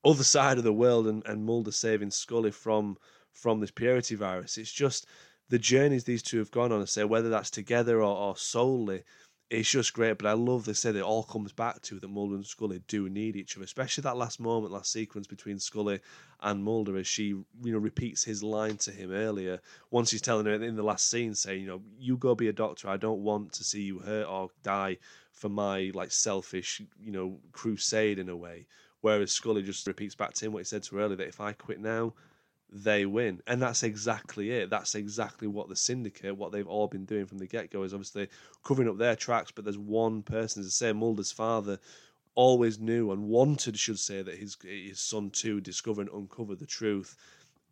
other 0.05 0.24
side 0.24 0.59
of 0.59 0.64
the 0.64 0.72
world 0.72 1.07
and, 1.07 1.24
and 1.26 1.44
Mulder 1.44 1.72
saving 1.72 2.11
Scully 2.11 2.51
from 2.51 2.96
from 3.32 3.61
this 3.61 3.70
purity 3.70 4.14
virus. 4.14 4.59
It's 4.59 4.72
just 4.72 5.07
the 5.49 5.59
journeys 5.59 6.05
these 6.05 6.22
two 6.22 6.38
have 6.38 6.51
gone 6.51 6.72
on, 6.72 6.82
I 6.82 6.86
say, 6.86 7.05
whether 7.05 7.30
that's 7.30 7.51
together 7.51 7.99
or, 7.99 8.16
or 8.16 8.36
solely, 8.36 9.05
it's 9.51 9.70
just 9.70 9.94
great. 9.94 10.18
But 10.18 10.26
I 10.26 10.32
love 10.32 10.64
they 10.64 10.72
said 10.72 10.96
it 10.96 11.03
all 11.03 11.22
comes 11.22 11.53
back 11.53 11.80
to 11.82 11.99
that 11.99 12.09
Mulder 12.09 12.34
and 12.34 12.46
Scully 12.46 12.82
do 12.86 13.09
need 13.09 13.36
each 13.36 13.57
other, 13.57 13.64
especially 13.64 14.03
that 14.03 14.16
last 14.16 14.40
moment, 14.40 14.72
last 14.72 14.92
sequence 14.92 15.26
between 15.26 15.59
Scully 15.59 16.01
and 16.42 16.62
Mulder 16.62 16.96
as 16.96 17.07
she, 17.07 17.28
you 17.28 17.46
know, 17.72 17.78
repeats 17.78 18.24
his 18.24 18.42
line 18.42 18.76
to 18.78 18.90
him 18.90 19.11
earlier. 19.11 19.61
Once 19.90 20.11
he's 20.11 20.22
telling 20.22 20.46
her 20.46 20.53
in 20.53 20.76
the 20.76 20.82
last 20.82 21.09
scene, 21.09 21.34
saying, 21.34 21.62
you 21.62 21.66
know, 21.66 21.82
you 21.99 22.16
go 22.16 22.34
be 22.34 22.49
a 22.49 22.53
doctor. 22.53 22.88
I 22.88 22.96
don't 22.96 23.22
want 23.22 23.53
to 23.55 23.64
see 23.64 23.82
you 23.82 24.01
hurt 24.01 24.26
or 24.26 24.51
die 24.62 24.99
for 25.32 25.49
my 25.49 25.92
like 25.94 26.12
selfish, 26.12 26.82
you 27.01 27.12
know, 27.12 27.38
crusade 27.53 28.18
in 28.18 28.28
a 28.28 28.36
way. 28.36 28.66
Whereas 29.01 29.32
Scully 29.32 29.62
just 29.62 29.86
repeats 29.86 30.14
back 30.14 30.34
to 30.34 30.46
him 30.46 30.53
what 30.53 30.61
he 30.61 30.64
said 30.64 30.82
to 30.84 30.96
her 30.96 31.03
earlier 31.03 31.16
that 31.16 31.28
if 31.28 31.40
I 31.40 31.53
quit 31.53 31.80
now, 31.80 32.14
they 32.70 33.07
win. 33.07 33.40
And 33.46 33.62
that's 33.62 33.82
exactly 33.82 34.51
it. 34.51 34.70
That's 34.70 34.94
exactly 34.94 35.49
what 35.49 35.68
the 35.68 35.76
syndicate, 35.76 36.36
what 36.36 36.53
they've 36.53 36.66
all 36.66 36.88
been 36.88 37.05
doing 37.05 37.26
from 37.26 37.38
the 37.38 37.46
get 37.46 37.70
go, 37.70 37.82
is 37.82 37.94
obviously 37.94 38.28
covering 38.64 38.88
up 38.88 38.99
their 38.99 39.16
tracks. 39.16 39.53
But 39.53 39.64
there's 39.64 39.78
one 39.78 40.22
person, 40.22 40.61
as 40.61 40.66
I 40.66 40.70
say, 40.70 40.92
Mulder's 40.92 41.32
father 41.32 41.78
always 42.34 42.78
knew 42.78 43.11
and 43.11 43.24
wanted, 43.24 43.78
should 43.78 43.99
say, 43.99 44.22
that 44.22 44.38
his 44.38 44.57
his 44.62 45.01
son 45.01 45.30
too 45.30 45.61
discover 45.61 46.01
and 46.01 46.11
uncover 46.11 46.55
the 46.55 46.66
truth. 46.66 47.16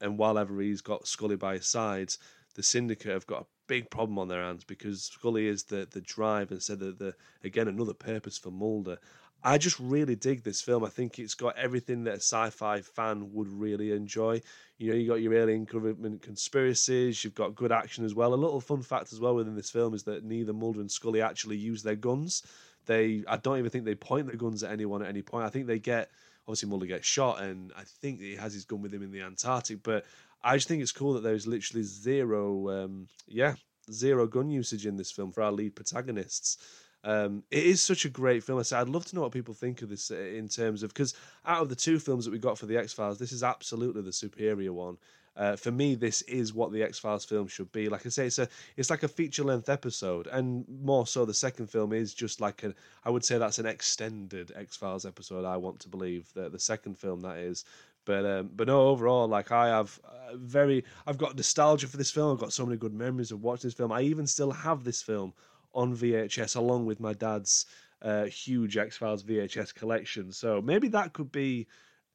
And 0.00 0.18
while 0.18 0.38
ever 0.38 0.60
he's 0.60 0.80
got 0.80 1.06
Scully 1.06 1.36
by 1.36 1.54
his 1.54 1.66
side, 1.66 2.12
the 2.54 2.62
syndicate 2.62 3.12
have 3.12 3.26
got 3.26 3.42
a 3.42 3.46
big 3.66 3.90
problem 3.90 4.18
on 4.18 4.28
their 4.28 4.42
hands 4.42 4.64
because 4.64 5.04
Scully 5.04 5.46
is 5.46 5.64
the 5.64 5.86
the 5.90 6.00
drive 6.00 6.50
and 6.50 6.62
said 6.62 6.80
that 6.80 6.98
the 6.98 7.14
again 7.44 7.68
another 7.68 7.94
purpose 7.94 8.38
for 8.38 8.50
Mulder. 8.50 8.98
I 9.46 9.58
just 9.58 9.78
really 9.78 10.16
dig 10.16 10.42
this 10.42 10.60
film. 10.60 10.82
I 10.82 10.88
think 10.88 11.20
it's 11.20 11.34
got 11.34 11.56
everything 11.56 12.02
that 12.04 12.14
a 12.14 12.16
sci-fi 12.16 12.80
fan 12.80 13.32
would 13.32 13.46
really 13.46 13.92
enjoy. 13.92 14.40
You 14.76 14.90
know, 14.90 14.96
you 14.96 15.06
got 15.06 15.20
your 15.20 15.34
alien 15.34 15.66
government 15.66 16.20
conspiracies. 16.20 17.22
You've 17.22 17.36
got 17.36 17.54
good 17.54 17.70
action 17.70 18.04
as 18.04 18.12
well. 18.12 18.34
A 18.34 18.34
little 18.34 18.60
fun 18.60 18.82
fact 18.82 19.12
as 19.12 19.20
well 19.20 19.36
within 19.36 19.54
this 19.54 19.70
film 19.70 19.94
is 19.94 20.02
that 20.02 20.24
neither 20.24 20.52
Mulder 20.52 20.80
and 20.80 20.90
Scully 20.90 21.22
actually 21.22 21.58
use 21.58 21.84
their 21.84 21.94
guns. 21.94 22.42
They, 22.86 23.22
I 23.28 23.36
don't 23.36 23.58
even 23.58 23.70
think 23.70 23.84
they 23.84 23.94
point 23.94 24.26
their 24.26 24.34
guns 24.34 24.64
at 24.64 24.72
anyone 24.72 25.00
at 25.00 25.08
any 25.08 25.22
point. 25.22 25.46
I 25.46 25.50
think 25.50 25.68
they 25.68 25.78
get 25.78 26.10
obviously 26.48 26.68
Mulder 26.68 26.86
gets 26.86 27.06
shot, 27.06 27.40
and 27.40 27.72
I 27.76 27.84
think 27.84 28.20
he 28.20 28.34
has 28.34 28.52
his 28.52 28.64
gun 28.64 28.82
with 28.82 28.92
him 28.92 29.04
in 29.04 29.12
the 29.12 29.22
Antarctic. 29.22 29.80
But 29.84 30.06
I 30.42 30.56
just 30.56 30.66
think 30.66 30.82
it's 30.82 30.90
cool 30.90 31.12
that 31.12 31.22
there's 31.22 31.46
literally 31.46 31.84
zero, 31.84 32.68
um, 32.84 33.06
yeah, 33.28 33.54
zero 33.92 34.26
gun 34.26 34.50
usage 34.50 34.86
in 34.86 34.96
this 34.96 35.12
film 35.12 35.30
for 35.30 35.42
our 35.44 35.52
lead 35.52 35.76
protagonists. 35.76 36.58
Um, 37.06 37.44
it 37.52 37.62
is 37.62 37.80
such 37.80 38.04
a 38.04 38.08
great 38.08 38.42
film. 38.42 38.58
I 38.58 38.62
said 38.62 38.80
I'd 38.80 38.88
love 38.88 39.04
to 39.06 39.14
know 39.14 39.22
what 39.22 39.30
people 39.30 39.54
think 39.54 39.80
of 39.80 39.88
this 39.88 40.10
uh, 40.10 40.16
in 40.16 40.48
terms 40.48 40.82
of 40.82 40.92
because 40.92 41.14
out 41.46 41.62
of 41.62 41.68
the 41.68 41.76
two 41.76 42.00
films 42.00 42.24
that 42.24 42.32
we 42.32 42.38
got 42.38 42.58
for 42.58 42.66
the 42.66 42.76
X 42.76 42.92
Files, 42.92 43.16
this 43.16 43.30
is 43.30 43.44
absolutely 43.44 44.02
the 44.02 44.12
superior 44.12 44.72
one. 44.72 44.98
Uh, 45.36 45.54
for 45.54 45.70
me, 45.70 45.94
this 45.94 46.22
is 46.22 46.52
what 46.52 46.72
the 46.72 46.82
X 46.82 46.98
Files 46.98 47.24
film 47.24 47.46
should 47.46 47.70
be. 47.70 47.88
Like 47.88 48.06
I 48.06 48.08
say, 48.08 48.26
it's 48.26 48.40
a 48.40 48.48
it's 48.76 48.90
like 48.90 49.04
a 49.04 49.08
feature 49.08 49.44
length 49.44 49.68
episode, 49.68 50.26
and 50.26 50.64
more 50.82 51.06
so, 51.06 51.24
the 51.24 51.32
second 51.32 51.68
film 51.68 51.92
is 51.92 52.12
just 52.12 52.40
like 52.40 52.64
a. 52.64 52.74
I 53.04 53.10
would 53.10 53.24
say 53.24 53.38
that's 53.38 53.60
an 53.60 53.66
extended 53.66 54.50
X 54.56 54.76
Files 54.76 55.06
episode. 55.06 55.44
I 55.44 55.58
want 55.58 55.78
to 55.80 55.88
believe 55.88 56.32
that 56.34 56.50
the 56.50 56.58
second 56.58 56.98
film 56.98 57.20
that 57.20 57.36
is. 57.36 57.64
But 58.04 58.24
um, 58.26 58.50
but 58.56 58.66
no, 58.66 58.88
overall, 58.88 59.28
like 59.28 59.52
I 59.52 59.68
have 59.68 60.00
uh, 60.04 60.36
very, 60.36 60.84
I've 61.06 61.18
got 61.18 61.36
nostalgia 61.36 61.86
for 61.86 61.98
this 61.98 62.10
film. 62.10 62.32
I've 62.32 62.40
got 62.40 62.52
so 62.52 62.66
many 62.66 62.78
good 62.78 62.94
memories 62.94 63.30
of 63.30 63.42
watching 63.42 63.68
this 63.68 63.74
film. 63.74 63.92
I 63.92 64.00
even 64.00 64.26
still 64.26 64.50
have 64.50 64.82
this 64.82 65.02
film 65.02 65.34
on 65.76 65.94
VHS 65.94 66.56
along 66.56 66.86
with 66.86 66.98
my 66.98 67.12
dad's 67.12 67.66
uh, 68.02 68.24
huge 68.24 68.76
X 68.76 68.96
Files 68.96 69.22
VHS 69.22 69.74
collection. 69.74 70.32
So 70.32 70.60
maybe 70.60 70.88
that 70.88 71.12
could 71.12 71.30
be 71.30 71.68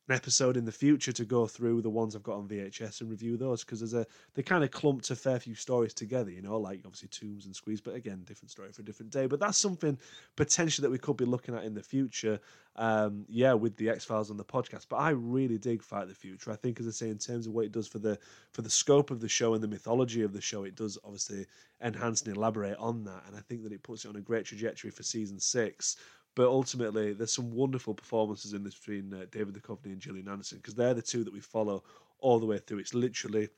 an 0.07 0.15
episode 0.15 0.57
in 0.57 0.65
the 0.65 0.71
future 0.71 1.11
to 1.11 1.25
go 1.25 1.45
through 1.45 1.81
the 1.81 1.89
ones 1.89 2.15
I've 2.15 2.23
got 2.23 2.37
on 2.37 2.47
VHS 2.47 3.01
and 3.01 3.09
review 3.09 3.37
those 3.37 3.63
because 3.63 3.79
there's 3.79 3.93
a 3.93 4.05
they 4.33 4.41
kind 4.41 4.63
of 4.63 4.71
clumped 4.71 5.09
a 5.11 5.15
fair 5.15 5.39
few 5.39 5.55
stories 5.55 5.93
together, 5.93 6.31
you 6.31 6.41
know, 6.41 6.57
like 6.57 6.81
obviously 6.85 7.09
Tooms 7.09 7.45
and 7.45 7.55
Squeeze, 7.55 7.81
but 7.81 7.95
again, 7.95 8.23
different 8.25 8.51
story 8.51 8.71
for 8.71 8.81
a 8.81 8.85
different 8.85 9.11
day. 9.11 9.27
But 9.27 9.39
that's 9.39 9.57
something 9.57 9.97
potentially 10.35 10.83
that 10.85 10.91
we 10.91 10.97
could 10.97 11.17
be 11.17 11.25
looking 11.25 11.55
at 11.55 11.63
in 11.63 11.73
the 11.73 11.83
future. 11.83 12.39
Um, 12.77 13.25
yeah, 13.27 13.53
with 13.53 13.75
the 13.75 13.89
X 13.89 14.05
Files 14.05 14.31
on 14.31 14.37
the 14.37 14.45
podcast. 14.45 14.85
But 14.87 14.97
I 14.97 15.09
really 15.09 15.57
dig 15.57 15.83
Fight 15.83 16.07
the 16.07 16.15
Future. 16.15 16.51
I 16.51 16.55
think, 16.55 16.79
as 16.79 16.87
I 16.87 16.91
say, 16.91 17.09
in 17.09 17.17
terms 17.17 17.45
of 17.45 17.51
what 17.51 17.65
it 17.65 17.73
does 17.73 17.87
for 17.87 17.99
the 17.99 18.17
for 18.53 18.61
the 18.61 18.69
scope 18.69 19.11
of 19.11 19.19
the 19.19 19.27
show 19.27 19.53
and 19.53 19.61
the 19.61 19.67
mythology 19.67 20.21
of 20.21 20.31
the 20.31 20.39
show, 20.39 20.63
it 20.63 20.75
does 20.75 20.97
obviously 21.03 21.45
enhance 21.83 22.21
and 22.21 22.35
elaborate 22.35 22.77
on 22.77 23.03
that. 23.03 23.23
And 23.27 23.35
I 23.35 23.41
think 23.41 23.63
that 23.63 23.73
it 23.73 23.83
puts 23.83 24.05
it 24.05 24.09
on 24.09 24.15
a 24.15 24.21
great 24.21 24.45
trajectory 24.45 24.89
for 24.89 25.03
season 25.03 25.39
six. 25.39 25.97
But 26.35 26.47
ultimately, 26.47 27.13
there's 27.13 27.33
some 27.33 27.51
wonderful 27.51 27.93
performances 27.93 28.53
in 28.53 28.63
this 28.63 28.75
between 28.75 29.13
uh, 29.13 29.25
David 29.31 29.55
Duchovny 29.55 29.91
and 29.91 29.99
Gillian 29.99 30.29
Anderson 30.29 30.59
because 30.59 30.75
they're 30.75 30.93
the 30.93 31.01
two 31.01 31.23
that 31.23 31.33
we 31.33 31.41
follow 31.41 31.83
all 32.19 32.39
the 32.39 32.45
way 32.45 32.57
through. 32.57 32.79
It's 32.79 32.93
literally 32.93 33.49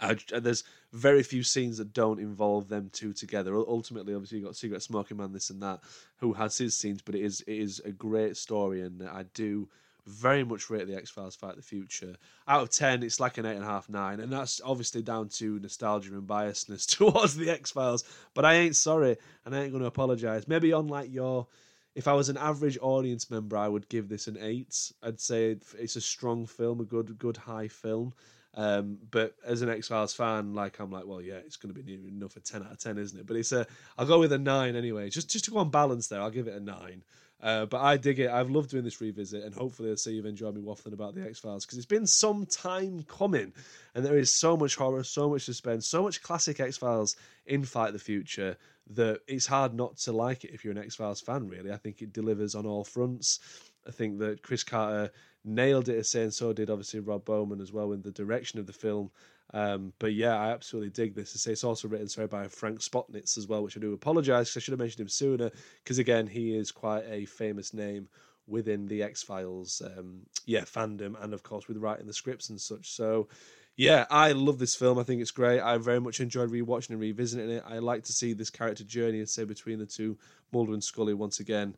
uh, 0.00 0.14
there's 0.40 0.64
very 0.92 1.22
few 1.22 1.42
scenes 1.42 1.78
that 1.78 1.92
don't 1.92 2.18
involve 2.20 2.68
them 2.68 2.90
two 2.92 3.12
together. 3.12 3.56
Ultimately, 3.56 4.14
obviously, 4.14 4.38
you 4.38 4.44
got 4.44 4.56
Cigarette 4.56 4.82
Smoking 4.82 5.16
Man, 5.16 5.32
this 5.32 5.50
and 5.50 5.62
that, 5.62 5.80
who 6.16 6.32
has 6.32 6.58
his 6.58 6.76
scenes, 6.76 7.02
but 7.02 7.14
it 7.14 7.22
is 7.22 7.40
it 7.42 7.56
is 7.56 7.80
a 7.84 7.92
great 7.92 8.36
story, 8.36 8.82
and 8.82 9.02
I 9.02 9.24
do 9.34 9.68
very 10.04 10.42
much 10.42 10.68
rate 10.68 10.88
the 10.88 10.96
X 10.96 11.10
Files 11.10 11.36
Fight 11.36 11.54
the 11.54 11.62
Future. 11.62 12.16
Out 12.48 12.62
of 12.62 12.70
ten, 12.70 13.02
it's 13.02 13.20
like 13.20 13.38
an 13.38 13.46
eight 13.46 13.54
and 13.54 13.64
a 13.64 13.68
half, 13.68 13.88
nine, 13.88 14.18
and 14.18 14.32
that's 14.32 14.60
obviously 14.64 15.02
down 15.02 15.28
to 15.28 15.60
nostalgia 15.60 16.14
and 16.14 16.26
biasness 16.26 16.86
towards 16.96 17.36
the 17.36 17.50
X 17.50 17.70
Files. 17.70 18.02
But 18.34 18.44
I 18.44 18.54
ain't 18.54 18.76
sorry, 18.76 19.16
and 19.44 19.54
I 19.54 19.62
ain't 19.62 19.72
going 19.72 19.82
to 19.82 19.88
apologise. 19.88 20.48
Maybe 20.48 20.72
on 20.72 20.88
like 20.88 21.12
your 21.12 21.46
if 21.94 22.08
I 22.08 22.12
was 22.14 22.28
an 22.28 22.36
average 22.36 22.78
audience 22.80 23.30
member, 23.30 23.56
I 23.56 23.68
would 23.68 23.88
give 23.88 24.08
this 24.08 24.26
an 24.26 24.38
eight. 24.40 24.92
I'd 25.02 25.20
say 25.20 25.56
it's 25.78 25.96
a 25.96 26.00
strong 26.00 26.46
film, 26.46 26.80
a 26.80 26.84
good, 26.84 27.18
good 27.18 27.36
high 27.36 27.68
film. 27.68 28.14
Um, 28.54 28.98
but 29.10 29.34
as 29.46 29.62
an 29.62 29.70
X 29.70 29.88
Files 29.88 30.12
fan, 30.14 30.54
like 30.54 30.78
I'm 30.78 30.90
like, 30.90 31.06
well, 31.06 31.22
yeah, 31.22 31.36
it's 31.36 31.56
going 31.56 31.74
to 31.74 31.82
be 31.82 31.94
enough 31.94 32.32
for 32.32 32.40
ten 32.40 32.62
out 32.62 32.72
of 32.72 32.78
ten, 32.78 32.98
isn't 32.98 33.18
it? 33.18 33.26
But 33.26 33.36
it's 33.36 33.52
a, 33.52 33.66
I'll 33.96 34.06
go 34.06 34.18
with 34.18 34.32
a 34.32 34.38
nine 34.38 34.76
anyway. 34.76 35.08
Just, 35.08 35.30
just 35.30 35.46
to 35.46 35.50
go 35.50 35.58
on 35.58 35.70
balance 35.70 36.08
there, 36.08 36.20
I'll 36.20 36.30
give 36.30 36.48
it 36.48 36.54
a 36.54 36.60
nine. 36.60 37.02
Uh, 37.42 37.66
but 37.66 37.80
I 37.80 37.96
dig 37.96 38.20
it. 38.20 38.30
I've 38.30 38.50
loved 38.50 38.70
doing 38.70 38.84
this 38.84 39.00
revisit, 39.00 39.42
and 39.42 39.52
hopefully, 39.52 39.90
I'll 39.90 39.96
see 39.96 40.12
you've 40.12 40.26
enjoyed 40.26 40.54
me 40.54 40.62
waffling 40.62 40.92
about 40.92 41.16
the 41.16 41.26
X 41.26 41.40
Files 41.40 41.66
because 41.66 41.76
it's 41.76 41.86
been 41.86 42.06
some 42.06 42.46
time 42.46 43.04
coming, 43.08 43.52
and 43.94 44.04
there 44.04 44.16
is 44.16 44.32
so 44.32 44.56
much 44.56 44.76
horror, 44.76 45.02
so 45.02 45.28
much 45.28 45.42
suspense, 45.42 45.88
so 45.88 46.04
much 46.04 46.22
classic 46.22 46.60
X 46.60 46.76
Files 46.76 47.16
in 47.46 47.64
Fight 47.64 47.94
the 47.94 47.98
Future 47.98 48.56
that 48.90 49.20
it's 49.26 49.46
hard 49.46 49.74
not 49.74 49.96
to 49.96 50.12
like 50.12 50.44
it 50.44 50.52
if 50.52 50.64
you're 50.64 50.72
an 50.72 50.78
X 50.78 50.94
Files 50.96 51.20
fan. 51.20 51.48
Really, 51.48 51.72
I 51.72 51.76
think 51.76 52.02
it 52.02 52.12
delivers 52.12 52.54
on 52.54 52.66
all 52.66 52.84
fronts. 52.84 53.38
I 53.86 53.90
think 53.90 54.18
that 54.18 54.42
Chris 54.42 54.64
Carter 54.64 55.10
nailed 55.44 55.88
it, 55.88 55.98
as 55.98 56.08
saying 56.08 56.30
so 56.30 56.52
did 56.52 56.70
obviously 56.70 57.00
Rob 57.00 57.24
Bowman 57.24 57.60
as 57.60 57.72
well 57.72 57.92
in 57.92 58.02
the 58.02 58.10
direction 58.10 58.58
of 58.58 58.66
the 58.66 58.72
film. 58.72 59.10
Um, 59.54 59.92
but 59.98 60.14
yeah, 60.14 60.36
I 60.36 60.50
absolutely 60.50 60.90
dig 60.90 61.14
this. 61.14 61.34
I 61.34 61.38
say 61.38 61.52
it's 61.52 61.64
also 61.64 61.88
written 61.88 62.08
sorry 62.08 62.26
by 62.26 62.48
Frank 62.48 62.80
Spotnitz 62.80 63.36
as 63.36 63.46
well, 63.46 63.62
which 63.62 63.76
I 63.76 63.80
do 63.80 63.92
apologise 63.92 64.48
because 64.48 64.62
I 64.62 64.64
should 64.64 64.72
have 64.72 64.80
mentioned 64.80 65.00
him 65.00 65.08
sooner. 65.08 65.50
Because 65.82 65.98
again, 65.98 66.26
he 66.26 66.56
is 66.56 66.70
quite 66.70 67.04
a 67.08 67.26
famous 67.26 67.74
name 67.74 68.08
within 68.46 68.86
the 68.86 69.02
X 69.02 69.22
Files, 69.22 69.82
um, 69.96 70.20
yeah, 70.46 70.62
fandom, 70.62 71.22
and 71.22 71.32
of 71.34 71.42
course 71.42 71.68
with 71.68 71.76
writing 71.76 72.06
the 72.06 72.12
scripts 72.12 72.50
and 72.50 72.60
such. 72.60 72.90
So 72.90 73.28
yeah, 73.76 74.06
I 74.10 74.32
love 74.32 74.58
this 74.58 74.74
film. 74.74 74.98
I 74.98 75.02
think 75.02 75.20
it's 75.20 75.30
great. 75.30 75.60
I 75.60 75.78
very 75.78 76.00
much 76.00 76.20
enjoyed 76.20 76.50
rewatching 76.50 76.90
and 76.90 77.00
revisiting 77.00 77.50
it. 77.50 77.64
I 77.66 77.78
like 77.78 78.04
to 78.04 78.12
see 78.12 78.32
this 78.32 78.50
character 78.50 78.84
journey, 78.84 79.18
and 79.18 79.28
say 79.28 79.44
between 79.44 79.78
the 79.78 79.86
two 79.86 80.18
Mulder 80.52 80.72
and 80.72 80.84
Scully 80.84 81.14
once 81.14 81.40
again 81.40 81.74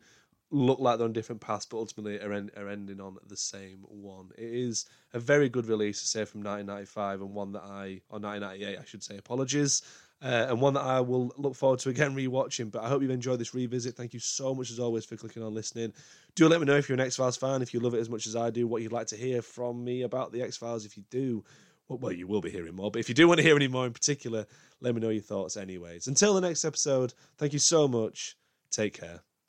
look 0.51 0.79
like 0.79 0.97
they're 0.97 1.05
on 1.05 1.13
different 1.13 1.41
paths, 1.41 1.65
but 1.65 1.77
ultimately 1.77 2.19
are, 2.19 2.31
en- 2.33 2.51
are 2.55 2.69
ending 2.69 3.01
on 3.01 3.17
the 3.27 3.37
same 3.37 3.79
one. 3.89 4.29
It 4.37 4.53
is 4.53 4.85
a 5.13 5.19
very 5.19 5.49
good 5.49 5.65
release, 5.65 6.01
to 6.01 6.07
say, 6.07 6.25
from 6.25 6.41
1995, 6.41 7.21
and 7.21 7.33
one 7.33 7.51
that 7.53 7.63
I, 7.63 8.01
or 8.09 8.19
1998, 8.19 8.79
I 8.79 8.85
should 8.85 9.03
say, 9.03 9.17
apologies, 9.17 9.81
uh, 10.21 10.47
and 10.49 10.61
one 10.61 10.73
that 10.75 10.83
I 10.83 11.01
will 11.01 11.33
look 11.37 11.55
forward 11.55 11.79
to 11.79 11.89
again 11.89 12.15
rewatching. 12.15 12.71
But 12.71 12.83
I 12.83 12.89
hope 12.89 13.01
you've 13.01 13.11
enjoyed 13.11 13.39
this 13.39 13.53
revisit. 13.53 13.95
Thank 13.95 14.13
you 14.13 14.19
so 14.19 14.53
much, 14.55 14.71
as 14.71 14.79
always, 14.79 15.05
for 15.05 15.17
clicking 15.17 15.43
on 15.43 15.53
listening. 15.53 15.93
Do 16.35 16.47
let 16.47 16.59
me 16.59 16.65
know 16.65 16.77
if 16.77 16.87
you're 16.87 16.97
an 16.97 17.05
X 17.05 17.15
Files 17.15 17.37
fan, 17.37 17.61
if 17.61 17.73
you 17.73 17.79
love 17.79 17.93
it 17.93 17.99
as 17.99 18.09
much 18.09 18.27
as 18.27 18.35
I 18.35 18.49
do, 18.49 18.67
what 18.67 18.81
you'd 18.81 18.91
like 18.91 19.07
to 19.07 19.17
hear 19.17 19.41
from 19.41 19.83
me 19.83 20.03
about 20.03 20.31
the 20.31 20.41
X 20.41 20.57
Files. 20.57 20.85
If 20.85 20.95
you 20.95 21.03
do, 21.09 21.43
well, 21.87 22.11
you 22.11 22.27
will 22.27 22.41
be 22.41 22.49
hearing 22.49 22.75
more. 22.75 22.91
But 22.91 22.99
if 22.99 23.09
you 23.09 23.15
do 23.15 23.27
want 23.27 23.39
to 23.39 23.43
hear 23.43 23.55
any 23.55 23.67
more 23.67 23.85
in 23.85 23.93
particular, 23.93 24.45
let 24.81 24.95
me 24.95 25.01
know 25.01 25.09
your 25.09 25.21
thoughts, 25.21 25.57
anyways. 25.57 26.07
Until 26.07 26.33
the 26.33 26.41
next 26.41 26.65
episode, 26.65 27.13
thank 27.37 27.53
you 27.53 27.59
so 27.59 27.87
much. 27.87 28.35
Take 28.71 28.99
care. 28.99 29.21